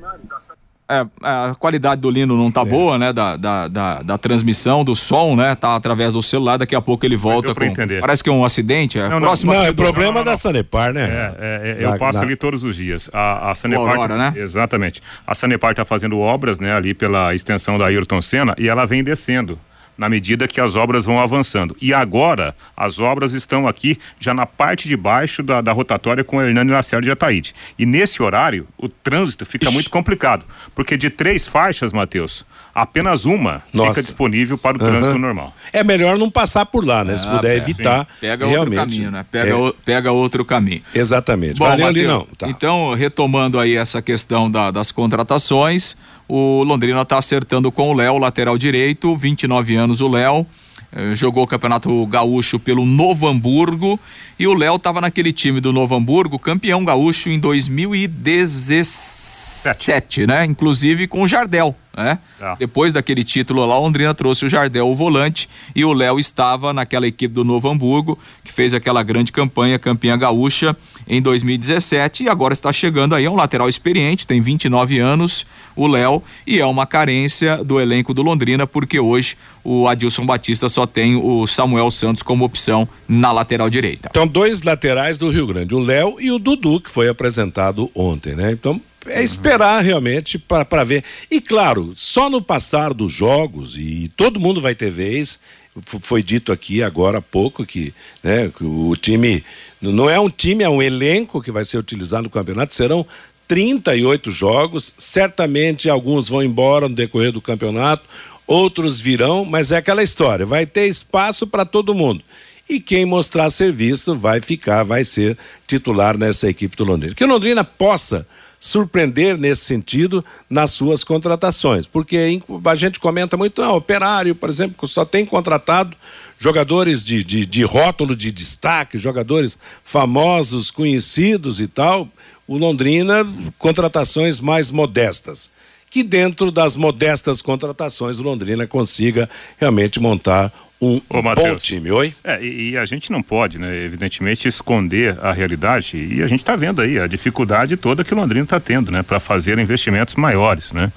da 0.00 0.44
é, 0.86 1.06
a 1.22 1.54
qualidade 1.58 2.02
do 2.02 2.10
Lino 2.10 2.36
não 2.36 2.52
tá 2.52 2.60
é. 2.60 2.64
boa, 2.64 2.98
né? 2.98 3.10
Da, 3.10 3.36
da, 3.36 3.68
da, 3.68 4.02
da, 4.02 4.18
transmissão, 4.18 4.84
do 4.84 4.94
som, 4.94 5.34
né? 5.34 5.54
Tá 5.54 5.74
através 5.74 6.12
do 6.12 6.22
celular, 6.22 6.58
daqui 6.58 6.74
a 6.74 6.80
pouco 6.80 7.06
ele 7.06 7.16
volta 7.16 7.54
com... 7.54 7.64
Entender. 7.64 8.00
Parece 8.02 8.22
que 8.22 8.28
é 8.28 8.32
um 8.32 8.44
acidente, 8.44 8.98
é 8.98 9.08
não, 9.08 9.18
Próximo 9.18 9.52
não, 9.52 9.60
não 9.60 9.66
é 9.66 9.72
problema 9.72 10.18
não, 10.18 10.24
da 10.24 10.36
Sanepar, 10.36 10.92
né? 10.92 11.04
É, 11.04 11.34
é, 11.38 11.70
é 11.70 11.84
eu 11.84 11.92
da, 11.92 11.98
passo 11.98 12.18
da... 12.18 12.26
ali 12.26 12.36
todos 12.36 12.64
os 12.64 12.76
dias. 12.76 13.08
A, 13.14 13.50
a 13.50 13.54
Sanepar... 13.54 13.88
Aurora, 13.88 14.16
né? 14.18 14.34
Exatamente. 14.36 15.02
A 15.26 15.34
Sanepar 15.34 15.74
tá 15.74 15.86
fazendo 15.86 16.18
obras, 16.20 16.60
né? 16.60 16.76
Ali 16.76 16.92
pela 16.92 17.34
extensão 17.34 17.78
da 17.78 17.86
Ayrton 17.86 18.20
Senna 18.20 18.54
e 18.58 18.68
ela 18.68 18.84
vem 18.84 19.02
descendo 19.02 19.58
na 19.96 20.08
medida 20.08 20.48
que 20.48 20.60
as 20.60 20.76
obras 20.76 21.04
vão 21.04 21.20
avançando. 21.20 21.76
E 21.80 21.92
agora, 21.92 22.54
as 22.76 22.98
obras 22.98 23.32
estão 23.32 23.66
aqui 23.66 23.98
já 24.18 24.34
na 24.34 24.46
parte 24.46 24.88
de 24.88 24.96
baixo 24.96 25.42
da, 25.42 25.60
da 25.60 25.72
rotatória 25.72 26.24
com 26.24 26.42
Hernani 26.42 26.70
Lacerda 26.70 27.04
de 27.04 27.10
Ataíde. 27.10 27.54
E 27.78 27.86
nesse 27.86 28.22
horário, 28.22 28.66
o 28.76 28.88
trânsito 28.88 29.46
fica 29.46 29.66
Ixi. 29.66 29.74
muito 29.74 29.90
complicado, 29.90 30.44
porque 30.74 30.96
de 30.96 31.10
três 31.10 31.46
faixas, 31.46 31.92
Matheus, 31.92 32.44
apenas 32.74 33.24
uma 33.24 33.62
Nossa. 33.72 33.90
fica 33.90 34.02
disponível 34.02 34.58
para 34.58 34.76
o 34.76 34.80
uhum. 34.80 34.86
trânsito 34.86 35.18
normal. 35.18 35.54
É 35.72 35.84
melhor 35.84 36.18
não 36.18 36.30
passar 36.30 36.66
por 36.66 36.84
lá, 36.84 37.04
né? 37.04 37.16
Se 37.16 37.26
ah, 37.26 37.36
puder 37.36 37.56
evitar. 37.56 38.00
Sim. 38.00 38.06
Pega 38.20 38.46
realmente. 38.46 38.78
outro 38.78 38.92
caminho, 38.92 39.10
né? 39.10 39.26
Pega, 39.30 39.50
é. 39.50 39.54
o, 39.54 39.72
pega 39.84 40.12
outro 40.12 40.44
caminho. 40.44 40.82
Exatamente. 40.94 41.58
Bom, 41.58 41.66
Valeu 41.66 41.86
Mateus, 41.86 42.06
ali 42.06 42.18
não. 42.18 42.26
Tá. 42.36 42.48
Então, 42.48 42.94
retomando 42.94 43.60
aí 43.60 43.76
essa 43.76 44.02
questão 44.02 44.50
da, 44.50 44.70
das 44.70 44.90
contratações, 44.90 45.96
o 46.28 46.64
Londrina 46.64 47.02
está 47.02 47.18
acertando 47.18 47.70
com 47.70 47.90
o 47.90 47.94
Léo, 47.94 48.18
lateral 48.18 48.58
direito, 48.58 49.16
29 49.16 49.76
anos 49.76 50.00
o 50.00 50.08
Léo. 50.08 50.46
Eh, 50.92 51.14
jogou 51.16 51.42
o 51.42 51.46
Campeonato 51.46 52.06
Gaúcho 52.06 52.58
pelo 52.58 52.86
Novo 52.86 53.26
Hamburgo 53.26 53.98
e 54.38 54.46
o 54.46 54.54
Léo 54.54 54.76
estava 54.76 55.00
naquele 55.00 55.32
time 55.32 55.60
do 55.60 55.72
Novo 55.72 55.96
Hamburgo, 55.96 56.38
campeão 56.38 56.84
gaúcho 56.84 57.28
em 57.28 57.38
2016 57.38 59.43
sete, 59.72 60.26
né? 60.26 60.44
Inclusive 60.44 61.06
com 61.06 61.22
o 61.22 61.28
Jardel, 61.28 61.74
né? 61.96 62.18
Ah. 62.40 62.56
Depois 62.58 62.92
daquele 62.92 63.22
título 63.24 63.64
lá, 63.64 63.78
Londrina 63.78 64.12
trouxe 64.12 64.44
o 64.44 64.48
Jardel, 64.48 64.88
o 64.88 64.96
volante, 64.96 65.48
e 65.74 65.84
o 65.84 65.92
Léo 65.92 66.18
estava 66.18 66.72
naquela 66.72 67.06
equipe 67.06 67.32
do 67.32 67.44
Novo 67.44 67.68
Hamburgo, 67.68 68.18
que 68.44 68.52
fez 68.52 68.74
aquela 68.74 69.02
grande 69.02 69.30
campanha, 69.30 69.78
campeã 69.78 70.18
gaúcha, 70.18 70.76
em 71.06 71.20
2017, 71.20 72.24
e 72.24 72.28
agora 72.28 72.52
está 72.52 72.72
chegando 72.72 73.14
aí, 73.14 73.24
é 73.24 73.30
um 73.30 73.36
lateral 73.36 73.68
experiente, 73.68 74.26
tem 74.26 74.40
29 74.40 74.98
anos, 74.98 75.46
o 75.76 75.86
Léo, 75.86 76.22
e 76.46 76.60
é 76.60 76.66
uma 76.66 76.86
carência 76.86 77.62
do 77.62 77.80
elenco 77.80 78.14
do 78.14 78.22
Londrina, 78.22 78.66
porque 78.66 78.98
hoje 78.98 79.36
o 79.62 79.86
Adilson 79.88 80.26
Batista 80.26 80.68
só 80.68 80.86
tem 80.86 81.16
o 81.16 81.46
Samuel 81.46 81.90
Santos 81.90 82.22
como 82.22 82.44
opção 82.44 82.88
na 83.08 83.32
lateral 83.32 83.70
direita. 83.70 84.08
Então, 84.10 84.26
dois 84.26 84.62
laterais 84.62 85.16
do 85.16 85.30
Rio 85.30 85.46
Grande, 85.46 85.74
o 85.74 85.78
Léo 85.78 86.16
e 86.20 86.30
o 86.30 86.38
Dudu, 86.38 86.80
que 86.80 86.90
foi 86.90 87.08
apresentado 87.08 87.90
ontem, 87.94 88.34
né? 88.34 88.52
Então, 88.52 88.80
é 89.06 89.22
esperar 89.22 89.82
realmente 89.82 90.38
para 90.38 90.84
ver. 90.84 91.04
E 91.30 91.40
claro, 91.40 91.92
só 91.94 92.28
no 92.30 92.40
passar 92.40 92.92
dos 92.94 93.12
jogos, 93.12 93.76
e 93.76 94.10
todo 94.16 94.40
mundo 94.40 94.60
vai 94.60 94.74
ter 94.74 94.90
vez, 94.90 95.38
foi 95.82 96.22
dito 96.22 96.52
aqui 96.52 96.82
agora 96.82 97.18
há 97.18 97.22
pouco 97.22 97.66
que, 97.66 97.92
né, 98.22 98.50
que 98.56 98.64
o 98.64 98.94
time 98.96 99.44
não 99.80 100.08
é 100.08 100.18
um 100.18 100.30
time, 100.30 100.64
é 100.64 100.68
um 100.68 100.82
elenco 100.82 101.42
que 101.42 101.50
vai 101.50 101.64
ser 101.64 101.78
utilizado 101.78 102.24
no 102.24 102.30
campeonato, 102.30 102.74
serão 102.74 103.06
38 103.46 104.30
jogos, 104.30 104.94
certamente 104.96 105.90
alguns 105.90 106.28
vão 106.28 106.42
embora 106.42 106.88
no 106.88 106.94
decorrer 106.94 107.32
do 107.32 107.40
campeonato, 107.40 108.04
outros 108.46 109.00
virão, 109.00 109.44
mas 109.44 109.72
é 109.72 109.76
aquela 109.76 110.02
história, 110.02 110.46
vai 110.46 110.64
ter 110.64 110.86
espaço 110.86 111.46
para 111.46 111.64
todo 111.64 111.94
mundo. 111.94 112.22
E 112.68 112.80
quem 112.80 113.04
mostrar 113.04 113.50
serviço 113.50 114.16
vai 114.16 114.40
ficar, 114.40 114.84
vai 114.84 115.04
ser 115.04 115.36
titular 115.66 116.16
nessa 116.16 116.48
equipe 116.48 116.74
do 116.76 116.84
Londrina. 116.84 117.14
Que 117.14 117.24
o 117.24 117.28
Londrina 117.28 117.62
possa 117.62 118.26
surpreender 118.64 119.36
nesse 119.36 119.66
sentido 119.66 120.24
nas 120.48 120.70
suas 120.70 121.04
contratações, 121.04 121.86
porque 121.86 122.40
a 122.64 122.74
gente 122.74 122.98
comenta 122.98 123.36
muito, 123.36 123.60
não, 123.60 123.76
operário, 123.76 124.34
por 124.34 124.48
exemplo, 124.48 124.74
que 124.80 124.90
só 124.90 125.04
tem 125.04 125.26
contratado 125.26 125.94
jogadores 126.38 127.04
de, 127.04 127.22
de, 127.22 127.44
de 127.44 127.62
rótulo 127.62 128.16
de 128.16 128.30
destaque, 128.30 128.96
jogadores 128.96 129.58
famosos, 129.84 130.70
conhecidos 130.70 131.60
e 131.60 131.66
tal, 131.66 132.08
o 132.48 132.56
Londrina, 132.56 133.30
contratações 133.58 134.40
mais 134.40 134.70
modestas. 134.70 135.52
Que 135.90 136.02
dentro 136.02 136.50
das 136.50 136.74
modestas 136.74 137.42
contratações, 137.42 138.18
o 138.18 138.22
Londrina 138.22 138.66
consiga 138.66 139.28
realmente 139.58 140.00
montar 140.00 140.50
um, 140.80 141.00
Ô, 141.08 141.22
bom 141.22 141.56
time. 141.56 141.90
Oi? 141.90 142.14
É, 142.22 142.42
e, 142.42 142.70
e 142.70 142.78
a 142.78 142.84
gente 142.84 143.10
não 143.10 143.22
pode, 143.22 143.58
né, 143.58 143.84
evidentemente, 143.84 144.48
esconder 144.48 145.16
a 145.22 145.32
realidade. 145.32 145.96
E 145.96 146.22
a 146.22 146.26
gente 146.26 146.40
está 146.40 146.56
vendo 146.56 146.82
aí 146.82 146.98
a 146.98 147.06
dificuldade 147.06 147.76
toda 147.76 148.04
que 148.04 148.12
o 148.12 148.16
Londrina 148.16 148.44
está 148.44 148.60
tendo, 148.60 148.90
né, 148.90 149.02
para 149.02 149.18
fazer 149.20 149.58
investimentos 149.58 150.14
maiores, 150.16 150.72
né. 150.72 150.92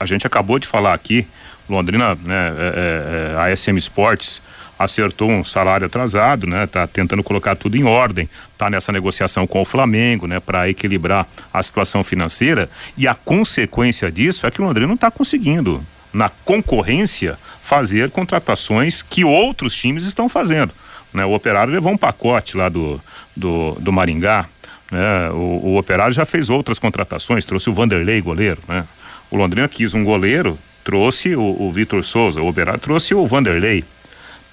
A 0.00 0.06
gente 0.06 0.26
acabou 0.26 0.58
de 0.58 0.66
falar 0.66 0.94
aqui, 0.94 1.26
Londrina, 1.68 2.14
né, 2.14 2.54
é, 2.58 3.34
é, 3.34 3.38
a 3.38 3.54
SM 3.54 3.76
Sports 3.76 4.40
acertou 4.78 5.30
um 5.30 5.42
salário 5.42 5.86
atrasado, 5.86 6.46
né, 6.46 6.66
tá 6.66 6.86
tentando 6.86 7.22
colocar 7.22 7.56
tudo 7.56 7.76
em 7.76 7.84
ordem, 7.84 8.28
tá 8.58 8.68
nessa 8.68 8.92
negociação 8.92 9.46
com 9.46 9.60
o 9.60 9.64
Flamengo, 9.64 10.26
né, 10.26 10.38
para 10.38 10.68
equilibrar 10.68 11.26
a 11.52 11.62
situação 11.62 12.04
financeira. 12.04 12.68
E 12.96 13.08
a 13.08 13.14
consequência 13.14 14.10
disso 14.10 14.46
é 14.46 14.50
que 14.50 14.60
o 14.60 14.64
Londrina 14.64 14.86
não 14.86 14.94
está 14.94 15.10
conseguindo 15.10 15.82
na 16.12 16.28
concorrência 16.28 17.38
fazer 17.66 18.10
contratações 18.12 19.02
que 19.02 19.24
outros 19.24 19.74
times 19.74 20.04
estão 20.04 20.28
fazendo. 20.28 20.72
Né? 21.12 21.24
O 21.24 21.34
Operário 21.34 21.72
levou 21.72 21.92
um 21.92 21.96
pacote 21.96 22.56
lá 22.56 22.68
do, 22.68 23.00
do, 23.34 23.76
do 23.80 23.92
Maringá. 23.92 24.46
Né? 24.88 25.30
O, 25.30 25.72
o 25.72 25.76
Operário 25.76 26.14
já 26.14 26.24
fez 26.24 26.48
outras 26.48 26.78
contratações, 26.78 27.44
trouxe 27.44 27.68
o 27.68 27.72
Vanderlei, 27.72 28.20
goleiro. 28.20 28.60
Né? 28.68 28.84
O 29.32 29.36
Londrina 29.36 29.66
quis 29.66 29.94
um 29.94 30.04
goleiro, 30.04 30.56
trouxe 30.84 31.34
o, 31.34 31.42
o 31.42 31.72
Vitor 31.72 32.04
Souza. 32.04 32.40
O 32.40 32.48
Operário 32.48 32.78
trouxe 32.78 33.12
o 33.16 33.26
Vanderlei. 33.26 33.82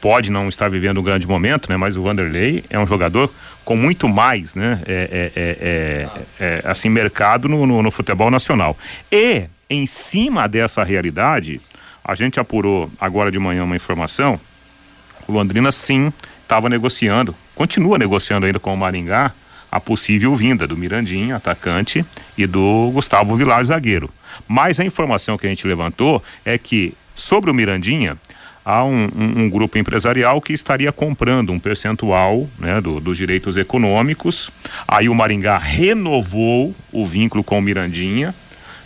Pode 0.01 0.31
não 0.31 0.49
estar 0.49 0.67
vivendo 0.67 0.99
um 0.99 1.03
grande 1.03 1.27
momento, 1.27 1.69
né? 1.69 1.77
mas 1.77 1.95
o 1.95 2.01
Vanderlei 2.01 2.65
é 2.67 2.79
um 2.79 2.87
jogador 2.87 3.31
com 3.63 3.75
muito 3.75 4.09
mais 4.09 4.55
né? 4.55 4.81
é, 4.87 5.31
é, 5.35 5.39
é, 5.39 5.57
é, 5.61 6.07
é, 6.39 6.61
assim, 6.65 6.89
mercado 6.89 7.47
no, 7.47 7.67
no, 7.67 7.83
no 7.83 7.91
futebol 7.91 8.31
nacional. 8.31 8.75
E, 9.11 9.43
em 9.69 9.85
cima 9.85 10.47
dessa 10.47 10.83
realidade, 10.83 11.61
a 12.03 12.15
gente 12.15 12.39
apurou 12.39 12.91
agora 12.99 13.31
de 13.31 13.39
manhã 13.39 13.63
uma 13.63 13.75
informação. 13.75 14.39
O 15.27 15.31
Londrina 15.31 15.71
sim 15.71 16.11
estava 16.41 16.69
negociando, 16.69 17.35
continua 17.55 17.97
negociando 17.97 18.45
ainda 18.45 18.59
com 18.59 18.73
o 18.73 18.77
Maringá 18.77 19.31
a 19.71 19.79
possível 19.79 20.35
vinda 20.35 20.67
do 20.67 20.77
Mirandinha, 20.77 21.35
atacante, 21.37 22.05
e 22.37 22.45
do 22.45 22.91
Gustavo 22.93 23.35
Vilar, 23.35 23.63
zagueiro. 23.63 24.09
Mas 24.47 24.79
a 24.79 24.85
informação 24.85 25.35
que 25.37 25.47
a 25.47 25.49
gente 25.49 25.65
levantou 25.67 26.21
é 26.45 26.57
que 26.59 26.93
sobre 27.15 27.49
o 27.49 27.53
Mirandinha 27.55 28.15
há 28.63 28.83
um, 28.85 29.05
um- 29.15 29.43
um 29.43 29.49
grupo 29.49 29.77
empresarial 29.79 30.39
que 30.39 30.53
estaria 30.53 30.91
comprando 30.91 31.51
um 31.51 31.59
percentual 31.59 32.47
né, 32.59 32.79
do- 32.79 32.99
dos 32.99 33.17
direitos 33.17 33.57
econômicos. 33.57 34.51
Aí 34.87 35.09
o 35.09 35.15
Maringá 35.15 35.57
renovou 35.57 36.75
o 36.91 37.05
vínculo 37.05 37.43
com 37.43 37.57
o 37.57 37.61
Mirandinha. 37.61 38.35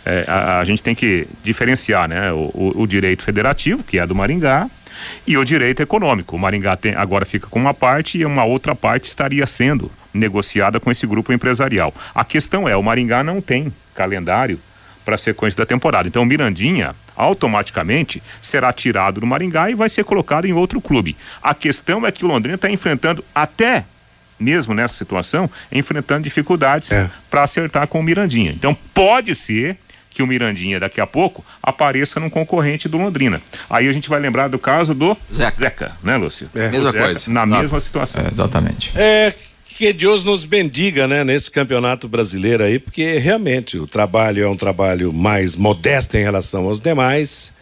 É, 0.10 0.24
a, 0.28 0.60
a 0.60 0.64
gente 0.64 0.82
tem 0.82 0.96
que 0.96 1.28
diferenciar 1.44 2.08
né, 2.08 2.32
o, 2.32 2.50
o- 2.54 2.82
o 2.84 2.88
direito 2.88 3.24
federativo, 3.24 3.84
que 3.84 4.00
é 4.00 4.08
do 4.08 4.16
Maringá, 4.16 4.70
e 5.28 5.38
o 5.38 5.44
direito 5.44 5.82
econômico. 5.82 6.36
O 6.36 6.40
Maringá 6.40 6.76
tem, 6.78 6.96
agora 6.96 7.26
fica 7.26 7.48
com 7.48 7.60
uma 7.60 7.74
parte 7.74 8.18
e 8.18 8.26
uma 8.26 8.44
outra 8.46 8.74
parte 8.74 9.06
estaria 9.06 9.46
sendo 9.46 9.92
negociada 10.14 10.80
com 10.80 10.90
esse 10.92 11.06
grupo 11.06 11.34
empresarial. 11.34 11.94
A 12.16 12.24
questão 12.24 12.68
é, 12.70 12.76
o 12.76 12.82
Maringá 12.82 13.24
não 13.24 13.42
tem 13.42 13.72
calendário 13.94 14.60
para 15.04 15.16
a 15.16 15.18
sequência 15.18 15.58
da 15.58 15.66
temporada. 15.66 16.08
Então 16.08 16.24
o 16.24 16.26
Mirandinha 16.26 16.96
automaticamente 17.16 18.22
será 18.42 18.74
tirado 18.74 19.20
do 19.22 19.26
Maringá 19.28 19.70
e 19.70 19.76
vai 19.76 19.90
ser 19.90 20.04
colocado 20.04 20.46
em 20.46 20.54
outro 20.54 20.82
clube. 20.82 21.16
A 21.42 21.54
questão 21.54 22.06
é 22.06 22.12
que 22.12 22.26
o 22.26 22.28
Londrina 22.28 22.56
está 22.56 22.70
enfrentando 22.70 23.24
até 23.34 23.86
mesmo 24.40 24.74
nessa 24.74 24.96
situação, 24.96 25.50
enfrentando 25.72 26.24
dificuldades 26.24 26.92
É. 26.92 27.10
para 27.30 27.44
acertar 27.44 27.88
com 27.88 28.00
o 28.00 28.04
Mirandinha. 28.04 28.52
Então 28.52 28.76
pode 28.94 29.34
ser 29.34 29.78
que 30.10 30.24
o 30.24 30.28
Mirandinha 30.28 30.80
daqui 30.80 31.00
a 31.00 31.08
pouco 31.08 31.46
apareça 31.62 32.20
num 32.20 32.30
concorrente 32.30 32.90
do 32.90 32.98
Londrina. 32.98 33.42
Aí 33.70 33.88
a 33.88 33.94
gente 33.94 34.10
vai 34.10 34.20
lembrar 34.20 34.48
do 34.48 34.58
caso 34.58 34.94
do 34.94 35.16
Zeca. 35.32 35.92
né, 36.04 36.18
Lúcio? 36.18 36.50
É. 36.56 36.70
Mesma 36.70 36.92
Zeca, 36.92 37.04
coisa. 37.04 37.32
Na 37.32 37.44
Exato. 37.44 37.62
mesma 37.62 37.80
situação. 37.80 38.26
É, 38.26 38.32
exatamente. 38.32 38.92
É, 38.96 39.34
que 39.68 39.94
Deus 39.94 40.24
nos 40.24 40.44
bendiga, 40.44 41.08
né, 41.08 41.24
nesse 41.24 41.52
campeonato 41.52 42.08
brasileiro 42.08 42.64
aí, 42.64 42.80
porque 42.80 43.20
realmente 43.20 43.78
o 43.78 43.86
trabalho 43.86 44.44
é 44.44 44.50
um 44.50 44.58
trabalho 44.58 45.14
mais 45.14 45.56
modesto 45.56 46.18
em 46.18 46.24
relação 46.24 46.66
aos 46.66 46.82
demais. 46.82 47.54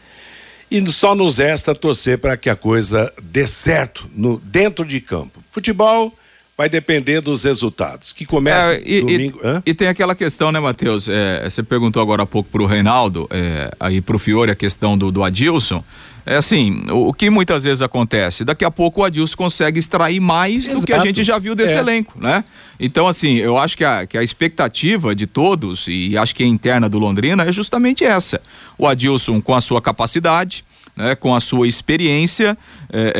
E 0.72 0.84
só 0.92 1.14
nos 1.14 1.38
resta 1.38 1.76
torcer 1.76 2.18
para 2.18 2.38
que 2.38 2.50
a 2.50 2.56
coisa 2.56 3.14
dê 3.22 3.46
certo 3.46 4.10
no, 4.16 4.40
dentro 4.40 4.86
de 4.86 5.00
campo. 5.02 5.44
Futebol 5.52 6.18
vai 6.58 6.70
depender 6.70 7.20
dos 7.22 7.44
resultados, 7.44 8.14
que 8.14 8.26
começa 8.26 8.76
É, 8.76 8.82
e, 8.86 9.02
domingo. 9.02 9.40
e- 9.66 9.72
e 9.72 9.74
tem 9.74 9.88
aquela 9.90 10.16
questão, 10.16 10.52
né, 10.52 10.60
Matheus? 10.60 11.08
É, 11.10 11.50
você 11.50 11.62
perguntou 11.62 12.02
agora 12.02 12.24
há 12.24 12.26
pouco 12.26 12.50
pro 12.50 12.66
Reinaldo, 12.66 13.28
é, 13.30 13.72
aí 13.80 14.00
pro 14.00 14.18
Fiore 14.18 14.52
a 14.52 14.56
questão 14.56 14.98
do, 14.98 15.12
do 15.12 15.24
Adilson. 15.24 15.84
É 16.28 16.38
assim, 16.38 16.86
o, 16.90 17.10
o 17.10 17.14
que 17.14 17.30
muitas 17.30 17.66
vezes 17.66 17.82
acontece? 17.84 18.44
Daqui 18.46 18.64
a 18.66 18.72
pouco 18.72 19.02
o 19.02 19.04
Adilson 19.04 19.36
consegue 19.36 19.80
extrair 19.80 20.20
mais 20.20 20.64
do 20.68 20.84
que 20.86 20.92
a 20.94 20.96
Exato. 20.96 21.08
gente 21.08 21.24
já 21.24 21.38
viu 21.38 21.54
desse 21.56 21.74
É. 21.76 21.78
elenco, 21.80 22.14
né? 22.20 22.44
Então, 22.80 23.06
assim, 23.06 23.36
eu 23.36 23.58
acho 23.58 23.78
que 23.78 23.84
a, 23.84 24.08
que 24.08 24.18
a 24.18 24.24
expectativa 24.24 25.14
de 25.14 25.28
todos, 25.28 25.86
e 25.88 26.18
acho 26.18 26.34
que 26.34 26.44
a 26.44 26.48
interna 26.48 26.88
do 26.90 26.98
Londrina, 26.98 27.44
é 27.44 27.52
justamente 27.52 28.04
essa. 28.06 28.42
O 28.78 28.88
Adilson 28.88 29.40
com 29.42 29.54
a 29.54 29.62
sua 29.62 29.82
capacidade, 29.82 30.64
né, 30.96 31.14
com 31.14 31.36
a 31.36 31.40
sua 31.42 31.68
experiência, 31.68 32.58
é, 32.92 33.14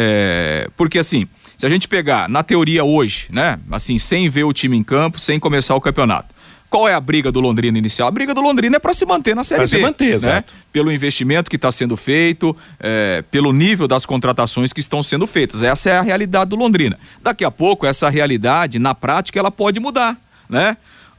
é, 0.66 0.70
porque 0.78 0.98
assim, 0.98 1.28
se 1.58 1.66
a 1.66 1.70
gente 1.70 1.88
pegar 1.88 2.30
na 2.30 2.44
teoria 2.44 2.84
hoje, 2.84 3.28
né, 3.30 3.60
assim, 3.72 3.98
sem 3.98 4.30
ver 4.30 4.44
o 4.44 4.54
time 4.54 4.78
em 4.78 4.84
campo, 4.84 5.20
sem 5.20 5.40
começar 5.40 5.76
o 5.76 5.82
campeonato, 5.82 6.36
qual 6.70 6.90
é 6.90 6.94
a 6.94 7.00
briga 7.00 7.32
do 7.32 7.40
Londrina 7.40 7.78
inicial? 7.78 8.08
A 8.08 8.12
briga 8.12 8.34
do 8.34 8.42
Londrina 8.42 8.76
é 8.76 8.80
para 8.80 8.94
se 8.94 9.06
manter 9.06 9.36
na 9.36 9.44
Série 9.44 9.60
Pra 9.60 9.70
B. 9.70 9.78
se 9.78 9.82
manter, 9.82 10.10
né? 10.10 10.16
exato. 10.16 10.54
Pelo 10.74 10.92
investimento 10.92 11.50
que 11.50 11.56
está 11.56 11.72
sendo 11.72 11.96
feito, 11.96 12.56
é, 12.80 13.24
pelo 13.32 13.54
nível 13.54 13.88
das 13.88 14.06
contratações 14.06 14.74
que 14.74 14.82
estão 14.82 15.02
sendo 15.02 15.26
feitas. 15.26 15.64
Essa 15.64 15.90
é 15.92 15.98
a 15.98 16.02
realidade 16.02 16.50
do 16.50 16.58
Londrina. 16.58 17.00
Daqui 17.22 17.46
a 17.46 17.52
pouco, 17.52 17.86
essa 17.86 18.10
realidade, 18.10 18.78
na 18.78 18.94
prática, 18.94 19.40
ela 19.40 19.52
pode 19.52 19.80
mudar, 19.80 20.18
né? 20.50 20.76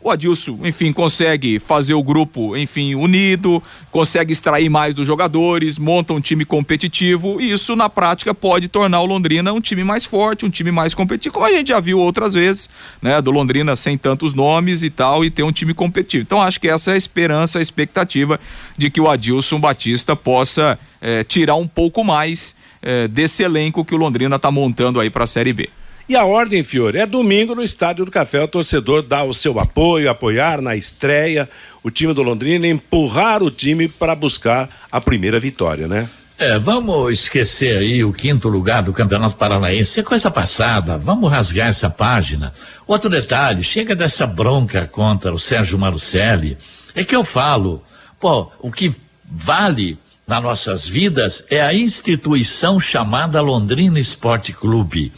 O 0.06 0.10
Adilson, 0.12 0.60
enfim, 0.62 0.92
consegue 0.92 1.58
fazer 1.58 1.94
o 1.94 2.00
grupo, 2.00 2.56
enfim, 2.56 2.94
unido, 2.94 3.60
consegue 3.90 4.32
extrair 4.32 4.68
mais 4.68 4.94
dos 4.94 5.04
jogadores, 5.04 5.78
monta 5.78 6.12
um 6.12 6.20
time 6.20 6.44
competitivo 6.44 7.40
e 7.40 7.50
isso 7.50 7.74
na 7.74 7.88
prática 7.88 8.32
pode 8.32 8.68
tornar 8.68 9.00
o 9.00 9.04
Londrina 9.04 9.52
um 9.52 9.60
time 9.60 9.82
mais 9.82 10.04
forte, 10.04 10.46
um 10.46 10.48
time 10.48 10.70
mais 10.70 10.94
competitivo, 10.94 11.34
como 11.34 11.46
a 11.46 11.50
gente 11.50 11.70
já 11.70 11.80
viu 11.80 11.98
outras 11.98 12.34
vezes, 12.34 12.70
né, 13.02 13.20
do 13.20 13.32
Londrina 13.32 13.74
sem 13.74 13.98
tantos 13.98 14.32
nomes 14.32 14.84
e 14.84 14.90
tal 14.90 15.24
e 15.24 15.28
ter 15.28 15.42
um 15.42 15.50
time 15.50 15.74
competitivo. 15.74 16.22
Então 16.22 16.40
acho 16.40 16.60
que 16.60 16.68
essa 16.68 16.92
é 16.92 16.94
a 16.94 16.96
esperança, 16.96 17.58
a 17.58 17.62
expectativa 17.62 18.38
de 18.78 18.88
que 18.90 19.00
o 19.00 19.10
Adilson 19.10 19.58
Batista 19.58 20.14
possa 20.14 20.78
eh, 21.02 21.24
tirar 21.24 21.56
um 21.56 21.66
pouco 21.66 22.04
mais 22.04 22.54
eh, 22.80 23.08
desse 23.08 23.42
elenco 23.42 23.84
que 23.84 23.92
o 23.92 23.98
Londrina 23.98 24.36
está 24.36 24.52
montando 24.52 25.00
aí 25.00 25.10
para 25.10 25.24
a 25.24 25.26
Série 25.26 25.52
B. 25.52 25.68
E 26.08 26.14
a 26.14 26.24
ordem, 26.24 26.62
Fiore, 26.62 26.98
é 26.98 27.06
domingo 27.06 27.52
no 27.52 27.64
Estádio 27.64 28.04
do 28.04 28.12
Café. 28.12 28.40
O 28.40 28.46
torcedor 28.46 29.02
dá 29.02 29.24
o 29.24 29.34
seu 29.34 29.58
apoio, 29.58 30.08
apoiar 30.08 30.62
na 30.62 30.76
estreia 30.76 31.50
o 31.82 31.90
time 31.90 32.14
do 32.14 32.22
Londrina, 32.22 32.64
empurrar 32.64 33.42
o 33.42 33.50
time 33.50 33.88
para 33.88 34.14
buscar 34.14 34.68
a 34.90 35.00
primeira 35.00 35.40
vitória, 35.40 35.88
né? 35.88 36.08
É, 36.38 36.58
vamos 36.60 37.12
esquecer 37.12 37.78
aí 37.78 38.04
o 38.04 38.12
quinto 38.12 38.48
lugar 38.48 38.84
do 38.84 38.92
Campeonato 38.92 39.34
Paranaense. 39.34 39.98
É 39.98 40.02
coisa 40.04 40.30
passada. 40.30 40.96
Vamos 40.96 41.28
rasgar 41.28 41.66
essa 41.66 41.90
página. 41.90 42.54
Outro 42.86 43.10
detalhe, 43.10 43.64
chega 43.64 43.96
dessa 43.96 44.28
bronca 44.28 44.86
contra 44.86 45.34
o 45.34 45.38
Sérgio 45.38 45.76
Marucelli. 45.76 46.56
É 46.94 47.02
que 47.02 47.16
eu 47.16 47.24
falo, 47.24 47.82
pô, 48.20 48.52
o 48.60 48.70
que 48.70 48.94
vale 49.24 49.98
nas 50.26 50.42
nossas 50.42 50.88
vidas 50.88 51.44
é 51.48 51.60
a 51.60 51.72
instituição 51.72 52.80
chamada 52.80 53.40
Londrina 53.40 54.00
Esporte 54.00 54.52
Clube. 54.52 55.12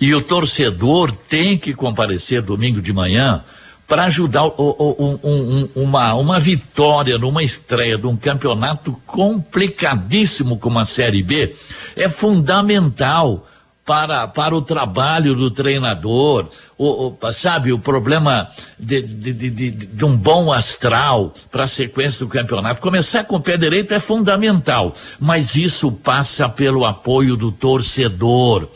E 0.00 0.14
o 0.14 0.22
torcedor 0.22 1.14
tem 1.28 1.58
que 1.58 1.74
comparecer 1.74 2.40
domingo 2.40 2.80
de 2.80 2.92
manhã 2.92 3.44
para 3.86 4.04
ajudar 4.04 4.44
o, 4.44 4.54
o, 4.56 4.96
um, 4.98 5.18
um, 5.22 5.68
uma, 5.82 6.14
uma 6.14 6.40
vitória 6.40 7.18
numa 7.18 7.42
estreia 7.42 7.98
de 7.98 8.06
um 8.06 8.16
campeonato 8.16 8.92
complicadíssimo 9.06 10.58
como 10.58 10.78
a 10.78 10.84
Série 10.84 11.22
B 11.22 11.54
é 11.94 12.08
fundamental 12.08 13.46
para, 13.88 14.28
para 14.28 14.54
o 14.54 14.60
trabalho 14.60 15.34
do 15.34 15.50
treinador, 15.50 16.48
o, 16.76 17.16
o 17.18 17.32
sabe, 17.32 17.72
o 17.72 17.78
problema 17.78 18.50
de, 18.78 19.00
de, 19.00 19.32
de, 19.32 19.70
de 19.70 20.04
um 20.04 20.14
bom 20.14 20.52
astral 20.52 21.32
para 21.50 21.64
a 21.64 21.66
sequência 21.66 22.26
do 22.26 22.30
campeonato. 22.30 22.82
Começar 22.82 23.24
com 23.24 23.36
o 23.36 23.40
pé 23.40 23.56
direito 23.56 23.94
é 23.94 23.98
fundamental, 23.98 24.92
mas 25.18 25.56
isso 25.56 25.90
passa 25.90 26.50
pelo 26.50 26.84
apoio 26.84 27.34
do 27.34 27.50
torcedor 27.50 28.68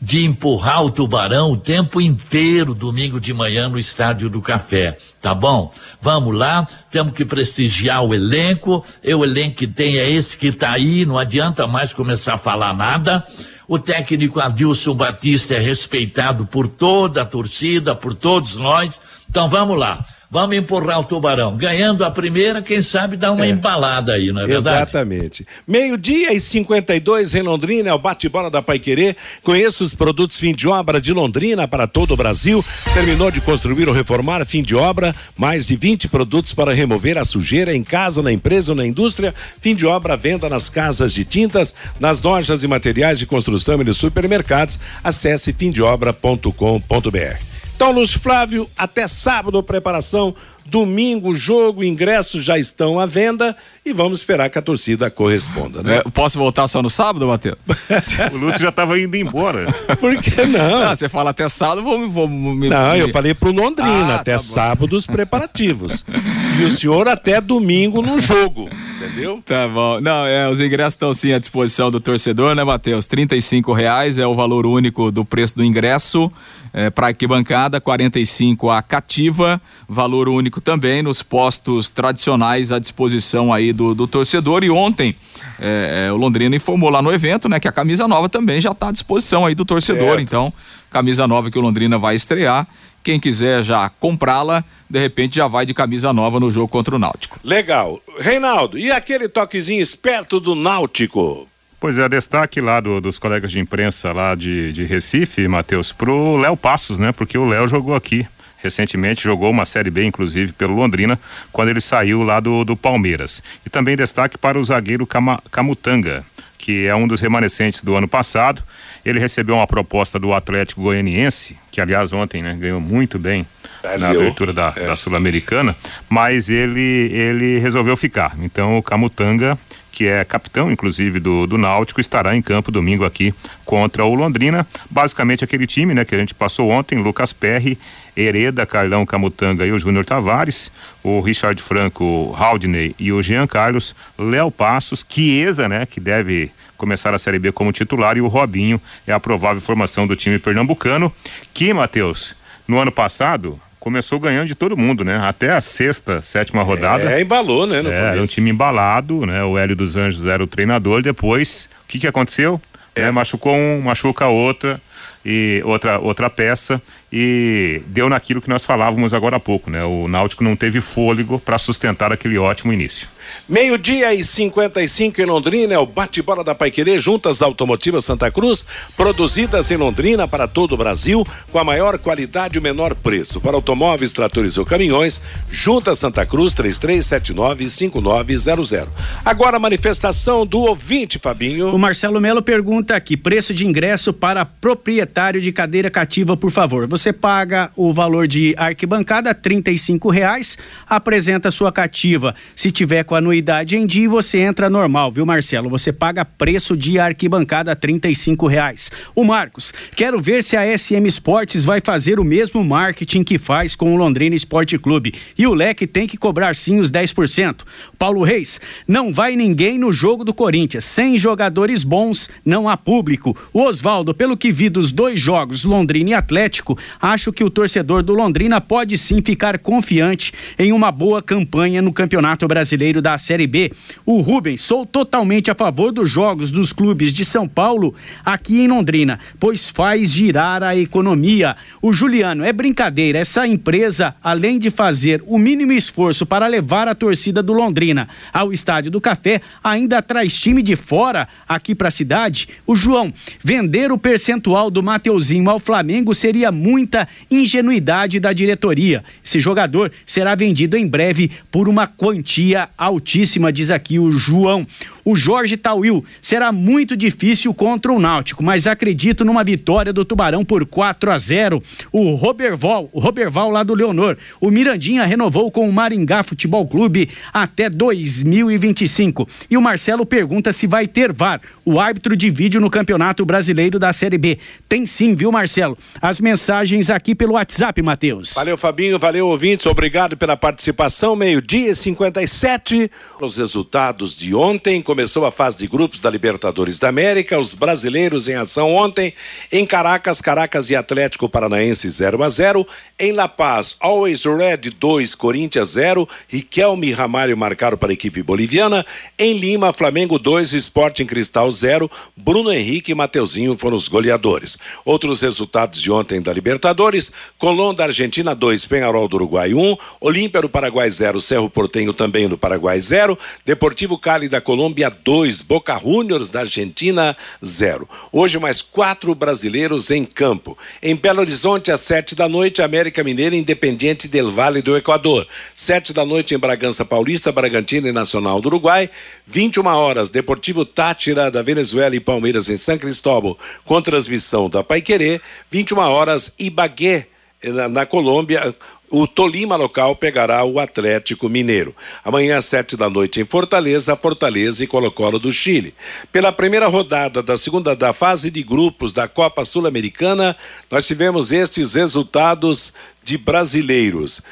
de 0.00 0.24
empurrar 0.24 0.84
o 0.84 0.90
tubarão 0.90 1.50
o 1.50 1.56
tempo 1.56 2.00
inteiro 2.00 2.74
domingo 2.74 3.18
de 3.18 3.32
manhã 3.32 3.68
no 3.68 3.78
estádio 3.78 4.28
do 4.28 4.40
Café, 4.40 4.98
tá 5.20 5.34
bom? 5.34 5.72
Vamos 6.00 6.36
lá, 6.36 6.68
temos 6.90 7.14
que 7.14 7.24
prestigiar 7.24 8.04
o 8.04 8.14
elenco, 8.14 8.84
e 9.02 9.14
o 9.14 9.24
elenco 9.24 9.56
que 9.56 9.66
tem 9.66 9.96
é 9.96 10.08
esse 10.08 10.36
que 10.36 10.48
está 10.48 10.72
aí, 10.72 11.06
não 11.06 11.18
adianta 11.18 11.66
mais 11.66 11.92
começar 11.92 12.34
a 12.34 12.38
falar 12.38 12.74
nada. 12.74 13.26
O 13.66 13.78
técnico 13.78 14.40
Adilson 14.40 14.94
Batista 14.94 15.54
é 15.54 15.58
respeitado 15.58 16.46
por 16.46 16.68
toda 16.68 17.22
a 17.22 17.26
torcida, 17.26 17.94
por 17.94 18.14
todos 18.14 18.56
nós. 18.56 19.00
Então 19.28 19.48
vamos 19.48 19.78
lá. 19.78 20.04
Vamos 20.34 20.56
empurrar 20.56 20.98
o 20.98 21.04
tubarão. 21.04 21.56
Ganhando 21.56 22.04
a 22.04 22.10
primeira, 22.10 22.60
quem 22.60 22.82
sabe 22.82 23.16
dá 23.16 23.30
uma 23.30 23.46
é. 23.46 23.50
embalada 23.50 24.14
aí, 24.14 24.32
não 24.32 24.42
é 24.42 24.46
verdade? 24.48 24.78
Exatamente. 24.78 25.46
Meio-dia 25.64 26.32
e 26.32 26.40
52 26.40 27.36
em 27.36 27.42
Londrina, 27.42 27.90
é 27.90 27.94
o 27.94 27.98
bate-bola 28.00 28.50
da 28.50 28.60
Paiquerê. 28.60 29.14
Conheça 29.44 29.84
os 29.84 29.94
produtos 29.94 30.36
fim 30.36 30.52
de 30.52 30.66
obra 30.66 31.00
de 31.00 31.12
Londrina 31.12 31.68
para 31.68 31.86
todo 31.86 32.14
o 32.14 32.16
Brasil. 32.16 32.64
Terminou 32.92 33.30
de 33.30 33.40
construir 33.40 33.86
ou 33.86 33.94
reformar, 33.94 34.44
fim 34.44 34.60
de 34.60 34.74
obra. 34.74 35.14
Mais 35.36 35.64
de 35.64 35.76
20 35.76 36.08
produtos 36.08 36.52
para 36.52 36.74
remover 36.74 37.16
a 37.16 37.24
sujeira 37.24 37.72
em 37.72 37.84
casa, 37.84 38.20
na 38.20 38.32
empresa 38.32 38.72
ou 38.72 38.76
na 38.76 38.84
indústria. 38.84 39.32
Fim 39.60 39.76
de 39.76 39.86
obra, 39.86 40.16
venda 40.16 40.48
nas 40.48 40.68
casas 40.68 41.12
de 41.12 41.24
tintas, 41.24 41.72
nas 42.00 42.20
lojas 42.20 42.64
e 42.64 42.66
materiais 42.66 43.20
de 43.20 43.26
construção 43.26 43.80
e 43.80 43.84
nos 43.84 43.98
supermercados. 43.98 44.80
Acesse 45.04 45.52
fimdeobra.com.br. 45.52 47.53
Então, 47.84 47.92
Lúcio 47.92 48.18
Flávio, 48.18 48.66
até 48.78 49.06
sábado, 49.06 49.62
preparação. 49.62 50.34
Domingo, 50.64 51.34
jogo, 51.34 51.84
ingressos 51.84 52.42
já 52.42 52.58
estão 52.58 52.98
à 52.98 53.04
venda 53.04 53.54
e 53.84 53.92
vamos 53.92 54.20
esperar 54.20 54.48
que 54.48 54.58
a 54.58 54.62
torcida 54.62 55.10
corresponda, 55.10 55.82
né? 55.82 55.98
É, 55.98 56.02
posso 56.10 56.38
voltar 56.38 56.66
só 56.66 56.80
no 56.80 56.88
sábado, 56.88 57.26
Matheus? 57.28 57.58
o 58.32 58.36
Lúcio 58.38 58.60
já 58.60 58.70
estava 58.70 58.98
indo 58.98 59.14
embora. 59.14 59.70
Por 60.00 60.16
que 60.16 60.46
não? 60.46 60.82
Ah, 60.82 60.96
você 60.96 61.10
fala 61.10 61.28
até 61.28 61.46
sábado, 61.46 61.82
vou, 61.82 62.08
vou 62.08 62.26
me. 62.26 62.70
Não, 62.70 62.96
eu 62.96 63.12
falei 63.12 63.34
pro 63.34 63.52
Londrina, 63.52 64.14
ah, 64.14 64.16
até 64.16 64.32
tá 64.32 64.38
sábado 64.38 64.96
os 64.96 65.06
preparativos. 65.06 66.02
e 66.58 66.64
o 66.64 66.70
senhor 66.70 67.06
até 67.06 67.38
domingo 67.38 68.00
no 68.00 68.18
jogo. 68.18 68.70
Entendeu? 69.06 69.42
Tá 69.44 69.68
bom. 69.68 70.00
Não, 70.00 70.26
é, 70.26 70.48
os 70.48 70.60
ingressos 70.60 70.94
estão 70.94 71.12
sim 71.12 71.32
à 71.32 71.38
disposição 71.38 71.90
do 71.90 72.00
torcedor, 72.00 72.54
né, 72.54 72.64
Matheus? 72.64 73.06
R$ 73.06 73.74
reais 73.74 74.18
é 74.18 74.26
o 74.26 74.34
valor 74.34 74.66
único 74.66 75.10
do 75.10 75.24
preço 75.24 75.56
do 75.56 75.64
ingresso 75.64 76.30
é, 76.72 76.90
para 76.90 77.06
arquibancada, 77.06 77.80
45 77.80 78.68
a 78.68 78.82
cativa, 78.82 79.60
valor 79.88 80.28
único 80.28 80.60
também 80.60 81.02
nos 81.02 81.22
postos 81.22 81.88
tradicionais 81.88 82.72
à 82.72 82.80
disposição 82.80 83.52
aí 83.52 83.72
do, 83.72 83.94
do 83.94 84.08
torcedor. 84.08 84.64
E 84.64 84.70
ontem 84.70 85.14
é, 85.60 86.06
é, 86.08 86.12
o 86.12 86.16
Londrina 86.16 86.56
informou 86.56 86.90
lá 86.90 87.00
no 87.00 87.12
evento, 87.12 87.48
né, 87.48 87.60
que 87.60 87.68
a 87.68 87.72
camisa 87.72 88.08
nova 88.08 88.28
também 88.28 88.60
já 88.60 88.72
está 88.72 88.88
à 88.88 88.92
disposição 88.92 89.46
aí 89.46 89.54
do 89.54 89.64
torcedor. 89.64 90.16
Certo. 90.16 90.20
Então, 90.20 90.52
camisa 90.90 91.26
nova 91.28 91.50
que 91.50 91.58
o 91.58 91.62
Londrina 91.62 91.96
vai 91.96 92.16
estrear. 92.16 92.66
Quem 93.04 93.20
quiser 93.20 93.62
já 93.62 93.88
comprá-la, 93.88 94.64
de 94.88 94.98
repente 94.98 95.36
já 95.36 95.46
vai 95.46 95.66
de 95.66 95.74
camisa 95.74 96.12
nova 96.12 96.40
no 96.40 96.50
jogo 96.50 96.68
contra 96.68 96.96
o 96.96 96.98
Náutico. 96.98 97.38
Legal. 97.44 98.00
Reinaldo, 98.18 98.78
e 98.78 98.90
aquele 98.90 99.28
toquezinho 99.28 99.82
esperto 99.82 100.40
do 100.40 100.54
Náutico? 100.54 101.46
Pois 101.78 101.98
é, 101.98 102.08
destaque 102.08 102.62
lá 102.62 102.80
do, 102.80 103.02
dos 103.02 103.18
colegas 103.18 103.52
de 103.52 103.60
imprensa 103.60 104.10
lá 104.10 104.34
de, 104.34 104.72
de 104.72 104.84
Recife, 104.84 105.46
Matheus, 105.46 105.92
pro 105.92 106.38
Léo 106.38 106.56
Passos, 106.56 106.98
né? 106.98 107.12
Porque 107.12 107.36
o 107.36 107.46
Léo 107.46 107.68
jogou 107.68 107.94
aqui 107.94 108.26
recentemente, 108.64 109.22
jogou 109.22 109.50
uma 109.50 109.66
Série 109.66 109.90
B, 109.90 110.04
inclusive, 110.04 110.52
pelo 110.54 110.74
Londrina, 110.74 111.20
quando 111.52 111.68
ele 111.68 111.82
saiu 111.82 112.22
lá 112.22 112.40
do, 112.40 112.64
do 112.64 112.74
Palmeiras. 112.74 113.42
E 113.66 113.68
também 113.68 113.94
destaque 113.94 114.38
para 114.38 114.58
o 114.58 114.64
zagueiro 114.64 115.06
Cama, 115.06 115.42
Camutanga, 115.50 116.24
que 116.56 116.86
é 116.86 116.94
um 116.94 117.06
dos 117.06 117.20
remanescentes 117.20 117.82
do 117.82 117.94
ano 117.94 118.08
passado. 118.08 118.62
Ele 119.04 119.18
recebeu 119.18 119.56
uma 119.56 119.66
proposta 119.66 120.18
do 120.18 120.32
Atlético 120.32 120.82
Goianiense, 120.82 121.56
que 121.70 121.80
aliás 121.80 122.12
ontem 122.12 122.42
né, 122.42 122.56
ganhou 122.58 122.80
muito 122.80 123.18
bem 123.18 123.46
é, 123.82 123.98
na 123.98 124.10
abertura 124.10 124.52
da, 124.52 124.72
é. 124.74 124.86
da 124.86 124.96
Sul-Americana, 124.96 125.76
mas 126.08 126.48
ele, 126.48 127.10
ele 127.12 127.58
resolveu 127.58 127.96
ficar. 127.96 128.34
Então 128.40 128.78
o 128.78 128.82
Camutanga 128.82 129.58
que 129.94 130.08
é 130.08 130.24
capitão, 130.24 130.72
inclusive, 130.72 131.20
do, 131.20 131.46
do 131.46 131.56
Náutico, 131.56 132.00
estará 132.00 132.34
em 132.34 132.42
campo 132.42 132.72
domingo 132.72 133.04
aqui 133.04 133.32
contra 133.64 134.04
o 134.04 134.12
Londrina. 134.12 134.66
Basicamente 134.90 135.44
aquele 135.44 135.68
time, 135.68 135.94
né, 135.94 136.04
que 136.04 136.16
a 136.16 136.18
gente 136.18 136.34
passou 136.34 136.68
ontem, 136.68 137.00
Lucas 137.00 137.32
Perry, 137.32 137.78
Hereda, 138.16 138.66
Carlão 138.66 139.06
Camutanga 139.06 139.64
e 139.64 139.70
o 139.70 139.78
Júnior 139.78 140.04
Tavares, 140.04 140.68
o 141.00 141.20
Richard 141.20 141.62
Franco, 141.62 142.04
o 142.04 142.34
Haldney 142.36 142.94
e 142.98 143.12
o 143.12 143.22
Jean 143.22 143.46
Carlos, 143.46 143.94
Léo 144.18 144.50
Passos, 144.50 145.06
Chiesa, 145.08 145.68
né, 145.68 145.86
que 145.86 146.00
deve 146.00 146.50
começar 146.84 147.14
a 147.14 147.18
Série 147.18 147.38
B 147.38 147.50
como 147.50 147.72
titular, 147.72 148.18
e 148.18 148.20
o 148.20 148.28
Robinho 148.28 148.78
é 149.06 149.12
a 149.12 149.18
provável 149.18 149.62
formação 149.62 150.06
do 150.06 150.14
time 150.14 150.38
pernambucano, 150.38 151.10
que, 151.54 151.72
Matheus, 151.72 152.36
no 152.68 152.78
ano 152.78 152.92
passado 152.92 153.58
começou 153.80 154.20
ganhando 154.20 154.48
de 154.48 154.54
todo 154.54 154.76
mundo, 154.76 155.02
né? 155.02 155.18
Até 155.26 155.50
a 155.50 155.62
sexta, 155.62 156.20
sétima 156.20 156.62
rodada. 156.62 157.10
É, 157.10 157.22
embalou, 157.22 157.66
né? 157.66 157.82
é, 158.16 158.20
um 158.20 158.26
time 158.26 158.50
embalado, 158.50 159.24
né? 159.24 159.42
O 159.44 159.56
Hélio 159.56 159.74
dos 159.74 159.96
Anjos 159.96 160.26
era 160.26 160.44
o 160.44 160.46
treinador. 160.46 161.02
Depois, 161.02 161.70
o 161.84 161.88
que 161.88 161.98
que 161.98 162.06
aconteceu? 162.06 162.60
É. 162.94 163.02
É, 163.02 163.10
machucou 163.10 163.54
um, 163.54 163.80
machuca 163.80 164.26
outra 164.26 164.80
e 165.24 165.62
outra 165.64 165.98
outra 165.98 166.28
peça 166.28 166.80
e 167.10 167.82
deu 167.86 168.10
naquilo 168.10 168.42
que 168.42 168.48
nós 168.48 168.64
falávamos 168.64 169.14
agora 169.14 169.36
há 169.36 169.40
pouco, 169.40 169.70
né? 169.70 169.82
O 169.84 170.06
Náutico 170.06 170.44
não 170.44 170.54
teve 170.54 170.80
fôlego 170.82 171.38
para 171.38 171.56
sustentar 171.56 172.12
aquele 172.12 172.36
ótimo 172.36 172.72
início. 172.72 173.08
Meio-dia 173.48 174.14
e 174.14 174.22
55 174.22 175.20
em 175.20 175.24
Londrina, 175.24 175.74
é 175.74 175.78
o 175.78 175.86
bate-bola 175.86 176.44
da 176.44 176.54
Paiquerê, 176.54 176.98
juntas 176.98 177.42
automotivas 177.42 178.04
Santa 178.04 178.30
Cruz, 178.30 178.64
produzidas 178.96 179.70
em 179.70 179.76
Londrina 179.76 180.26
para 180.26 180.48
todo 180.48 180.72
o 180.72 180.76
Brasil, 180.76 181.24
com 181.50 181.58
a 181.58 181.64
maior 181.64 181.98
qualidade 181.98 182.56
e 182.56 182.58
o 182.58 182.62
menor 182.62 182.94
preço. 182.94 183.40
Para 183.40 183.56
automóveis, 183.56 184.12
tratores 184.12 184.58
ou 184.58 184.64
caminhões, 184.64 185.20
juntas 185.50 185.98
Santa 185.98 186.24
Cruz 186.26 186.54
33795900. 186.54 188.88
Agora 189.24 189.56
a 189.56 189.60
manifestação 189.60 190.46
do 190.46 190.60
ouvinte, 190.60 191.18
Fabinho. 191.18 191.74
O 191.74 191.78
Marcelo 191.78 192.20
Melo 192.20 192.42
pergunta 192.42 192.96
aqui: 192.96 193.16
preço 193.16 193.54
de 193.54 193.66
ingresso 193.66 194.12
para 194.12 194.44
proprietário 194.44 195.40
de 195.40 195.52
cadeira 195.52 195.90
cativa, 195.90 196.36
por 196.36 196.50
favor. 196.50 196.86
Você 196.86 197.12
paga 197.12 197.70
o 197.76 197.92
valor 197.92 198.26
de 198.26 198.54
arquibancada, 198.56 199.34
e 199.70 199.78
reais, 200.10 200.58
apresenta 200.86 201.50
sua 201.50 201.72
cativa. 201.72 202.34
Se 202.54 202.70
tiver 202.70 203.04
com 203.04 203.13
anuidade 203.14 203.76
em 203.76 203.86
dia, 203.86 204.08
você 204.08 204.38
entra 204.38 204.70
normal, 204.70 205.10
viu, 205.12 205.24
Marcelo? 205.24 205.70
Você 205.70 205.92
paga 205.92 206.24
preço 206.24 206.76
de 206.76 206.98
arquibancada, 206.98 207.78
e 207.84 208.46
reais. 208.46 208.90
O 209.14 209.24
Marcos, 209.24 209.72
quero 209.94 210.20
ver 210.20 210.42
se 210.42 210.56
a 210.56 210.76
SM 210.76 211.06
Esportes 211.06 211.64
vai 211.64 211.80
fazer 211.80 212.18
o 212.18 212.24
mesmo 212.24 212.64
marketing 212.64 213.22
que 213.22 213.38
faz 213.38 213.76
com 213.76 213.94
o 213.94 213.96
Londrina 213.96 214.34
Esporte 214.34 214.78
Clube. 214.78 215.14
E 215.38 215.46
o 215.46 215.54
Leque 215.54 215.86
tem 215.86 216.06
que 216.06 216.16
cobrar 216.16 216.54
sim 216.54 216.78
os 216.78 216.90
10%. 216.90 217.60
Paulo 217.98 218.22
Reis, 218.22 218.60
não 218.86 219.12
vai 219.12 219.36
ninguém 219.36 219.78
no 219.78 219.92
jogo 219.92 220.24
do 220.24 220.34
Corinthians. 220.34 220.84
Sem 220.84 221.18
jogadores 221.18 221.84
bons, 221.84 222.28
não 222.44 222.68
há 222.68 222.76
público. 222.76 223.36
O 223.52 223.62
Oswaldo, 223.62 224.14
pelo 224.14 224.36
que 224.36 224.52
vi 224.52 224.68
dos 224.68 224.90
dois 224.90 225.20
jogos, 225.20 225.64
Londrina 225.64 226.10
e 226.10 226.14
Atlético, 226.14 226.78
acho 227.00 227.32
que 227.32 227.44
o 227.44 227.50
torcedor 227.50 228.02
do 228.02 228.14
Londrina 228.14 228.60
pode 228.60 228.96
sim 228.98 229.22
ficar 229.22 229.58
confiante 229.58 230.32
em 230.58 230.72
uma 230.72 230.90
boa 230.90 231.22
campanha 231.22 231.80
no 231.80 231.92
Campeonato 231.92 232.46
Brasileiro 232.46 233.00
da 233.04 233.18
Série 233.18 233.46
B. 233.46 233.70
O 234.06 234.22
Rubens, 234.22 234.62
sou 234.62 234.86
totalmente 234.86 235.50
a 235.50 235.54
favor 235.54 235.92
dos 235.92 236.08
jogos 236.08 236.50
dos 236.50 236.72
clubes 236.72 237.12
de 237.12 237.22
São 237.22 237.46
Paulo 237.46 237.94
aqui 238.24 238.62
em 238.62 238.66
Londrina, 238.66 239.20
pois 239.38 239.68
faz 239.68 240.10
girar 240.10 240.62
a 240.62 240.74
economia. 240.74 241.54
O 241.82 241.92
Juliano, 241.92 242.42
é 242.42 242.50
brincadeira, 242.50 243.18
essa 243.18 243.46
empresa, 243.46 244.14
além 244.22 244.58
de 244.58 244.70
fazer 244.70 245.22
o 245.26 245.36
mínimo 245.36 245.72
esforço 245.72 246.24
para 246.24 246.46
levar 246.46 246.88
a 246.88 246.94
torcida 246.94 247.42
do 247.42 247.52
Londrina 247.52 248.08
ao 248.32 248.54
Estádio 248.54 248.90
do 248.90 249.02
Café, 249.02 249.42
ainda 249.62 250.02
traz 250.02 250.32
time 250.32 250.62
de 250.62 250.74
fora 250.74 251.28
aqui 251.46 251.74
para 251.74 251.88
a 251.88 251.90
cidade. 251.90 252.48
O 252.66 252.74
João, 252.74 253.12
vender 253.42 253.92
o 253.92 253.98
percentual 253.98 254.70
do 254.70 254.82
Mateuzinho 254.82 255.50
ao 255.50 255.58
Flamengo 255.58 256.14
seria 256.14 256.50
muita 256.50 257.06
ingenuidade 257.30 258.18
da 258.18 258.32
diretoria. 258.32 259.04
Esse 259.22 259.38
jogador 259.40 259.92
será 260.06 260.34
vendido 260.34 260.74
em 260.74 260.86
breve 260.86 261.30
por 261.50 261.68
uma 261.68 261.86
quantia 261.86 262.70
altíssima, 262.94 263.52
diz 263.52 263.70
aqui 263.70 263.98
o 263.98 264.10
João. 264.10 264.66
O 265.04 265.14
Jorge 265.14 265.56
Tauil 265.56 266.02
será 266.22 266.50
muito 266.50 266.96
difícil 266.96 267.52
contra 267.52 267.92
o 267.92 268.00
Náutico, 268.00 268.42
mas 268.42 268.66
acredito 268.66 269.24
numa 269.24 269.44
vitória 269.44 269.92
do 269.92 270.04
Tubarão 270.04 270.44
por 270.44 270.64
4 270.64 271.10
a 271.10 271.18
0. 271.18 271.62
O 271.92 272.14
Roberval, 272.14 272.88
o 272.90 272.98
Roberval 272.98 273.50
lá 273.50 273.62
do 273.62 273.74
Leonor, 273.74 274.16
o 274.40 274.50
Mirandinha 274.50 275.04
renovou 275.04 275.50
com 275.50 275.68
o 275.68 275.72
Maringá 275.72 276.22
Futebol 276.22 276.66
Clube 276.66 277.10
até 277.32 277.68
2025. 277.68 279.28
E 279.50 279.58
o 279.58 279.62
Marcelo 279.62 280.06
pergunta 280.06 280.52
se 280.52 280.66
vai 280.66 280.86
ter 280.86 281.12
VAR, 281.12 281.40
o 281.64 281.78
árbitro 281.78 282.16
de 282.16 282.30
vídeo 282.30 282.60
no 282.60 282.70
Campeonato 282.70 283.26
Brasileiro 283.26 283.78
da 283.78 283.92
Série 283.92 284.16
B. 284.16 284.38
Tem 284.66 284.86
sim, 284.86 285.14
viu, 285.14 285.30
Marcelo? 285.30 285.76
As 286.00 286.18
mensagens 286.18 286.88
aqui 286.88 287.14
pelo 287.14 287.34
WhatsApp, 287.34 287.82
Matheus. 287.82 288.32
Valeu, 288.34 288.56
Fabinho, 288.56 288.98
valeu, 288.98 289.28
ouvintes, 289.28 289.66
obrigado 289.66 290.16
pela 290.16 290.36
participação. 290.36 291.14
Meio-dia 291.14 291.74
57 291.74 292.83
os 293.20 293.36
resultados 293.36 294.16
de 294.16 294.34
ontem, 294.34 294.82
começou 294.82 295.24
a 295.24 295.30
fase 295.30 295.58
de 295.58 295.66
grupos 295.66 296.00
da 296.00 296.10
Libertadores 296.10 296.78
da 296.78 296.88
América, 296.88 297.38
os 297.38 297.52
brasileiros 297.52 298.28
em 298.28 298.34
ação 298.34 298.74
ontem 298.74 299.12
em 299.50 299.66
Caracas, 299.66 300.20
Caracas 300.20 300.70
e 300.70 300.76
Atlético 300.76 301.28
Paranaense 301.28 301.88
0 301.88 302.22
a 302.22 302.28
0, 302.28 302.66
em 302.98 303.12
La 303.12 303.28
Paz, 303.28 303.76
Always 303.80 304.24
Red 304.24 304.70
2, 304.78 305.14
Corinthians 305.14 305.70
0, 305.70 306.08
Riquelme 306.28 306.88
e 306.88 306.92
Ramalho 306.92 307.36
marcaram 307.36 307.76
para 307.76 307.90
a 307.90 307.92
equipe 307.92 308.22
boliviana, 308.22 308.84
em 309.18 309.36
Lima, 309.36 309.72
Flamengo 309.72 310.18
2, 310.18 310.52
Sporting 310.54 311.06
Cristal 311.06 311.50
0, 311.50 311.90
Bruno 312.16 312.52
Henrique 312.52 312.92
e 312.92 312.94
Mateuzinho 312.94 313.56
foram 313.58 313.76
os 313.76 313.88
goleadores. 313.88 314.56
Outros 314.84 315.20
resultados 315.20 315.80
de 315.80 315.90
ontem 315.90 316.20
da 316.20 316.32
Libertadores, 316.32 317.12
Colón 317.38 317.74
da 317.74 317.84
Argentina 317.84 318.34
2, 318.34 318.64
Penharol 318.64 319.08
do 319.08 319.16
Uruguai 319.16 319.52
1, 319.52 319.60
um, 319.60 319.76
Olímpia 320.00 320.40
do 320.40 320.48
Paraguai 320.48 320.90
0, 320.90 321.20
Cerro 321.20 321.50
Portenho 321.50 321.92
também 321.92 322.28
do 322.28 322.38
Paraguai 322.38 322.63
0. 322.78 323.18
Deportivo 323.44 323.98
Cali 323.98 324.28
da 324.28 324.40
Colômbia 324.40 324.90
2, 324.90 325.42
Boca 325.42 325.78
Juniors 325.78 326.30
da 326.30 326.40
Argentina 326.40 327.16
0. 327.44 327.88
Hoje 328.12 328.38
mais 328.38 328.62
quatro 328.62 329.14
brasileiros 329.14 329.90
em 329.90 330.04
campo. 330.04 330.56
Em 330.82 330.94
Belo 330.96 331.20
Horizonte, 331.20 331.70
às 331.70 331.80
sete 331.80 332.14
da 332.14 332.28
noite, 332.28 332.62
América 332.62 333.04
Mineira 333.04 333.36
Independiente 333.36 334.08
del 334.08 334.30
Vale 334.30 334.62
do 334.62 334.76
Equador. 334.76 335.26
Sete 335.54 335.92
da 335.92 336.04
noite 336.04 336.34
em 336.34 336.38
Bragança 336.38 336.84
Paulista, 336.84 337.32
Bragantino 337.32 337.88
e 337.88 337.92
Nacional 337.92 338.40
do 338.40 338.46
Uruguai. 338.46 338.90
21 339.26 339.66
horas, 339.66 340.08
Deportivo 340.08 340.64
Tátira 340.64 341.30
da 341.30 341.42
Venezuela 341.42 341.94
e 341.96 342.00
Palmeiras 342.00 342.48
em 342.48 342.56
São 342.56 342.76
Cristóvão, 342.78 343.36
com 343.64 343.80
transmissão 343.80 344.48
da 344.48 344.62
Paiquerê. 344.62 345.20
21 345.50 345.78
horas, 345.78 346.32
Ibagué 346.38 347.06
na, 347.42 347.68
na 347.68 347.86
Colômbia 347.86 348.54
o 348.96 349.08
Tolima 349.08 349.56
local 349.56 349.96
pegará 349.96 350.44
o 350.44 350.60
Atlético 350.60 351.28
Mineiro. 351.28 351.74
Amanhã 352.04 352.36
às 352.36 352.44
sete 352.44 352.76
da 352.76 352.88
noite 352.88 353.20
em 353.20 353.24
Fortaleza, 353.24 353.96
Fortaleza 353.96 354.62
e 354.62 354.68
Colo-Colo 354.68 355.18
do 355.18 355.32
Chile. 355.32 355.74
Pela 356.12 356.30
primeira 356.30 356.68
rodada 356.68 357.20
da 357.20 357.36
segunda 357.36 357.74
da 357.74 357.92
fase 357.92 358.30
de 358.30 358.40
grupos 358.44 358.92
da 358.92 359.08
Copa 359.08 359.44
Sul-Americana, 359.44 360.36
nós 360.70 360.86
tivemos 360.86 361.32
estes 361.32 361.74
resultados 361.74 362.72
de 363.02 363.18
brasileiros. 363.18 364.22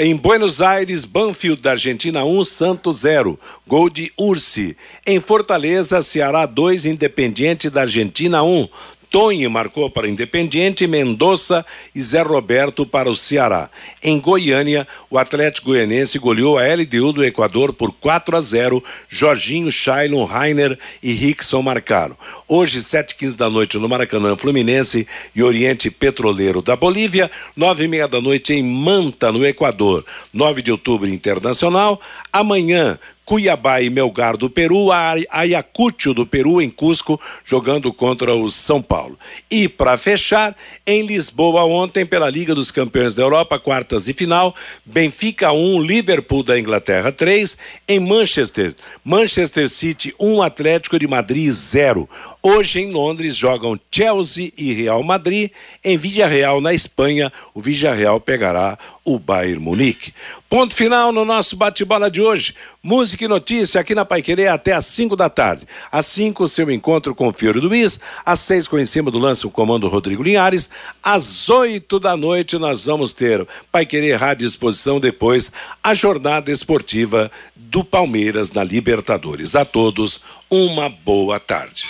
Em 0.00 0.16
Buenos 0.16 0.62
Aires, 0.62 1.04
Banfield 1.04 1.60
da 1.60 1.72
Argentina 1.72 2.24
1, 2.24 2.44
Santos 2.44 3.00
0. 3.00 3.38
Gol 3.66 3.90
de 3.90 4.10
Ursi. 4.16 4.74
Em 5.06 5.20
Fortaleza, 5.20 6.00
Ceará 6.00 6.46
2, 6.46 6.86
Independiente 6.86 7.68
da 7.68 7.82
Argentina 7.82 8.42
1. 8.42 8.66
Tonho 9.10 9.50
marcou 9.50 9.88
para 9.88 10.08
Independiente, 10.08 10.86
Mendonça 10.86 11.64
e 11.94 12.02
Zé 12.02 12.22
Roberto 12.22 12.84
para 12.84 13.08
o 13.10 13.16
Ceará. 13.16 13.70
Em 14.02 14.20
Goiânia, 14.20 14.86
o 15.08 15.18
Atlético 15.18 15.68
Goianense 15.68 16.18
goleou 16.18 16.58
a 16.58 16.62
LDU 16.62 17.12
do 17.12 17.24
Equador 17.24 17.72
por 17.72 17.92
4 17.92 18.36
a 18.36 18.40
0. 18.40 18.82
Jorginho, 19.08 19.70
Shailon, 19.70 20.24
Rainer 20.24 20.78
e 21.02 21.12
Rickson 21.12 21.62
marcaram. 21.62 22.16
Hoje, 22.48 22.80
7h15 22.80 23.36
da 23.36 23.48
noite 23.48 23.78
no 23.78 23.88
Maracanã, 23.88 24.36
Fluminense 24.36 25.06
e 25.34 25.42
Oriente 25.42 25.90
Petroleiro 25.90 26.60
da 26.60 26.76
Bolívia. 26.76 27.30
9h30 27.56 28.08
da 28.08 28.20
noite 28.20 28.52
em 28.52 28.62
Manta, 28.62 29.32
no 29.32 29.46
Equador. 29.46 30.04
9 30.32 30.62
de 30.62 30.72
outubro, 30.72 31.08
Internacional. 31.08 32.00
Amanhã, 32.32 32.98
Cuiabá 33.26 33.82
e 33.82 33.90
Melgar 33.90 34.36
do 34.36 34.48
Peru, 34.48 34.90
Ayacucho 34.92 36.14
do 36.14 36.24
Peru 36.24 36.62
em 36.62 36.70
Cusco, 36.70 37.20
jogando 37.44 37.92
contra 37.92 38.32
o 38.32 38.48
São 38.48 38.80
Paulo. 38.80 39.18
E 39.50 39.68
para 39.68 39.96
fechar, 39.96 40.56
em 40.86 41.04
Lisboa 41.04 41.64
ontem 41.64 42.06
pela 42.06 42.30
Liga 42.30 42.54
dos 42.54 42.70
Campeões 42.70 43.16
da 43.16 43.24
Europa, 43.24 43.58
quartas 43.58 44.06
e 44.06 44.14
final, 44.14 44.54
Benfica 44.84 45.50
1, 45.50 45.82
Liverpool 45.82 46.44
da 46.44 46.56
Inglaterra 46.56 47.10
3, 47.10 47.56
em 47.88 47.98
Manchester, 47.98 48.76
Manchester 49.04 49.68
City 49.68 50.14
1, 50.20 50.42
Atlético 50.42 50.96
de 50.96 51.08
Madrid 51.08 51.50
0. 51.50 52.08
Hoje 52.48 52.78
em 52.78 52.92
Londres 52.92 53.34
jogam 53.34 53.76
Chelsea 53.90 54.52
e 54.56 54.72
Real 54.72 55.02
Madrid. 55.02 55.50
Em 55.82 55.96
Real 55.96 56.60
na 56.60 56.72
Espanha, 56.72 57.32
o 57.52 57.60
Real 57.60 58.20
pegará 58.20 58.78
o 59.04 59.18
Bayern 59.18 59.58
Munique. 59.58 60.14
Ponto 60.48 60.72
final 60.72 61.10
no 61.10 61.24
nosso 61.24 61.56
bate-bola 61.56 62.08
de 62.08 62.22
hoje. 62.22 62.54
Música 62.80 63.24
e 63.24 63.26
notícia 63.26 63.80
aqui 63.80 63.96
na 63.96 64.04
Paiquerê 64.04 64.46
até 64.46 64.74
às 64.74 64.86
5 64.86 65.16
da 65.16 65.28
tarde. 65.28 65.66
Às 65.90 66.06
5, 66.06 66.46
seu 66.46 66.70
encontro 66.70 67.16
com 67.16 67.26
o 67.26 67.32
Fiore 67.32 67.58
Luiz. 67.58 67.98
Às 68.24 68.38
6, 68.38 68.68
com 68.68 68.78
em 68.78 68.86
cima 68.86 69.10
do 69.10 69.18
lance 69.18 69.44
o 69.44 69.50
comando 69.50 69.88
Rodrigo 69.88 70.22
Linhares. 70.22 70.70
Às 71.02 71.50
8 71.50 71.98
da 71.98 72.16
noite, 72.16 72.58
nós 72.58 72.84
vamos 72.84 73.12
ter 73.12 73.44
Paiquerê 73.72 74.14
Rádio 74.14 74.46
Exposição. 74.46 75.00
Depois, 75.00 75.50
a 75.82 75.94
jornada 75.94 76.52
esportiva 76.52 77.28
do 77.56 77.82
Palmeiras 77.82 78.52
na 78.52 78.62
Libertadores. 78.62 79.56
A 79.56 79.64
todos, 79.64 80.20
uma 80.48 80.88
boa 80.88 81.40
tarde 81.40 81.88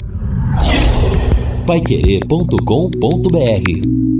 paiquerê.com.br 1.66 4.15